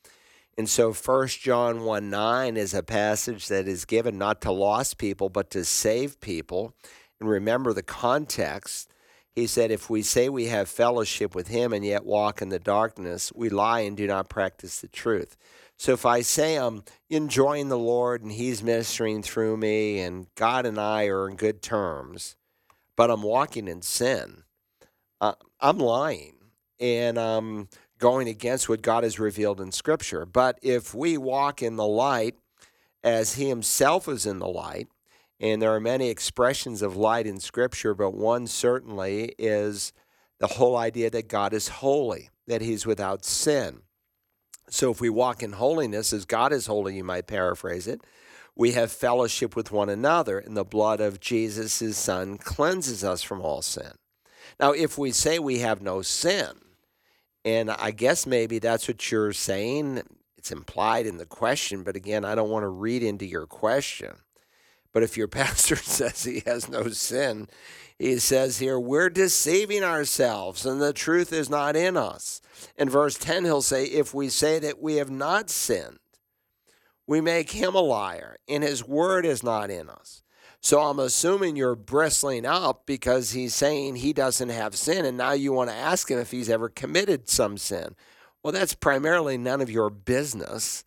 And 0.58 0.68
so 0.68 0.92
1 0.92 1.28
John 1.28 1.84
1 1.84 2.10
9 2.10 2.56
is 2.56 2.74
a 2.74 2.82
passage 2.82 3.48
that 3.48 3.66
is 3.66 3.86
given 3.86 4.18
not 4.18 4.42
to 4.42 4.52
lost 4.52 4.98
people, 4.98 5.30
but 5.30 5.50
to 5.52 5.64
save 5.64 6.20
people. 6.20 6.74
And 7.18 7.28
remember 7.28 7.72
the 7.72 7.82
context. 7.82 8.90
He 9.34 9.46
said, 9.46 9.70
If 9.70 9.88
we 9.88 10.02
say 10.02 10.28
we 10.28 10.46
have 10.46 10.68
fellowship 10.68 11.34
with 11.34 11.48
him 11.48 11.72
and 11.72 11.84
yet 11.84 12.04
walk 12.04 12.42
in 12.42 12.48
the 12.48 12.58
darkness, 12.58 13.32
we 13.34 13.48
lie 13.48 13.80
and 13.80 13.96
do 13.96 14.06
not 14.06 14.28
practice 14.28 14.80
the 14.80 14.88
truth. 14.88 15.36
So 15.76 15.92
if 15.92 16.04
I 16.04 16.20
say 16.20 16.56
I'm 16.56 16.84
enjoying 17.08 17.68
the 17.68 17.78
Lord 17.78 18.22
and 18.22 18.32
He's 18.32 18.62
ministering 18.62 19.22
through 19.22 19.56
me 19.56 20.00
and 20.00 20.26
God 20.34 20.66
and 20.66 20.78
I 20.78 21.06
are 21.06 21.26
in 21.26 21.36
good 21.36 21.62
terms, 21.62 22.36
but 22.96 23.10
I'm 23.10 23.22
walking 23.22 23.66
in 23.66 23.80
sin, 23.80 24.42
uh, 25.22 25.32
I'm 25.58 25.78
lying 25.78 26.34
and 26.78 27.18
I'm 27.18 27.68
going 27.98 28.28
against 28.28 28.68
what 28.68 28.82
God 28.82 29.04
has 29.04 29.18
revealed 29.18 29.60
in 29.60 29.72
Scripture. 29.72 30.26
But 30.26 30.58
if 30.60 30.94
we 30.94 31.16
walk 31.16 31.62
in 31.62 31.76
the 31.76 31.86
light 31.86 32.34
as 33.02 33.36
He 33.36 33.48
Himself 33.48 34.06
is 34.06 34.26
in 34.26 34.38
the 34.38 34.48
light, 34.48 34.88
and 35.40 35.62
there 35.62 35.74
are 35.74 35.80
many 35.80 36.10
expressions 36.10 36.82
of 36.82 36.96
light 36.96 37.26
in 37.26 37.40
Scripture, 37.40 37.94
but 37.94 38.12
one 38.12 38.46
certainly 38.46 39.34
is 39.38 39.92
the 40.38 40.46
whole 40.46 40.76
idea 40.76 41.10
that 41.10 41.28
God 41.28 41.54
is 41.54 41.68
holy, 41.68 42.28
that 42.46 42.60
He's 42.60 42.86
without 42.86 43.24
sin. 43.24 43.80
So 44.68 44.90
if 44.90 45.00
we 45.00 45.08
walk 45.08 45.42
in 45.42 45.52
holiness 45.52 46.12
as 46.12 46.24
God 46.24 46.52
is 46.52 46.66
holy, 46.66 46.96
you 46.96 47.04
might 47.04 47.26
paraphrase 47.26 47.86
it, 47.86 48.02
we 48.54 48.72
have 48.72 48.92
fellowship 48.92 49.56
with 49.56 49.72
one 49.72 49.88
another, 49.88 50.38
and 50.38 50.56
the 50.56 50.64
blood 50.64 51.00
of 51.00 51.20
Jesus, 51.20 51.78
his 51.78 51.96
son, 51.96 52.36
cleanses 52.36 53.02
us 53.02 53.22
from 53.22 53.40
all 53.40 53.62
sin. 53.62 53.92
Now, 54.58 54.72
if 54.72 54.98
we 54.98 55.12
say 55.12 55.38
we 55.38 55.60
have 55.60 55.80
no 55.80 56.02
sin, 56.02 56.50
and 57.44 57.70
I 57.70 57.90
guess 57.90 58.26
maybe 58.26 58.58
that's 58.58 58.86
what 58.86 59.10
you're 59.10 59.32
saying, 59.32 60.02
it's 60.36 60.52
implied 60.52 61.06
in 61.06 61.16
the 61.16 61.26
question, 61.26 61.82
but 61.82 61.96
again, 61.96 62.24
I 62.24 62.34
don't 62.34 62.50
want 62.50 62.64
to 62.64 62.68
read 62.68 63.02
into 63.02 63.24
your 63.24 63.46
question. 63.46 64.16
But 64.92 65.02
if 65.02 65.16
your 65.16 65.28
pastor 65.40 65.76
says 65.76 66.24
he 66.24 66.42
has 66.46 66.68
no 66.68 66.88
sin, 66.88 67.48
he 67.98 68.18
says 68.18 68.58
here, 68.58 68.80
we're 68.80 69.10
deceiving 69.10 69.84
ourselves 69.84 70.64
and 70.64 70.80
the 70.80 70.92
truth 70.92 71.32
is 71.32 71.50
not 71.50 71.76
in 71.76 71.96
us. 71.96 72.40
In 72.76 72.88
verse 72.88 73.18
10, 73.18 73.44
he'll 73.44 73.62
say, 73.62 73.84
if 73.84 74.14
we 74.14 74.28
say 74.28 74.58
that 74.58 74.80
we 74.80 74.96
have 74.96 75.10
not 75.10 75.50
sinned, 75.50 75.98
we 77.06 77.20
make 77.20 77.50
him 77.50 77.74
a 77.74 77.80
liar 77.80 78.36
and 78.48 78.62
his 78.62 78.86
word 78.86 79.26
is 79.26 79.42
not 79.42 79.70
in 79.70 79.90
us. 79.90 80.22
So 80.62 80.80
I'm 80.80 80.98
assuming 80.98 81.56
you're 81.56 81.74
bristling 81.74 82.44
up 82.44 82.84
because 82.84 83.30
he's 83.30 83.54
saying 83.54 83.96
he 83.96 84.12
doesn't 84.12 84.50
have 84.50 84.76
sin, 84.76 85.06
and 85.06 85.16
now 85.16 85.32
you 85.32 85.52
want 85.54 85.70
to 85.70 85.76
ask 85.76 86.10
him 86.10 86.18
if 86.18 86.30
he's 86.30 86.50
ever 86.50 86.68
committed 86.68 87.30
some 87.30 87.56
sin. 87.56 87.96
Well, 88.42 88.52
that's 88.52 88.74
primarily 88.74 89.38
none 89.38 89.62
of 89.62 89.70
your 89.70 89.88
business. 89.88 90.84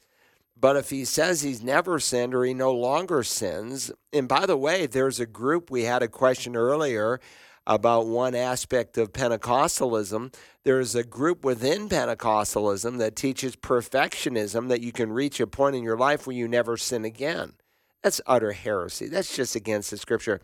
But 0.63 0.77
if 0.77 0.91
he 0.91 1.03
says 1.03 1.41
he's 1.41 1.61
never 1.61 1.99
sinned 1.99 2.33
or 2.33 2.45
he 2.45 2.53
no 2.53 2.71
longer 2.71 3.21
sins, 3.21 3.91
and 4.13 4.29
by 4.29 4.45
the 4.45 4.55
way, 4.55 4.87
there's 4.87 5.19
a 5.19 5.25
group, 5.25 5.69
we 5.69 5.83
had 5.83 6.01
a 6.01 6.07
question 6.07 6.55
earlier 6.55 7.19
about 7.67 8.07
one 8.07 8.33
aspect 8.33 8.97
of 8.97 9.11
Pentecostalism. 9.11 10.33
There's 10.63 10.95
a 10.95 11.03
group 11.03 11.43
within 11.43 11.89
Pentecostalism 11.89 12.97
that 12.99 13.17
teaches 13.17 13.57
perfectionism 13.57 14.69
that 14.69 14.79
you 14.79 14.93
can 14.93 15.11
reach 15.11 15.41
a 15.41 15.47
point 15.47 15.75
in 15.75 15.83
your 15.83 15.97
life 15.97 16.25
where 16.25 16.35
you 16.37 16.47
never 16.47 16.77
sin 16.77 17.03
again. 17.03 17.55
That's 18.03 18.19
utter 18.27 18.51
heresy. 18.51 19.07
That's 19.07 19.33
just 19.33 19.55
against 19.55 19.89
the 19.89 19.97
scripture. 19.97 20.41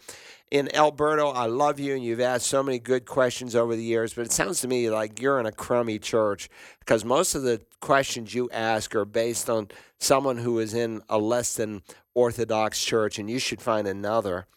In 0.50 0.74
Alberto, 0.74 1.28
I 1.28 1.46
love 1.46 1.78
you, 1.78 1.94
and 1.94 2.04
you've 2.04 2.22
asked 2.22 2.48
so 2.48 2.64
many 2.64 2.80
good 2.80 3.06
questions 3.06 3.54
over 3.54 3.76
the 3.76 3.84
years, 3.84 4.14
but 4.14 4.26
it 4.26 4.32
sounds 4.32 4.62
to 4.62 4.68
me 4.68 4.90
like 4.90 5.22
you're 5.22 5.40
in 5.42 5.46
a 5.46 5.52
crummy 5.52 6.00
church 6.00 6.50
because 6.80 7.04
most 7.04 7.36
of 7.36 7.44
the 7.44 7.62
questions 7.82 8.34
you 8.34 8.50
ask 8.52 8.96
are 8.96 9.06
based 9.06 9.50
on 9.50 9.68
someone 10.00 10.38
who 10.38 10.58
is 10.60 10.74
in 10.74 11.02
a 11.10 11.18
less 11.18 11.56
than 11.56 11.84
orthodox 12.16 12.84
church, 12.84 13.20
and 13.20 13.30
you 13.30 13.40
should 13.40 13.62
find 13.62 13.88
another. 13.88 14.48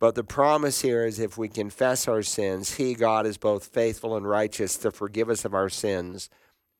But 0.00 0.14
the 0.14 0.24
promise 0.24 0.80
here 0.80 1.04
is 1.04 1.20
if 1.20 1.36
we 1.36 1.48
confess 1.48 2.08
our 2.08 2.22
sins, 2.22 2.76
He, 2.76 2.94
God, 2.94 3.26
is 3.26 3.36
both 3.36 3.66
faithful 3.66 4.16
and 4.16 4.26
righteous 4.26 4.76
to 4.78 4.90
forgive 4.90 5.28
us 5.28 5.44
of 5.44 5.54
our 5.54 5.68
sins 5.68 6.30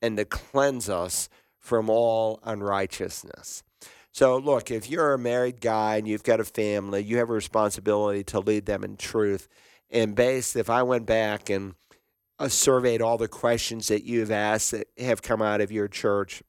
and 0.01 0.17
to 0.17 0.25
cleanse 0.25 0.89
us 0.89 1.29
from 1.59 1.91
all 1.91 2.41
unrighteousness. 2.45 3.65
So, 4.19 4.37
look, 4.37 4.73
if 4.73 4.91
you're 4.91 5.15
a 5.15 5.19
married 5.19 5.61
guy 5.61 5.95
and 5.95 6.09
you've 6.09 6.25
got 6.25 6.41
a 6.41 6.45
family, 6.45 7.05
you 7.05 7.19
have 7.19 7.31
a 7.31 7.35
responsibility 7.35 8.25
to 8.25 8.41
lead 8.41 8.67
them 8.67 8.83
in 8.83 8.97
truth. 8.97 9.47
And 9.93 10.17
based, 10.17 10.57
if 10.57 10.69
I 10.69 10.83
went 10.83 11.07
back 11.07 11.49
and 11.51 11.77
uh, 12.41 12.49
surveyed 12.49 13.01
all 13.01 13.17
the 13.17 13.29
questions 13.29 13.87
that 13.87 14.03
you've 14.03 14.33
asked 14.33 14.73
that 14.73 14.89
have 14.99 15.23
come 15.23 15.41
out 15.41 15.61
of 15.61 15.71
your 15.71 15.87
church, 15.87 16.43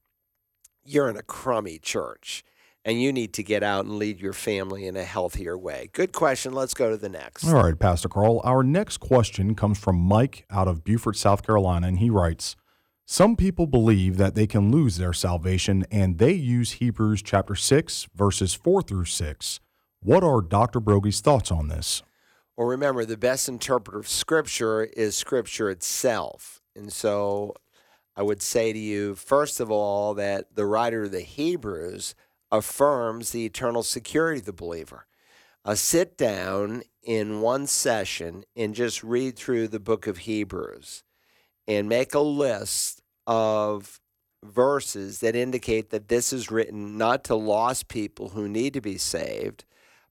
you're 0.83 1.11
in 1.11 1.15
a 1.15 1.21
crummy 1.21 1.77
church 1.77 2.43
and 2.83 2.99
you 2.99 3.13
need 3.13 3.33
to 3.33 3.43
get 3.43 3.61
out 3.61 3.85
and 3.85 3.99
lead 3.99 4.19
your 4.19 4.33
family 4.33 4.87
in 4.87 4.97
a 4.97 5.03
healthier 5.03 5.55
way. 5.55 5.91
Good 5.93 6.11
question. 6.11 6.53
Let's 6.53 6.73
go 6.73 6.89
to 6.89 6.97
the 6.97 7.07
next. 7.07 7.47
All 7.47 7.53
right, 7.53 7.77
Pastor 7.77 8.09
Carl. 8.09 8.41
Our 8.43 8.63
next 8.63 8.97
question 8.97 9.53
comes 9.53 9.77
from 9.77 9.95
Mike 9.95 10.47
out 10.49 10.67
of 10.67 10.83
Beaufort, 10.83 11.17
South 11.17 11.45
Carolina, 11.45 11.85
and 11.85 11.99
he 11.99 12.09
writes 12.09 12.55
Some 13.11 13.35
people 13.35 13.65
believe 13.65 14.17
that 14.17 14.35
they 14.35 14.45
can 14.45 14.71
lose 14.71 14.97
their 14.97 15.13
salvation, 15.13 15.83
and 15.89 16.19
they 16.19 16.33
use 16.33 16.73
Hebrews 16.73 17.23
chapter 17.23 17.55
6, 17.55 18.07
verses 18.13 18.53
4 18.53 18.83
through 18.83 19.05
6. 19.05 19.59
What 19.99 20.23
are 20.23 20.43
Dr. 20.43 20.79
Broggi's 20.79 21.19
thoughts 21.19 21.51
on 21.51 21.69
this? 21.69 22.03
Well, 22.55 22.67
remember, 22.67 23.05
the 23.05 23.17
best 23.17 23.49
interpreter 23.49 23.97
of 23.97 24.07
Scripture 24.07 24.83
is 24.83 25.17
Scripture 25.17 25.71
itself. 25.71 26.61
And 26.75 26.93
so 26.93 27.55
I 28.15 28.21
would 28.21 28.43
say 28.43 28.73
to 28.73 28.79
you, 28.79 29.15
first 29.15 29.59
of 29.59 29.71
all, 29.71 30.13
that 30.13 30.53
the 30.53 30.67
writer 30.67 31.05
of 31.05 31.11
the 31.11 31.21
Hebrews 31.21 32.13
affirms 32.51 33.31
the 33.31 33.43
eternal 33.43 33.81
security 33.81 34.41
of 34.41 34.45
the 34.45 34.53
believer. 34.53 35.07
Uh, 35.65 35.73
sit 35.73 36.15
down 36.15 36.83
in 37.01 37.41
one 37.41 37.65
session 37.65 38.43
and 38.55 38.75
just 38.75 39.03
read 39.03 39.35
through 39.35 39.69
the 39.69 39.79
book 39.79 40.05
of 40.05 40.19
Hebrews 40.19 41.03
and 41.69 41.87
make 41.87 42.15
a 42.15 42.19
list 42.19 42.98
of 43.29 44.01
verses 44.43 45.19
that 45.19 45.35
indicate 45.35 45.91
that 45.91 46.09
this 46.09 46.33
is 46.33 46.51
written 46.51 46.97
not 46.97 47.23
to 47.25 47.35
lost 47.35 47.87
people 47.87 48.29
who 48.29 48.49
need 48.49 48.73
to 48.73 48.81
be 48.81 48.97
saved, 48.97 49.63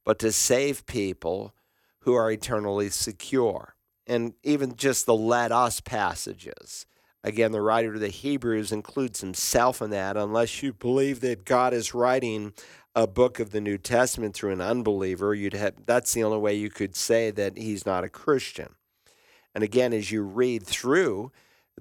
but 0.05 0.19
to 0.21 0.33
save 0.33 0.87
people 0.87 1.55
who 2.01 2.15
are 2.15 2.31
eternally 2.31 2.89
secure. 2.89 3.75
And 4.07 4.35
even 4.43 4.77
just 4.77 5.05
the 5.05 5.15
let 5.15 5.53
us 5.53 5.81
passages 5.81 6.87
Again, 7.25 7.53
the 7.53 7.61
writer 7.61 7.95
of 7.95 8.01
the 8.01 8.09
Hebrews 8.09 8.71
includes 8.71 9.21
himself 9.21 9.83
in 9.83 9.91
that, 9.91 10.17
unless 10.17 10.63
you 10.63 10.73
believe 10.73 11.21
that 11.21 11.45
God 11.45 11.75
is 11.75 11.93
writing 11.93 12.53
a 12.95 13.07
book 13.07 13.41
of 13.41 13.51
the 13.51 13.61
New 13.61 13.77
Testament 13.77 14.35
through 14.35 14.53
an 14.53 14.61
unbeliever, 14.61 15.35
you'd 15.35 15.53
have 15.53 15.75
that's 15.85 16.15
the 16.15 16.23
only 16.23 16.39
way 16.39 16.55
you 16.55 16.71
could 16.71 16.95
say 16.95 17.31
that 17.33 17.59
he's 17.59 17.85
not 17.85 18.05
a 18.05 18.09
Christian. 18.09 18.75
And 19.55 19.65
again, 19.65 19.93
as 19.93 20.13
you 20.13 20.23
read 20.23 20.65
through 20.65 21.33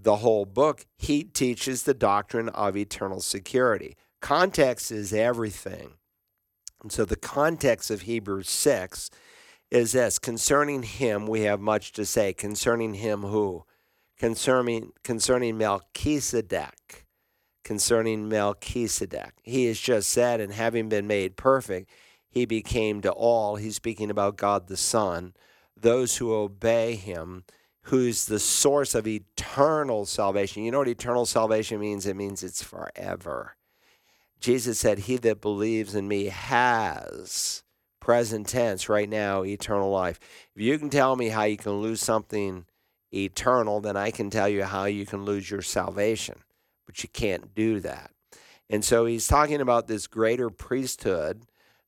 the 0.02 0.18
whole 0.18 0.46
book, 0.46 0.86
he 0.98 1.24
teaches 1.24 1.84
the 1.84 1.94
doctrine 1.94 2.50
of 2.50 2.78
eternal 2.78 3.22
security. 3.22 3.96
Context 4.22 4.92
is 4.92 5.14
everything. 5.14 5.94
And 6.82 6.92
so 6.92 7.06
the 7.06 7.16
context 7.16 7.90
of 7.90 8.02
Hebrews 8.04 8.50
6 8.50 9.10
is 9.72 9.92
this 9.94 10.20
concerning 10.20 10.84
him, 10.84 11.28
we 11.28 11.42
have 11.42 11.60
much 11.60 11.92
to 11.94 12.06
say. 12.06 12.34
Concerning 12.34 12.96
him, 12.96 13.24
who? 13.24 13.66
concerning 14.18 14.92
concerning 15.04 15.58
Melchizedek. 15.58 17.06
Concerning 17.64 18.28
Melchizedek. 18.30 19.34
He 19.44 19.66
has 19.66 19.80
just 19.80 20.10
said, 20.10 20.40
and 20.40 20.54
having 20.54 20.90
been 20.90 21.08
made 21.08 21.36
perfect, 21.36 21.90
he 22.30 22.46
became 22.46 23.02
to 23.02 23.12
all, 23.12 23.56
he's 23.56 23.76
speaking 23.76 24.10
about 24.10 24.38
God 24.38 24.68
the 24.68 24.78
Son, 24.78 25.34
those 25.76 26.18
who 26.18 26.34
obey 26.34 26.96
him, 26.96 27.44
who's 27.88 28.26
the 28.26 28.40
source 28.40 28.94
of 28.96 29.08
eternal 29.08 30.06
salvation. 30.06 30.64
You 30.64 30.72
know 30.72 30.80
what 30.80 30.90
eternal 30.90 31.26
salvation 31.26 31.80
means? 31.80 32.06
It 32.06 32.18
means 32.18 32.44
it's 32.44 32.62
forever. 32.62 33.56
Jesus 34.42 34.78
said, 34.78 35.00
He 35.00 35.16
that 35.18 35.40
believes 35.40 35.96
in 35.96 36.08
me 36.08 36.26
has, 36.26 37.64
present 38.02 38.50
tense, 38.50 38.90
right 38.90 39.08
now, 39.08 39.44
eternal 39.44 39.90
life. 39.90 40.20
If 40.54 40.62
you 40.62 40.78
can 40.78 40.90
tell 40.90 41.16
me 41.16 41.30
how 41.30 41.44
you 41.44 41.56
can 41.56 41.74
lose 41.74 42.02
something 42.02 42.66
eternal, 43.14 43.80
then 43.80 43.96
I 43.96 44.12
can 44.12 44.30
tell 44.30 44.50
you 44.50 44.64
how 44.64 44.84
you 44.84 45.06
can 45.06 45.24
lose 45.24 45.50
your 45.50 45.62
salvation. 45.62 46.40
But 46.86 47.04
you 47.04 47.10
can't 47.10 47.56
do 47.56 47.80
that. 47.80 48.12
And 48.70 48.84
so 48.84 49.06
he's 49.06 49.28
talking 49.28 49.62
about 49.62 49.88
this 49.88 50.08
greater 50.08 50.50
priesthood, 50.50 51.44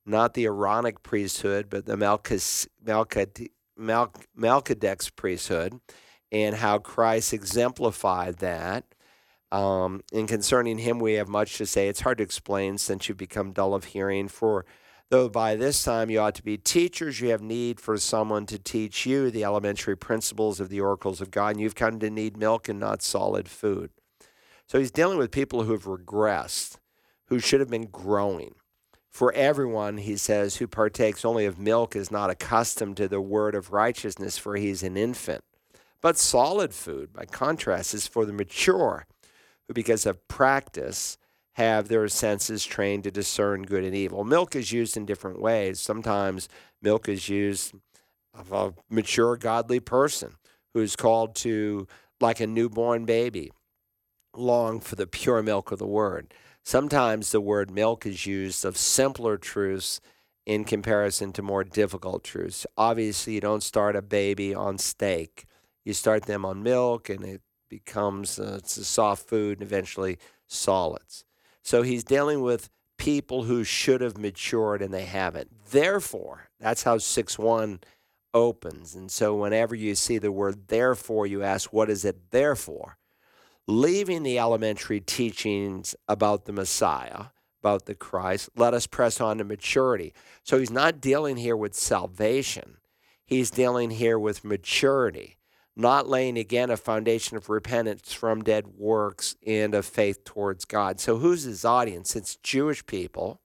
not 0.05 0.33
the 0.33 0.45
Aaronic 0.45 1.03
priesthood, 1.03 1.69
but 1.69 1.85
the 1.85 3.51
Melchizedek's 3.79 5.09
priesthood, 5.09 5.79
and 6.31 6.55
how 6.55 6.77
Christ 6.77 7.33
exemplified 7.33 8.37
that. 8.37 8.85
Um, 9.51 10.01
and 10.13 10.27
concerning 10.27 10.77
him, 10.77 10.99
we 10.99 11.13
have 11.13 11.27
much 11.27 11.57
to 11.57 11.65
say. 11.65 11.87
It's 11.87 12.01
hard 12.01 12.19
to 12.19 12.23
explain 12.23 12.77
since 12.77 13.09
you've 13.09 13.17
become 13.17 13.51
dull 13.51 13.73
of 13.73 13.85
hearing. 13.85 14.27
For 14.27 14.65
Though 15.09 15.27
by 15.27 15.55
this 15.55 15.83
time 15.83 16.11
you 16.11 16.19
ought 16.19 16.35
to 16.35 16.43
be 16.43 16.57
teachers, 16.57 17.19
you 17.19 17.29
have 17.29 17.41
need 17.41 17.79
for 17.79 17.97
someone 17.97 18.45
to 18.45 18.59
teach 18.59 19.07
you 19.07 19.31
the 19.31 19.43
elementary 19.43 19.97
principles 19.97 20.59
of 20.59 20.69
the 20.69 20.81
oracles 20.81 21.19
of 21.19 21.31
God, 21.31 21.55
and 21.55 21.61
you've 21.61 21.73
come 21.73 21.99
to 21.99 22.11
need 22.11 22.37
milk 22.37 22.69
and 22.69 22.79
not 22.79 23.01
solid 23.01 23.47
food. 23.47 23.89
So 24.67 24.77
he's 24.77 24.91
dealing 24.91 25.17
with 25.17 25.31
people 25.31 25.63
who 25.63 25.71
have 25.71 25.85
regressed, 25.85 26.77
who 27.25 27.39
should 27.39 27.59
have 27.59 27.71
been 27.71 27.87
growing. 27.87 28.53
For 29.11 29.33
everyone, 29.33 29.97
he 29.97 30.17
says, 30.17 30.57
who 30.57 30.67
partakes 30.67 31.25
only 31.25 31.45
of 31.45 31.59
milk 31.59 31.95
is 31.95 32.11
not 32.11 32.29
accustomed 32.29 32.97
to 32.97 33.07
the 33.07 33.21
word 33.21 33.55
of 33.55 33.71
righteousness, 33.71 34.37
for 34.37 34.55
he's 34.55 34.83
an 34.83 34.97
infant. 34.97 35.43
But 36.01 36.17
solid 36.17 36.73
food, 36.73 37.11
by 37.11 37.25
contrast, 37.25 37.93
is 37.93 38.07
for 38.07 38.25
the 38.25 38.33
mature, 38.33 39.05
who 39.67 39.73
because 39.73 40.05
of 40.05 40.27
practice 40.27 41.17
have 41.53 41.87
their 41.89 42.07
senses 42.07 42.63
trained 42.63 43.03
to 43.03 43.11
discern 43.11 43.63
good 43.63 43.83
and 43.83 43.95
evil. 43.95 44.23
Milk 44.23 44.55
is 44.55 44.71
used 44.71 44.95
in 44.95 45.05
different 45.05 45.41
ways. 45.41 45.81
Sometimes 45.81 46.47
milk 46.81 47.09
is 47.09 47.27
used 47.27 47.73
of 48.33 48.53
a 48.53 48.73
mature, 48.89 49.35
godly 49.35 49.79
person 49.81 50.35
who's 50.73 50.95
called 50.95 51.35
to, 51.35 51.87
like 52.21 52.39
a 52.39 52.47
newborn 52.47 53.03
baby, 53.05 53.51
long 54.39 54.79
for 54.79 54.95
the 54.95 55.07
pure 55.07 55.41
milk 55.41 55.71
of 55.71 55.79
the 55.79 55.87
word. 55.87 56.33
Sometimes 56.63 57.31
the 57.31 57.41
word 57.41 57.71
milk 57.71 58.05
is 58.05 58.25
used 58.25 58.65
of 58.65 58.77
simpler 58.77 59.37
truths 59.37 60.01
in 60.45 60.63
comparison 60.63 61.31
to 61.33 61.41
more 61.41 61.63
difficult 61.63 62.23
truths. 62.23 62.65
Obviously, 62.77 63.33
you 63.33 63.41
don't 63.41 63.63
start 63.63 63.95
a 63.95 64.01
baby 64.01 64.53
on 64.53 64.77
steak. 64.77 65.45
You 65.85 65.93
start 65.93 66.25
them 66.25 66.45
on 66.45 66.63
milk, 66.63 67.09
and 67.09 67.23
it 67.23 67.41
becomes 67.69 68.39
uh, 68.39 68.55
it's 68.57 68.77
a 68.77 68.83
soft 68.83 69.27
food, 69.27 69.59
and 69.59 69.67
eventually 69.67 70.17
solids. 70.47 71.23
So 71.63 71.81
he's 71.81 72.03
dealing 72.03 72.41
with 72.41 72.69
people 72.97 73.43
who 73.43 73.63
should 73.63 74.01
have 74.01 74.17
matured 74.17 74.81
and 74.81 74.93
they 74.93 75.05
haven't. 75.05 75.49
Therefore, 75.71 76.49
that's 76.59 76.83
how 76.83 76.97
6 76.97 77.39
1 77.39 77.79
opens. 78.33 78.93
And 78.93 79.09
so 79.09 79.35
whenever 79.35 79.73
you 79.73 79.95
see 79.95 80.19
the 80.19 80.31
word 80.31 80.67
therefore, 80.67 81.25
you 81.25 81.41
ask, 81.41 81.73
what 81.73 81.89
is 81.89 82.05
it 82.05 82.31
there 82.31 82.55
for? 82.55 82.97
Leaving 83.69 84.23
the 84.23 84.39
elementary 84.39 84.99
teachings 84.99 85.95
about 86.07 86.45
the 86.45 86.51
Messiah, 86.51 87.25
about 87.61 87.85
the 87.85 87.93
Christ, 87.93 88.49
let 88.55 88.73
us 88.73 88.87
press 88.87 89.21
on 89.21 89.37
to 89.37 89.43
maturity. 89.43 90.11
So 90.41 90.57
he's 90.57 90.71
not 90.71 90.99
dealing 90.99 91.37
here 91.37 91.55
with 91.55 91.75
salvation, 91.75 92.77
he's 93.23 93.51
dealing 93.51 93.91
here 93.91 94.17
with 94.17 94.43
maturity 94.43 95.37
not 95.75 96.09
laying 96.09 96.37
again 96.37 96.69
a 96.69 96.75
foundation 96.75 97.37
of 97.37 97.47
repentance 97.47 98.11
from 98.11 98.43
dead 98.43 98.67
works 98.75 99.37
and 99.47 99.73
of 99.73 99.85
faith 99.85 100.25
towards 100.25 100.65
God. 100.65 100.99
So, 100.99 101.19
who's 101.19 101.43
his 101.43 101.63
audience? 101.63 102.17
It's 102.17 102.35
Jewish 102.37 102.85
people. 102.85 103.39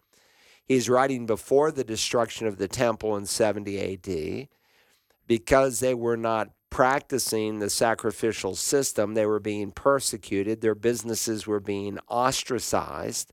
He's 0.65 0.89
writing 0.89 1.27
before 1.27 1.71
the 1.71 1.85
destruction 1.85 2.49
of 2.49 2.57
the 2.57 2.67
temple 2.67 3.17
in 3.17 3.27
70 3.27 3.79
AD 3.79 4.49
because 5.29 5.79
they 5.79 5.95
were 5.95 6.17
not 6.17 6.51
practicing 6.75 7.61
the 7.61 7.71
sacrificial 7.71 8.57
system. 8.57 9.15
They 9.15 9.27
were 9.27 9.39
being 9.39 9.71
persecuted, 9.71 10.61
their 10.61 10.75
businesses 10.75 11.47
were 11.47 11.61
being 11.61 12.01
ostracized. 12.09 13.33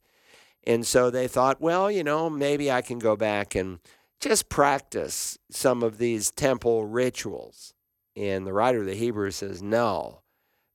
And 0.63 0.85
so 0.85 1.09
they 1.09 1.27
thought, 1.27 1.59
well, 1.59 1.89
you 1.89 2.03
know, 2.03 2.29
maybe 2.29 2.71
I 2.71 2.83
can 2.83 2.99
go 2.99 3.15
back 3.15 3.55
and 3.55 3.79
just 4.19 4.47
practice 4.47 5.39
some 5.49 5.81
of 5.81 5.97
these 5.97 6.29
temple 6.29 6.85
rituals. 6.85 7.73
And 8.15 8.45
the 8.45 8.53
writer 8.53 8.81
of 8.81 8.85
the 8.85 8.93
Hebrews 8.93 9.37
says, 9.37 9.63
no, 9.63 10.21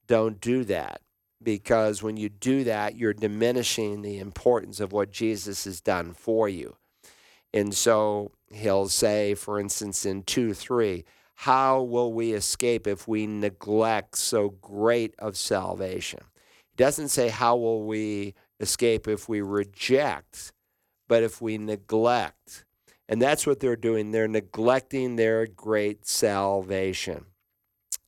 don't 0.09 0.41
do 0.41 0.64
that. 0.64 1.03
Because 1.41 2.03
when 2.03 2.17
you 2.17 2.29
do 2.29 2.64
that, 2.64 2.97
you're 2.97 3.14
diminishing 3.14 4.03
the 4.03 4.19
importance 4.19 4.81
of 4.81 4.91
what 4.91 5.12
Jesus 5.12 5.67
has 5.67 5.81
done 5.81 6.14
for 6.14 6.49
you. 6.49 6.75
And 7.55 7.73
so 7.73 8.33
he'll 8.51 8.89
say, 8.89 9.35
for 9.35 9.61
instance, 9.61 10.05
in 10.05 10.25
2 10.25 10.53
3, 10.53 11.05
how 11.37 11.82
will 11.82 12.12
we 12.12 12.32
escape 12.32 12.87
if 12.87 13.07
we 13.07 13.26
neglect 13.26 14.16
so 14.16 14.51
great 14.61 15.14
of 15.18 15.37
salvation? 15.37 16.20
He 16.70 16.76
doesn't 16.76 17.09
say, 17.09 17.28
how 17.28 17.57
will 17.57 17.84
we 17.84 18.34
escape 18.61 19.07
if 19.07 19.28
we 19.28 19.41
reject, 19.41 20.53
but 21.09 21.22
if 21.22 21.41
we 21.41 21.59
neglect. 21.59 22.64
And 23.09 23.22
that's 23.22 23.47
what 23.47 23.61
they're 23.61 23.76
doing. 23.76 24.11
They're 24.11 24.28
neglecting 24.28 25.16
their 25.16 25.47
great 25.47 26.07
salvation. 26.07 27.26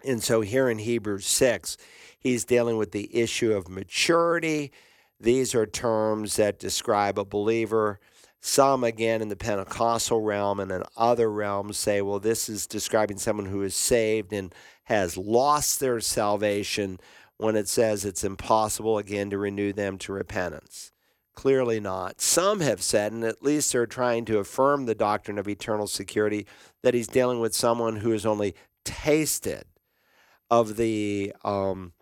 And 0.05 0.23
so 0.23 0.41
here 0.41 0.69
in 0.69 0.79
Hebrews 0.79 1.27
6, 1.27 1.77
he's 2.19 2.45
dealing 2.45 2.77
with 2.77 2.93
the 2.93 3.15
issue 3.17 3.53
of 3.53 3.69
maturity. 3.69 4.73
These 5.21 5.55
are 5.55 5.67
terms 5.67 6.37
that 6.37 6.59
describe 6.59 7.19
a 7.19 7.25
believer 7.25 8.01
Some, 8.41 8.85
again, 8.85 9.21
in 9.21 9.29
the 9.29 9.37
Pentecostal 9.37 10.21
realm 10.21 10.61
and 10.61 10.71
in 10.71 10.85
other 10.97 11.31
realms, 11.31 11.77
say, 11.77 12.01
well, 12.01 12.21
this 12.21 12.49
is 12.49 12.67
describing 12.67 13.19
someone 13.19 13.47
who 13.47 13.63
is 13.63 13.75
saved 13.75 14.33
and 14.33 14.55
has 14.85 15.17
lost 15.17 15.81
their 15.81 16.01
salvation 16.01 17.01
when 17.37 17.57
it 17.57 17.69
says 17.69 18.05
it's 18.05 18.25
impossible, 18.25 18.99
again, 18.99 19.31
to 19.31 19.39
renew 19.39 19.73
them 19.73 19.99
to 19.99 20.13
repentance. 20.13 20.93
Clearly 21.35 21.79
not. 21.79 22.21
Some 22.21 22.61
have 22.61 22.83
said, 22.83 23.13
and 23.13 23.23
at 23.23 23.43
least 23.43 23.73
they're 23.73 23.87
trying 23.87 24.25
to 24.25 24.39
affirm 24.39 24.87
the 24.87 24.95
doctrine 24.95 25.39
of 25.39 25.49
eternal 25.49 25.87
security, 25.87 26.47
that 26.83 26.95
he's 26.95 27.07
dealing 27.07 27.39
with 27.39 27.55
someone 27.55 27.97
who 27.97 28.11
has 28.11 28.27
only 28.27 28.55
tasted 28.85 29.65
of 30.51 30.77
the 30.77 31.33
um, 31.45 31.93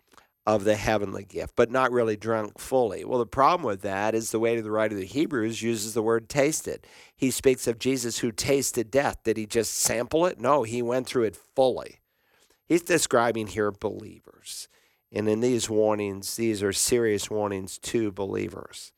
of 0.47 0.63
the 0.63 0.77
heavenly 0.77 1.25
gift, 1.25 1.53
but 1.57 1.69
not 1.69 1.91
really 1.91 2.15
drunk 2.15 2.57
fully. 2.57 3.03
Well, 3.03 3.19
the 3.19 3.25
problem 3.25 3.67
with 3.67 3.81
that 3.81 4.15
is 4.15 4.31
the 4.31 4.39
way 4.39 4.55
to 4.55 4.61
the 4.61 4.71
writer 4.71 4.95
of 4.95 5.01
the 5.01 5.05
Hebrews 5.05 5.61
uses 5.61 5.93
the 5.93 6.01
word 6.01 6.29
tasted. 6.29 6.87
He 7.13 7.31
speaks 7.31 7.67
of 7.67 7.79
Jesus 7.79 8.19
who 8.19 8.31
tasted 8.31 8.89
death. 8.89 9.17
Did 9.25 9.35
he 9.35 9.45
just 9.45 9.73
sample 9.73 10.25
it? 10.25 10.39
No, 10.39 10.63
he 10.63 10.81
went 10.81 11.05
through 11.05 11.23
it 11.23 11.35
fully. 11.35 11.99
He's 12.65 12.81
describing 12.81 13.47
here 13.47 13.71
believers. 13.71 14.69
And 15.11 15.27
in 15.27 15.41
these 15.41 15.69
warnings, 15.69 16.37
these 16.37 16.63
are 16.63 16.71
serious 16.71 17.29
warnings 17.29 17.77
to 17.79 18.13
believers. 18.13 18.93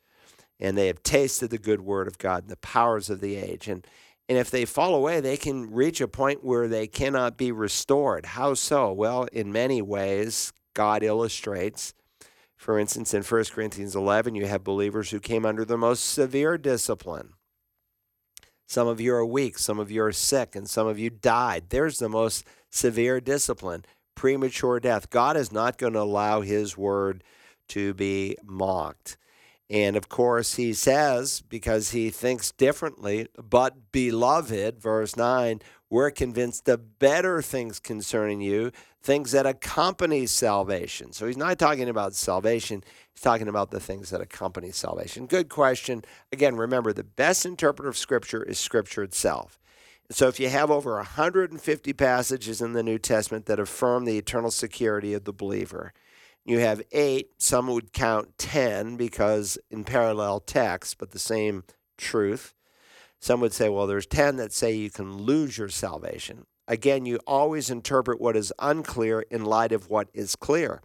And 0.59 0.77
they 0.77 0.85
have 0.85 1.01
tasted 1.01 1.49
the 1.49 1.57
good 1.57 1.81
word 1.81 2.07
of 2.07 2.19
God 2.19 2.43
and 2.43 2.51
the 2.51 2.57
powers 2.57 3.09
of 3.09 3.21
the 3.21 3.37
age. 3.37 3.67
And, 3.67 3.87
and 4.27 4.37
if 4.37 4.51
they 4.51 4.65
fall 4.65 4.93
away, 4.93 5.19
they 5.19 5.37
can 5.37 5.71
reach 5.71 5.99
a 5.99 6.07
point 6.07 6.43
where 6.43 6.67
they 6.67 6.85
cannot 6.85 7.37
be 7.37 7.51
restored. 7.51 8.27
How 8.27 8.53
so? 8.53 8.91
Well, 8.91 9.27
in 9.33 9.51
many 9.51 9.81
ways, 9.81 10.53
God 10.73 11.03
illustrates. 11.03 11.93
For 12.55 12.77
instance, 12.77 13.13
in 13.13 13.23
1 13.23 13.45
Corinthians 13.45 13.95
11, 13.95 14.35
you 14.35 14.45
have 14.45 14.63
believers 14.63 15.11
who 15.11 15.19
came 15.19 15.45
under 15.45 15.63
the 15.63 15.77
most 15.77 16.01
severe 16.01 16.57
discipline. 16.57 17.33
Some 18.67 18.87
of 18.87 19.01
you 19.01 19.13
are 19.13 19.25
weak, 19.25 19.57
some 19.57 19.79
of 19.79 19.89
you 19.89 20.03
are 20.03 20.11
sick, 20.11 20.55
and 20.55 20.69
some 20.69 20.85
of 20.85 20.99
you 20.99 21.09
died. 21.09 21.69
There's 21.69 21.97
the 21.97 22.09
most 22.09 22.45
severe 22.69 23.19
discipline 23.19 23.83
premature 24.13 24.79
death. 24.81 25.09
God 25.09 25.37
is 25.37 25.51
not 25.51 25.77
going 25.77 25.93
to 25.93 26.01
allow 26.01 26.41
his 26.41 26.77
word 26.77 27.23
to 27.69 27.93
be 27.93 28.35
mocked. 28.43 29.17
And 29.69 29.95
of 29.95 30.09
course, 30.09 30.55
he 30.55 30.73
says, 30.73 31.41
because 31.47 31.91
he 31.91 32.09
thinks 32.09 32.51
differently, 32.51 33.27
but 33.37 33.91
beloved, 33.91 34.81
verse 34.81 35.15
9, 35.15 35.61
we're 35.91 36.09
convinced 36.09 36.65
the 36.65 36.77
better 36.77 37.41
things 37.41 37.79
concerning 37.79 38.41
you, 38.41 38.71
things 39.01 39.31
that 39.31 39.45
accompany 39.45 40.25
salvation. 40.25 41.13
So 41.13 41.27
he's 41.27 41.37
not 41.37 41.59
talking 41.59 41.87
about 41.87 42.15
salvation, 42.15 42.83
he's 43.13 43.21
talking 43.21 43.47
about 43.47 43.69
the 43.69 43.79
things 43.79 44.09
that 44.09 44.21
accompany 44.21 44.71
salvation. 44.71 45.27
Good 45.27 45.49
question. 45.49 46.03
Again, 46.31 46.55
remember, 46.55 46.91
the 46.91 47.03
best 47.03 47.45
interpreter 47.45 47.89
of 47.89 47.97
Scripture 47.97 48.43
is 48.43 48.57
Scripture 48.57 49.03
itself. 49.03 49.59
So 50.11 50.27
if 50.27 50.39
you 50.39 50.49
have 50.49 50.71
over 50.71 50.95
150 50.95 51.93
passages 51.93 52.61
in 52.61 52.73
the 52.73 52.81
New 52.81 52.97
Testament 52.97 53.45
that 53.45 53.59
affirm 53.59 54.05
the 54.05 54.17
eternal 54.17 54.49
security 54.49 55.13
of 55.13 55.25
the 55.25 55.33
believer, 55.33 55.93
you 56.49 56.59
have 56.59 56.81
eight, 56.91 57.29
some 57.37 57.67
would 57.67 57.93
count 57.93 58.37
10 58.39 58.97
because 58.97 59.59
in 59.69 59.83
parallel 59.83 60.39
text, 60.39 60.97
but 60.97 61.11
the 61.11 61.19
same 61.19 61.63
truth. 61.95 62.55
Some 63.19 63.39
would 63.41 63.53
say, 63.53 63.69
well, 63.69 63.85
there's 63.85 64.07
10 64.07 64.37
that 64.37 64.51
say 64.51 64.73
you 64.73 64.89
can 64.89 65.15
lose 65.15 65.59
your 65.59 65.69
salvation. 65.69 66.47
Again, 66.67 67.05
you 67.05 67.19
always 67.27 67.69
interpret 67.69 68.19
what 68.19 68.35
is 68.35 68.51
unclear 68.57 69.21
in 69.29 69.45
light 69.45 69.71
of 69.71 69.89
what 69.89 70.09
is 70.13 70.35
clear. 70.35 70.81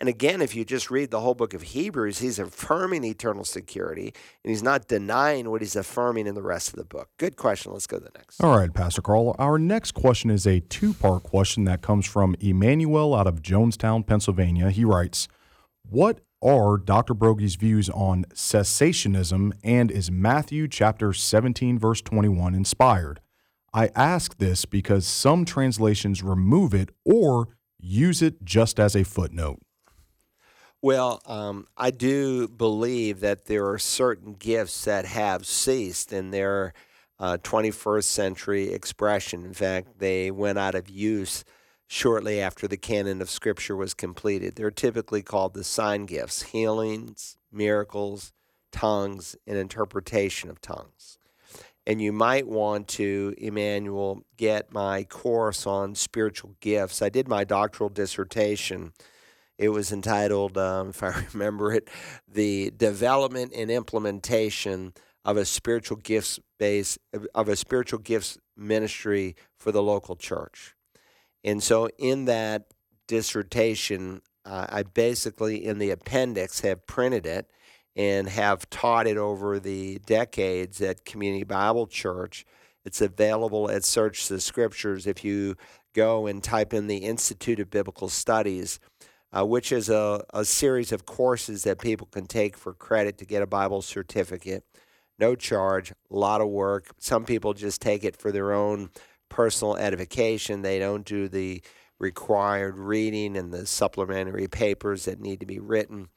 And 0.00 0.08
again, 0.08 0.40
if 0.40 0.54
you 0.54 0.64
just 0.64 0.90
read 0.90 1.10
the 1.10 1.20
whole 1.20 1.34
book 1.34 1.54
of 1.54 1.62
Hebrews, 1.62 2.20
he's 2.20 2.38
affirming 2.38 3.02
eternal 3.02 3.44
security 3.44 4.14
and 4.44 4.50
he's 4.50 4.62
not 4.62 4.86
denying 4.86 5.50
what 5.50 5.60
he's 5.60 5.74
affirming 5.74 6.28
in 6.28 6.36
the 6.36 6.42
rest 6.42 6.68
of 6.68 6.76
the 6.76 6.84
book. 6.84 7.08
Good 7.18 7.36
question. 7.36 7.72
Let's 7.72 7.88
go 7.88 7.98
to 7.98 8.04
the 8.04 8.10
next. 8.16 8.40
All 8.40 8.56
right, 8.56 8.72
Pastor 8.72 9.02
Carl. 9.02 9.34
Our 9.40 9.58
next 9.58 9.92
question 9.92 10.30
is 10.30 10.46
a 10.46 10.60
two 10.60 10.94
part 10.94 11.24
question 11.24 11.64
that 11.64 11.82
comes 11.82 12.06
from 12.06 12.36
Emmanuel 12.38 13.12
out 13.12 13.26
of 13.26 13.42
Jonestown, 13.42 14.06
Pennsylvania. 14.06 14.70
He 14.70 14.84
writes, 14.84 15.26
What 15.82 16.20
are 16.40 16.78
Dr. 16.78 17.14
Broggi's 17.14 17.56
views 17.56 17.90
on 17.90 18.24
cessationism 18.32 19.52
and 19.64 19.90
is 19.90 20.12
Matthew 20.12 20.68
chapter 20.68 21.12
17, 21.12 21.76
verse 21.76 22.00
21 22.02 22.54
inspired? 22.54 23.18
I 23.74 23.90
ask 23.96 24.38
this 24.38 24.64
because 24.64 25.06
some 25.06 25.44
translations 25.44 26.22
remove 26.22 26.72
it 26.72 26.90
or 27.04 27.48
use 27.80 28.22
it 28.22 28.44
just 28.44 28.78
as 28.78 28.94
a 28.94 29.04
footnote. 29.04 29.58
Well, 30.80 31.20
um, 31.26 31.66
I 31.76 31.90
do 31.90 32.46
believe 32.46 33.18
that 33.20 33.46
there 33.46 33.68
are 33.68 33.78
certain 33.80 34.34
gifts 34.34 34.84
that 34.84 35.06
have 35.06 35.44
ceased 35.44 36.12
in 36.12 36.30
their 36.30 36.72
uh, 37.18 37.38
21st 37.42 38.04
century 38.04 38.72
expression. 38.72 39.44
In 39.44 39.54
fact, 39.54 39.98
they 39.98 40.30
went 40.30 40.56
out 40.56 40.76
of 40.76 40.88
use 40.88 41.44
shortly 41.88 42.40
after 42.40 42.68
the 42.68 42.76
canon 42.76 43.20
of 43.20 43.28
Scripture 43.28 43.74
was 43.74 43.92
completed. 43.92 44.54
They're 44.54 44.70
typically 44.70 45.22
called 45.22 45.54
the 45.54 45.64
sign 45.64 46.06
gifts 46.06 46.42
healings, 46.42 47.36
miracles, 47.50 48.32
tongues, 48.70 49.34
and 49.48 49.58
interpretation 49.58 50.48
of 50.48 50.60
tongues. 50.60 51.18
And 51.88 52.00
you 52.00 52.12
might 52.12 52.46
want 52.46 52.86
to, 52.88 53.34
Emmanuel, 53.38 54.22
get 54.36 54.72
my 54.72 55.02
course 55.04 55.66
on 55.66 55.96
spiritual 55.96 56.54
gifts. 56.60 57.02
I 57.02 57.08
did 57.08 57.26
my 57.26 57.42
doctoral 57.42 57.88
dissertation 57.88 58.92
it 59.58 59.70
was 59.70 59.92
entitled, 59.92 60.56
um, 60.56 60.88
if 60.90 61.02
I 61.02 61.26
remember 61.32 61.72
it, 61.72 61.88
The 62.26 62.72
Development 62.76 63.52
and 63.54 63.70
Implementation 63.70 64.94
of 65.24 65.36
a 65.36 65.44
Spiritual 65.44 65.98
Gifts 65.98 66.38
Base 66.58 66.98
of 67.34 67.48
a 67.48 67.56
Spiritual 67.56 67.98
Gifts 67.98 68.38
Ministry 68.56 69.36
for 69.58 69.72
the 69.72 69.82
Local 69.82 70.16
Church. 70.16 70.74
And 71.44 71.62
so 71.62 71.88
in 71.98 72.24
that 72.24 72.66
dissertation, 73.06 74.22
uh, 74.44 74.66
I 74.68 74.82
basically, 74.82 75.64
in 75.64 75.78
the 75.78 75.90
appendix, 75.90 76.60
have 76.60 76.86
printed 76.86 77.26
it 77.26 77.50
and 77.94 78.28
have 78.28 78.70
taught 78.70 79.06
it 79.06 79.16
over 79.16 79.58
the 79.58 79.98
decades 80.06 80.80
at 80.80 81.04
Community 81.04 81.44
Bible 81.44 81.86
Church. 81.86 82.44
It's 82.84 83.00
available 83.00 83.70
at 83.70 83.84
Search 83.84 84.28
the 84.28 84.40
Scriptures 84.40 85.06
if 85.06 85.24
you 85.24 85.56
go 85.94 86.26
and 86.26 86.42
type 86.42 86.72
in 86.72 86.86
the 86.86 86.98
Institute 86.98 87.60
of 87.60 87.70
Biblical 87.70 88.08
Studies 88.08 88.78
uh, 89.36 89.44
which 89.44 89.72
is 89.72 89.88
a, 89.88 90.24
a 90.32 90.44
series 90.44 90.92
of 90.92 91.06
courses 91.06 91.64
that 91.64 91.80
people 91.80 92.06
can 92.10 92.26
take 92.26 92.56
for 92.56 92.72
credit 92.72 93.18
to 93.18 93.24
get 93.24 93.42
a 93.42 93.46
Bible 93.46 93.82
certificate. 93.82 94.64
No 95.18 95.34
charge, 95.34 95.90
a 95.90 95.94
lot 96.10 96.40
of 96.40 96.48
work. 96.48 96.92
Some 96.98 97.24
people 97.24 97.52
just 97.52 97.80
take 97.80 98.04
it 98.04 98.16
for 98.16 98.32
their 98.32 98.52
own 98.52 98.90
personal 99.28 99.76
edification. 99.76 100.62
They 100.62 100.78
don't 100.78 101.04
do 101.04 101.28
the 101.28 101.62
required 101.98 102.78
reading 102.78 103.36
and 103.36 103.52
the 103.52 103.66
supplementary 103.66 104.46
papers 104.46 105.04
that 105.04 105.20
need 105.20 105.40
to 105.40 105.46
be 105.46 105.58
written. 105.58 106.08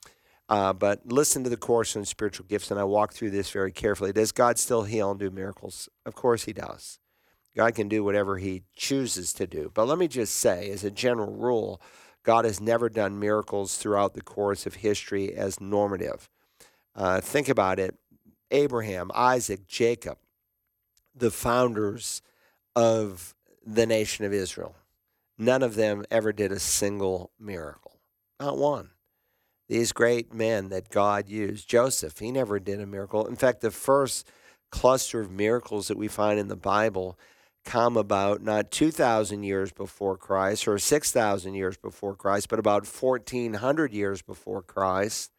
Uh, 0.47 0.73
but 0.73 1.01
listen 1.05 1.43
to 1.43 1.49
the 1.49 1.57
course 1.57 1.95
on 1.95 2.05
spiritual 2.05 2.45
gifts, 2.47 2.71
and 2.71 2.79
I 2.79 2.83
walk 2.83 3.13
through 3.13 3.31
this 3.31 3.49
very 3.49 3.71
carefully. 3.71 4.11
Does 4.11 4.31
God 4.31 4.59
still 4.59 4.83
heal 4.83 5.11
and 5.11 5.19
do 5.19 5.31
miracles? 5.31 5.87
Of 6.05 6.13
course, 6.13 6.43
He 6.43 6.53
does. 6.53 6.99
God 7.55 7.73
can 7.73 7.87
do 7.87 8.03
whatever 8.03 8.37
He 8.37 8.63
chooses 8.75 9.33
to 9.33 9.47
do. 9.47 9.71
But 9.73 9.87
let 9.87 9.97
me 9.97 10.07
just 10.07 10.35
say, 10.35 10.69
as 10.69 10.83
a 10.83 10.91
general 10.91 11.31
rule, 11.31 11.81
God 12.23 12.45
has 12.45 12.61
never 12.61 12.89
done 12.89 13.19
miracles 13.19 13.77
throughout 13.77 14.13
the 14.13 14.21
course 14.21 14.65
of 14.65 14.75
history 14.75 15.33
as 15.33 15.59
normative. 15.59 16.29
Uh, 16.95 17.21
think 17.21 17.49
about 17.49 17.79
it 17.79 17.95
Abraham, 18.51 19.11
Isaac, 19.13 19.67
Jacob, 19.67 20.17
the 21.15 21.31
founders 21.31 22.21
of 22.75 23.33
the 23.65 23.85
nation 23.85 24.25
of 24.25 24.33
Israel. 24.33 24.75
None 25.37 25.63
of 25.63 25.75
them 25.75 26.05
ever 26.11 26.31
did 26.31 26.51
a 26.51 26.59
single 26.59 27.31
miracle, 27.39 27.99
not 28.39 28.57
one. 28.57 28.91
These 29.67 29.93
great 29.93 30.33
men 30.33 30.69
that 30.69 30.89
God 30.89 31.29
used, 31.29 31.69
Joseph, 31.69 32.19
he 32.19 32.31
never 32.31 32.59
did 32.59 32.81
a 32.81 32.85
miracle. 32.85 33.25
In 33.25 33.37
fact, 33.37 33.61
the 33.61 33.71
first 33.71 34.27
cluster 34.69 35.21
of 35.21 35.31
miracles 35.31 35.87
that 35.87 35.97
we 35.97 36.07
find 36.07 36.39
in 36.39 36.49
the 36.49 36.55
Bible 36.55 37.17
come 37.63 37.97
about 37.97 38.41
not 38.41 38.71
2,000 38.71 39.43
years 39.43 39.71
before 39.71 40.17
Christ 40.17 40.67
or 40.67 40.77
6,000 40.77 41.53
years 41.53 41.77
before 41.77 42.15
Christ, 42.15 42.49
but 42.49 42.59
about 42.59 42.87
1,400 42.87 43.93
years 43.93 44.21
before 44.21 44.61
Christ 44.61 45.31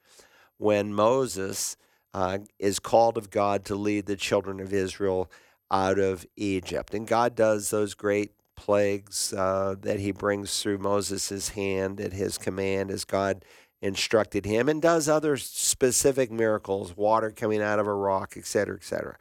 when 0.58 0.94
Moses 0.94 1.76
uh, 2.14 2.38
is 2.58 2.78
called 2.78 3.16
of 3.16 3.30
God 3.30 3.64
to 3.66 3.74
lead 3.74 4.06
the 4.06 4.16
children 4.16 4.60
of 4.60 4.72
Israel 4.72 5.30
out 5.70 5.98
of 5.98 6.26
Egypt. 6.36 6.94
And 6.94 7.06
God 7.06 7.34
does 7.34 7.70
those 7.70 7.94
great 7.94 8.32
plagues 8.56 9.32
uh, 9.32 9.74
that 9.80 9.98
he 9.98 10.12
brings 10.12 10.60
through 10.62 10.78
Moses' 10.78 11.50
hand 11.50 12.00
at 12.00 12.12
his 12.12 12.38
command 12.38 12.90
as 12.90 13.04
God 13.04 13.44
instructed 13.80 14.46
him 14.46 14.68
and 14.68 14.80
does 14.80 15.08
other 15.08 15.36
specific 15.36 16.30
miracles, 16.30 16.96
water 16.96 17.30
coming 17.30 17.60
out 17.60 17.80
of 17.80 17.86
a 17.86 17.94
rock, 17.94 18.34
et 18.36 18.46
cetera, 18.46 18.76
et 18.76 18.84
cetera. 18.84 19.16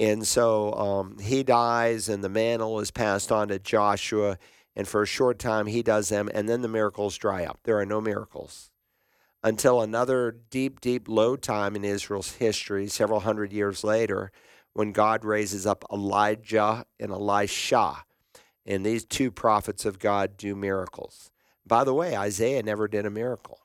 And 0.00 0.26
so 0.26 0.72
um, 0.72 1.18
he 1.18 1.42
dies, 1.42 2.08
and 2.08 2.24
the 2.24 2.30
mantle 2.30 2.80
is 2.80 2.90
passed 2.90 3.30
on 3.30 3.48
to 3.48 3.58
Joshua. 3.58 4.38
And 4.74 4.88
for 4.88 5.02
a 5.02 5.06
short 5.06 5.38
time, 5.38 5.66
he 5.66 5.82
does 5.82 6.08
them, 6.08 6.30
and 6.32 6.48
then 6.48 6.62
the 6.62 6.68
miracles 6.68 7.18
dry 7.18 7.44
up. 7.44 7.60
There 7.64 7.78
are 7.78 7.84
no 7.84 8.00
miracles 8.00 8.70
until 9.42 9.82
another 9.82 10.36
deep, 10.50 10.80
deep 10.80 11.06
low 11.06 11.36
time 11.36 11.76
in 11.76 11.84
Israel's 11.84 12.32
history, 12.32 12.88
several 12.88 13.20
hundred 13.20 13.52
years 13.52 13.84
later, 13.84 14.32
when 14.72 14.92
God 14.92 15.24
raises 15.24 15.66
up 15.66 15.84
Elijah 15.92 16.86
and 16.98 17.12
Elisha. 17.12 18.04
And 18.64 18.84
these 18.84 19.04
two 19.04 19.30
prophets 19.30 19.84
of 19.84 19.98
God 19.98 20.38
do 20.38 20.54
miracles. 20.54 21.30
By 21.66 21.84
the 21.84 21.94
way, 21.94 22.16
Isaiah 22.16 22.62
never 22.62 22.88
did 22.88 23.04
a 23.04 23.10
miracle. 23.10 23.60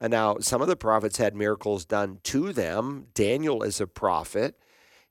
And 0.00 0.10
now, 0.10 0.38
some 0.40 0.60
of 0.60 0.68
the 0.68 0.76
prophets 0.76 1.18
had 1.18 1.34
miracles 1.34 1.84
done 1.84 2.18
to 2.24 2.52
them. 2.52 3.06
Daniel 3.14 3.62
is 3.62 3.80
a 3.80 3.86
prophet. 3.86 4.58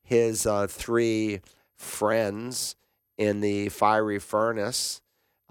His 0.05 0.45
uh, 0.45 0.67
three 0.67 1.41
friends 1.75 2.75
in 3.17 3.41
the 3.41 3.69
fiery 3.69 4.19
furnace 4.19 5.01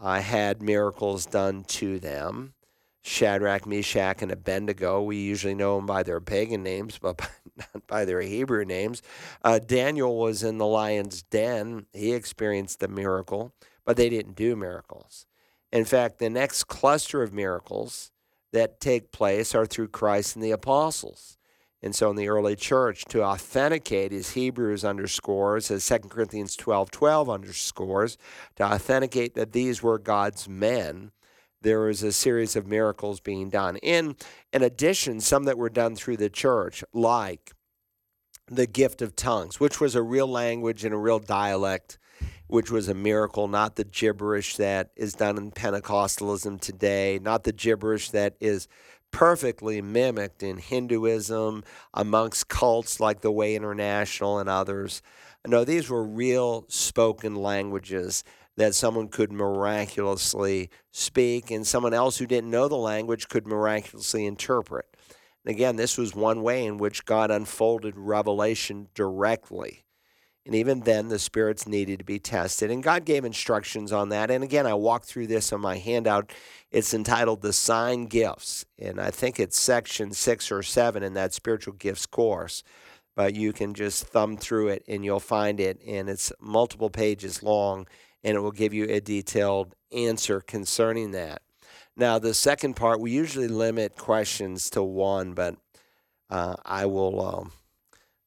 uh, 0.00 0.20
had 0.20 0.62
miracles 0.62 1.26
done 1.26 1.64
to 1.64 1.98
them. 1.98 2.54
Shadrach, 3.02 3.66
Meshach, 3.66 4.22
and 4.22 4.32
Abednego. 4.32 5.02
We 5.02 5.16
usually 5.16 5.54
know 5.54 5.76
them 5.76 5.84
by 5.84 6.02
their 6.04 6.20
pagan 6.20 6.62
names, 6.62 6.98
but 6.98 7.20
not 7.56 7.86
by 7.86 8.04
their 8.06 8.22
Hebrew 8.22 8.64
names. 8.64 9.02
Uh, 9.42 9.58
Daniel 9.58 10.16
was 10.16 10.42
in 10.42 10.56
the 10.56 10.66
lion's 10.66 11.22
den. 11.24 11.86
He 11.92 12.14
experienced 12.14 12.80
the 12.80 12.88
miracle, 12.88 13.52
but 13.84 13.98
they 13.98 14.08
didn't 14.08 14.36
do 14.36 14.56
miracles. 14.56 15.26
In 15.70 15.84
fact, 15.84 16.18
the 16.18 16.30
next 16.30 16.64
cluster 16.64 17.22
of 17.22 17.34
miracles 17.34 18.12
that 18.52 18.80
take 18.80 19.10
place 19.10 19.54
are 19.54 19.66
through 19.66 19.88
Christ 19.88 20.36
and 20.36 20.44
the 20.44 20.52
apostles. 20.52 21.36
And 21.84 21.94
so 21.94 22.08
in 22.08 22.16
the 22.16 22.28
early 22.28 22.56
church, 22.56 23.04
to 23.10 23.22
authenticate, 23.22 24.10
as 24.10 24.30
Hebrews 24.30 24.86
underscores, 24.86 25.70
as 25.70 25.86
2 25.86 25.98
Corinthians 26.08 26.56
12 26.56 26.90
12 26.90 27.28
underscores, 27.28 28.16
to 28.56 28.64
authenticate 28.64 29.34
that 29.34 29.52
these 29.52 29.82
were 29.82 29.98
God's 29.98 30.48
men, 30.48 31.10
there 31.60 31.80
was 31.80 32.02
a 32.02 32.10
series 32.10 32.56
of 32.56 32.66
miracles 32.66 33.20
being 33.20 33.50
done. 33.50 33.76
In, 33.76 34.16
in 34.54 34.62
addition, 34.62 35.20
some 35.20 35.44
that 35.44 35.58
were 35.58 35.68
done 35.68 35.94
through 35.94 36.16
the 36.16 36.30
church, 36.30 36.82
like 36.94 37.52
the 38.46 38.66
gift 38.66 39.02
of 39.02 39.14
tongues, 39.14 39.60
which 39.60 39.78
was 39.78 39.94
a 39.94 40.02
real 40.02 40.26
language 40.26 40.86
and 40.86 40.94
a 40.94 40.98
real 40.98 41.18
dialect, 41.18 41.98
which 42.46 42.70
was 42.70 42.88
a 42.88 42.94
miracle, 42.94 43.46
not 43.46 43.76
the 43.76 43.84
gibberish 43.84 44.56
that 44.56 44.90
is 44.96 45.12
done 45.12 45.36
in 45.36 45.50
Pentecostalism 45.50 46.62
today, 46.62 47.18
not 47.20 47.44
the 47.44 47.52
gibberish 47.52 48.10
that 48.10 48.36
is 48.40 48.68
perfectly 49.14 49.80
mimicked 49.80 50.42
in 50.42 50.56
Hinduism, 50.58 51.62
amongst 51.94 52.48
cults 52.48 52.98
like 52.98 53.20
the 53.20 53.30
Way 53.30 53.54
International 53.54 54.40
and 54.40 54.48
others. 54.48 55.02
No, 55.46 55.64
these 55.64 55.88
were 55.88 56.02
real 56.02 56.64
spoken 56.68 57.36
languages 57.36 58.24
that 58.56 58.74
someone 58.74 59.06
could 59.06 59.30
miraculously 59.30 60.68
speak, 60.90 61.52
and 61.52 61.64
someone 61.64 61.94
else 61.94 62.18
who 62.18 62.26
didn't 62.26 62.50
know 62.50 62.66
the 62.66 62.74
language 62.76 63.28
could 63.28 63.46
miraculously 63.46 64.26
interpret. 64.26 64.86
And 65.44 65.54
again, 65.54 65.76
this 65.76 65.96
was 65.96 66.16
one 66.16 66.42
way 66.42 66.66
in 66.66 66.78
which 66.78 67.04
God 67.04 67.30
unfolded 67.30 67.96
revelation 67.96 68.88
directly. 68.94 69.83
And 70.46 70.54
even 70.54 70.80
then, 70.80 71.08
the 71.08 71.18
spirits 71.18 71.66
needed 71.66 72.00
to 72.00 72.04
be 72.04 72.18
tested. 72.18 72.70
And 72.70 72.82
God 72.82 73.06
gave 73.06 73.24
instructions 73.24 73.92
on 73.92 74.10
that. 74.10 74.30
And 74.30 74.44
again, 74.44 74.66
I 74.66 74.74
walked 74.74 75.06
through 75.06 75.26
this 75.28 75.52
on 75.54 75.60
my 75.60 75.78
handout. 75.78 76.32
It's 76.70 76.92
entitled 76.92 77.40
The 77.40 77.52
Sign 77.52 78.06
Gifts. 78.06 78.66
And 78.78 79.00
I 79.00 79.10
think 79.10 79.40
it's 79.40 79.58
section 79.58 80.12
six 80.12 80.52
or 80.52 80.62
seven 80.62 81.02
in 81.02 81.14
that 81.14 81.32
spiritual 81.32 81.72
gifts 81.74 82.04
course. 82.04 82.62
But 83.16 83.34
you 83.34 83.54
can 83.54 83.72
just 83.72 84.06
thumb 84.06 84.36
through 84.36 84.68
it 84.68 84.84
and 84.86 85.02
you'll 85.02 85.20
find 85.20 85.60
it. 85.60 85.80
And 85.86 86.10
it's 86.10 86.30
multiple 86.40 86.90
pages 86.90 87.42
long. 87.42 87.86
And 88.22 88.36
it 88.36 88.40
will 88.40 88.52
give 88.52 88.74
you 88.74 88.84
a 88.84 89.00
detailed 89.00 89.74
answer 89.92 90.40
concerning 90.40 91.12
that. 91.12 91.40
Now, 91.96 92.18
the 92.18 92.34
second 92.34 92.74
part, 92.74 93.00
we 93.00 93.12
usually 93.12 93.48
limit 93.48 93.96
questions 93.96 94.68
to 94.70 94.82
one, 94.82 95.32
but 95.32 95.56
uh, 96.28 96.56
I 96.66 96.84
will. 96.86 97.24
Um, 97.24 97.52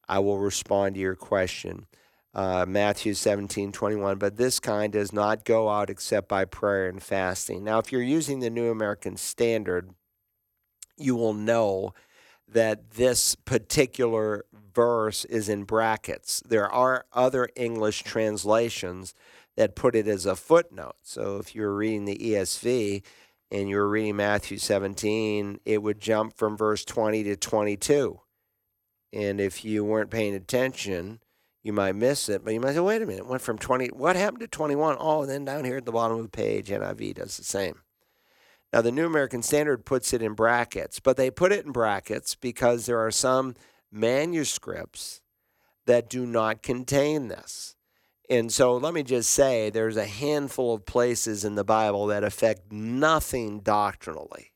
I 0.10 0.20
will 0.20 0.40
respond 0.40 0.96
to 0.96 1.02
your 1.02 1.16
question 1.16 1.86
uh, 2.38 2.66
Matthew 2.68 3.16
17, 3.16 3.72
21. 3.72 4.18
But 4.20 4.38
this 4.38 4.60
kind 4.60 4.94
does 4.94 5.12
not 5.12 5.44
go 5.44 5.70
out 5.70 5.90
except 5.90 6.30
by 6.30 6.46
prayer 6.46 6.88
and 6.88 7.02
fasting. 7.02 7.64
Now, 7.64 7.80
if 7.80 7.92
you're 7.92 8.02
using 8.02 8.40
the 8.40 8.52
New 8.52 8.70
American 8.70 9.18
Standard, 9.18 9.90
you 10.96 11.16
will 11.16 11.34
know 11.34 11.94
that 12.48 12.92
this 12.92 13.36
particular 13.36 14.46
verse 14.74 15.26
is 15.26 15.50
in 15.50 15.64
brackets. 15.64 16.42
There 16.48 16.70
are 16.70 17.06
other 17.12 17.50
English 17.56 18.04
translations 18.04 19.16
that 19.56 19.76
put 19.76 19.96
it 19.96 20.08
as 20.08 20.28
a 20.28 20.36
footnote. 20.36 20.96
So 21.02 21.38
if 21.38 21.56
you're 21.56 21.74
reading 21.74 22.06
the 22.06 22.18
ESV 22.18 23.02
and 23.52 23.68
you're 23.68 23.88
reading 23.88 24.16
Matthew 24.16 24.60
17, 24.60 25.60
it 25.66 25.82
would 25.82 26.00
jump 26.00 26.38
from 26.38 26.56
verse 26.56 26.86
20 26.86 27.24
to 27.24 27.36
22. 27.36 28.22
And 29.12 29.42
if 29.42 29.66
you 29.66 29.84
weren't 29.84 30.12
paying 30.12 30.36
attention, 30.36 31.20
you 31.64 31.74
might 31.74 31.96
miss 31.96 32.30
it, 32.30 32.44
but 32.44 32.54
you 32.54 32.60
might 32.60 32.74
say, 32.74 32.80
wait 32.80 33.02
a 33.02 33.06
minute, 33.06 33.22
it 33.22 33.28
went 33.28 33.42
from 33.42 33.58
20, 33.58 33.88
what 33.88 34.16
happened 34.16 34.42
to 34.42 34.48
21? 34.48 34.98
Oh, 35.00 35.22
and 35.22 35.30
then 35.30 35.46
down 35.46 35.66
here 35.66 35.78
at 35.78 35.86
the 35.86 35.92
bottom 35.92 36.18
of 36.18 36.24
the 36.24 36.30
page, 36.30 36.70
NIV 36.70 37.16
does 37.16 37.38
the 37.38 37.44
same. 37.44 37.82
Now, 38.74 38.82
the 38.82 38.92
New 38.92 39.06
American 39.06 39.42
Standard 39.42 39.86
puts 39.86 40.14
it 40.14 40.22
in 40.22 40.34
brackets, 40.34 41.00
but 41.00 41.18
they 41.18 41.32
put 41.32 41.52
it 41.52 41.66
in 41.66 41.72
brackets 41.72 42.36
because 42.36 42.86
there 42.86 43.00
are 43.00 43.12
some 43.12 43.56
manuscripts 43.92 45.22
that 45.86 46.10
do 46.10 46.26
not 46.26 46.62
contain 46.62 47.30
this. 47.30 47.76
And 48.30 48.52
so 48.52 48.76
let 48.76 48.94
me 48.94 49.04
just 49.04 49.30
say 49.30 49.70
there's 49.70 49.96
a 49.96 50.06
handful 50.06 50.74
of 50.74 50.86
places 50.86 51.46
in 51.46 51.56
the 51.56 51.64
Bible 51.64 52.08
that 52.08 52.26
affect 52.26 52.72
nothing 52.74 53.62
doctrinally. 53.62 54.52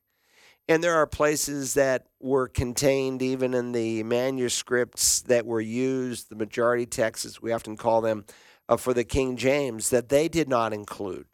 And 0.72 0.82
there 0.82 0.95
are 0.95 1.05
places 1.05 1.74
that 1.74 2.05
were 2.22 2.47
contained 2.47 3.22
even 3.22 3.53
in 3.53 3.74
the 3.74 4.03
manuscripts 4.03 5.22
that 5.24 5.45
were 5.45 5.59
used, 5.59 6.30
the 6.30 6.38
majority 6.38 6.86
texts, 6.86 7.41
we 7.41 7.51
often 7.51 7.76
call 7.76 7.99
them, 7.99 8.24
uh, 8.69 8.78
for 8.78 8.93
the 8.93 9.03
King 9.03 9.36
James, 9.36 9.89
that 9.89 10.07
they 10.07 10.30
did 10.30 10.47
not 10.47 10.72
include. 10.72 11.26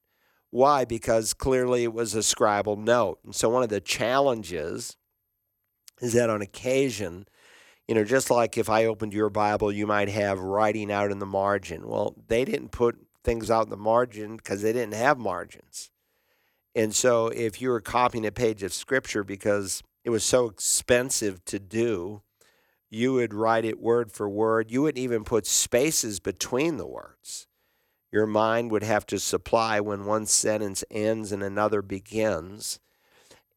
Why? 0.49 0.85
Because 0.85 1.35
clearly 1.35 1.83
it 1.83 1.93
was 1.93 2.15
a 2.15 2.21
scribal 2.21 2.79
note. 2.79 3.19
And 3.23 3.35
so 3.35 3.47
one 3.47 3.61
of 3.61 3.69
the 3.69 3.79
challenges 3.79 4.97
is 6.01 6.13
that 6.13 6.31
on 6.31 6.41
occasion, 6.41 7.27
you 7.87 7.93
know, 7.93 8.03
just 8.03 8.31
like 8.31 8.57
if 8.57 8.71
I 8.71 8.85
opened 8.85 9.13
your 9.13 9.29
Bible, 9.29 9.71
you 9.71 9.85
might 9.85 10.09
have 10.09 10.39
writing 10.39 10.91
out 10.91 11.11
in 11.11 11.19
the 11.19 11.27
margin. 11.27 11.87
Well, 11.87 12.15
they 12.27 12.43
didn't 12.43 12.69
put 12.69 12.97
things 13.23 13.51
out 13.51 13.65
in 13.65 13.69
the 13.69 13.77
margin 13.77 14.37
because 14.37 14.63
they 14.63 14.73
didn't 14.73 14.95
have 14.95 15.19
margins. 15.19 15.91
And 16.77 16.93
so 16.93 17.29
if 17.29 17.59
you 17.59 17.69
were 17.69 17.81
copying 17.81 18.23
a 18.23 18.31
page 18.31 18.61
of 18.61 18.71
scripture 18.71 19.23
because 19.23 19.81
it 20.03 20.11
was 20.11 20.23
so 20.23 20.45
expensive 20.45 21.43
to 21.45 21.57
do, 21.57 22.21
you 22.91 23.13
would 23.13 23.33
write 23.33 23.65
it 23.65 23.79
word 23.79 24.11
for 24.11 24.29
word. 24.29 24.69
You 24.69 24.83
wouldn't 24.83 25.03
even 25.03 25.23
put 25.23 25.47
spaces 25.47 26.19
between 26.19 26.77
the 26.77 26.85
words. 26.85 27.47
Your 28.11 28.27
mind 28.27 28.69
would 28.69 28.83
have 28.83 29.07
to 29.07 29.17
supply 29.17 29.79
when 29.79 30.05
one 30.05 30.27
sentence 30.27 30.83
ends 30.91 31.31
and 31.31 31.41
another 31.41 31.81
begins. 31.81 32.79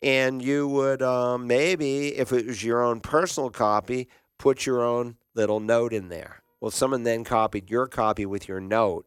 And 0.01 0.41
you 0.41 0.67
would 0.67 1.03
um, 1.03 1.47
maybe, 1.47 2.17
if 2.17 2.33
it 2.33 2.47
was 2.47 2.65
your 2.65 2.83
own 2.83 3.01
personal 3.01 3.51
copy, 3.51 4.09
put 4.39 4.65
your 4.65 4.83
own 4.83 5.17
little 5.35 5.61
note 5.61 5.93
in 5.93 6.09
there. 6.09 6.43
Well, 6.59 6.71
someone 6.71 7.03
then 7.03 7.25
copied 7.25 7.69
your 7.69 7.87
copy 7.87 8.25
with 8.25 8.49
your 8.49 8.61
note 8.61 9.05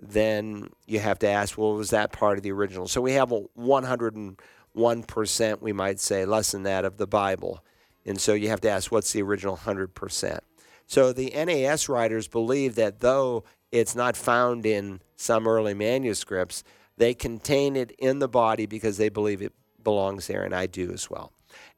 then 0.00 0.70
you 0.86 0.98
have 0.98 1.18
to 1.20 1.28
ask, 1.28 1.58
well, 1.58 1.74
was 1.74 1.90
that 1.90 2.12
part 2.12 2.38
of 2.38 2.42
the 2.42 2.52
original? 2.52 2.88
So 2.88 3.00
we 3.00 3.12
have 3.12 3.32
a 3.32 3.40
101%, 3.58 5.60
we 5.60 5.72
might 5.72 6.00
say, 6.00 6.24
less 6.24 6.52
than 6.52 6.62
that 6.64 6.84
of 6.84 6.96
the 6.96 7.06
Bible. 7.06 7.64
And 8.06 8.20
so 8.20 8.34
you 8.34 8.48
have 8.48 8.60
to 8.62 8.70
ask, 8.70 8.90
what's 8.90 9.12
the 9.12 9.22
original 9.22 9.56
100%? 9.56 10.40
So 10.86 11.12
the 11.12 11.30
NAS 11.30 11.88
writers 11.88 12.28
believe 12.28 12.74
that 12.76 13.00
though 13.00 13.44
it's 13.70 13.94
not 13.94 14.16
found 14.16 14.66
in 14.66 15.00
some 15.16 15.46
early 15.46 15.74
manuscripts, 15.74 16.64
they 16.96 17.14
contain 17.14 17.76
it 17.76 17.92
in 17.98 18.18
the 18.18 18.28
body 18.28 18.66
because 18.66 18.96
they 18.96 19.08
believe 19.08 19.42
it 19.42 19.52
belongs 19.82 20.26
there, 20.26 20.42
and 20.42 20.54
I 20.54 20.66
do 20.66 20.90
as 20.92 21.08
well. 21.08 21.32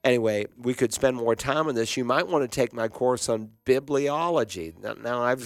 Anyway, 0.04 0.46
we 0.58 0.74
could 0.74 0.92
spend 0.92 1.16
more 1.16 1.36
time 1.36 1.68
on 1.68 1.74
this. 1.74 1.96
You 1.96 2.04
might 2.04 2.26
want 2.26 2.42
to 2.42 2.48
take 2.48 2.72
my 2.72 2.88
course 2.88 3.28
on 3.28 3.50
bibliology. 3.64 4.76
Now, 4.82 4.94
now 4.94 5.22
I've 5.22 5.42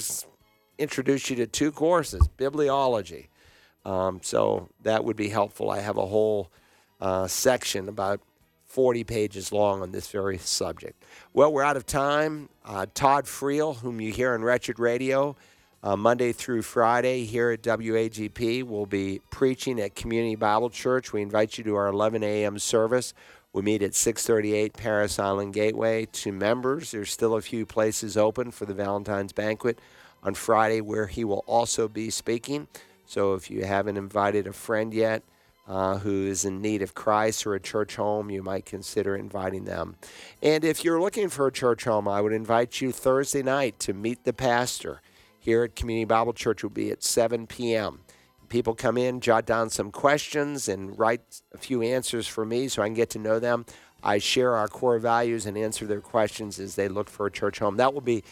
introduce 0.79 1.31
you 1.31 1.37
to 1.37 1.47
two 1.47 1.73
courses 1.73 2.29
bibliology. 2.39 3.29
Um, 3.85 4.21
so 4.23 4.69
that 4.83 5.05
would 5.05 5.17
be 5.17 5.29
helpful. 5.29 5.71
I 5.71 5.81
have 5.81 5.97
a 5.97 6.07
whole 6.07 6.51
uh, 7.01 7.27
section 7.29 7.89
about 7.89 8.21
40 8.67 9.05
pages 9.05 9.53
long 9.53 9.81
on 9.81 9.93
this 9.93 10.09
very 10.09 10.39
subject. 10.39 11.03
Well, 11.33 11.53
we're 11.53 11.63
out 11.63 11.77
of 11.77 11.87
time. 11.87 12.49
Uh, 12.65 12.87
Todd 12.95 13.27
Friel, 13.27 13.77
whom 13.77 14.01
you 14.01 14.13
hear 14.13 14.35
on 14.35 14.43
Wretched 14.43 14.79
Radio, 14.79 15.37
uh, 15.83 15.97
Monday 15.97 16.33
through 16.33 16.63
Friday 16.63 17.25
here 17.25 17.53
at 17.53 17.63
WAGP, 17.63 18.65
will 18.65 18.87
be 18.87 19.21
preaching 19.31 19.81
at 19.81 19.95
Community 19.95 20.35
Bible 20.35 20.69
Church. 20.69 21.13
We 21.13 21.23
invite 21.23 21.57
you 21.57 21.65
to 21.65 21.77
our 21.77 21.87
11 21.87 22.25
a.m. 22.25 22.59
service. 22.59 23.15
We 23.53 23.63
meet 23.63 23.83
at 23.83 23.95
638 23.95 24.75
Parris 24.75 25.19
Island 25.19 25.55
Gateway. 25.55 26.07
To 26.07 26.33
members, 26.33 26.91
there's 26.91 27.11
still 27.11 27.37
a 27.37 27.41
few 27.41 27.65
places 27.65 28.17
open 28.17 28.51
for 28.51 28.67
the 28.67 28.75
Valentine's 28.75 29.33
Banquet 29.33 29.79
on 30.23 30.35
Friday, 30.35 30.81
where 30.81 31.07
he 31.07 31.25
will 31.25 31.45
also 31.47 31.89
be 31.89 32.11
speaking. 32.11 32.69
So 33.07 33.35
if 33.35 33.51
you 33.51 33.65
haven't 33.65 33.97
invited 33.97 34.47
a 34.47 34.53
friend 34.53 34.93
yet, 34.93 35.23
uh, 35.69 35.99
who 35.99 36.27
is 36.27 36.45
in 36.45 36.63
need 36.63 36.83
of 36.83 36.95
Christ 36.95 37.47
or 37.47 37.55
a 37.55 37.61
church 37.61 37.97
home, 37.97 38.31
you 38.31 38.43
might 38.43 38.65
consider 38.65 39.17
inviting 39.17 39.65
them. 39.65 39.97
And 40.43 40.65
if 40.65 40.85
you're 40.85 41.01
looking 41.01 41.29
for 41.29 41.47
a 41.47 41.53
church 41.53 41.85
home, 41.85 42.07
I 42.07 42.21
would 42.21 42.33
invite 42.33 42.81
you 42.81 42.93
Thursday 42.93 43.43
night 43.43 43.79
to 43.81 43.93
meet 43.93 44.25
the 44.25 44.33
pastor 44.33 45.01
here 45.39 45.65
at 45.65 45.77
Community 45.77 46.05
Bible 46.05 46.33
Church. 46.33 46.63
will 46.63 46.71
be 46.71 46.91
at 46.91 47.03
7 47.03 47.47
p.m. 47.47 48.01
People 48.49 48.75
come 48.75 48.97
in, 48.97 49.21
jot 49.21 49.45
down 49.45 49.71
some 49.71 49.91
questions, 49.91 50.69
and 50.69 50.97
write 50.97 51.43
a 51.53 51.59
few 51.59 51.83
answers 51.83 52.29
for 52.29 52.45
me 52.45 52.69
so 52.69 52.83
I 52.83 52.87
can 52.87 52.95
get 52.95 53.11
to 53.11 53.19
know 53.19 53.41
them. 53.41 53.67
I 54.03 54.19
share 54.19 54.55
our 54.55 54.69
core 54.69 55.01
values 55.01 55.47
and 55.47 55.59
answer 55.59 55.85
their 55.85 56.01
questions 56.01 56.61
as 56.61 56.77
they 56.77 56.87
look 56.87 57.11
for 57.11 57.27
a 57.27 57.31
church 57.31 57.59
home. 57.59 57.77
That 57.79 57.93
will 57.93 58.03
be 58.03 58.23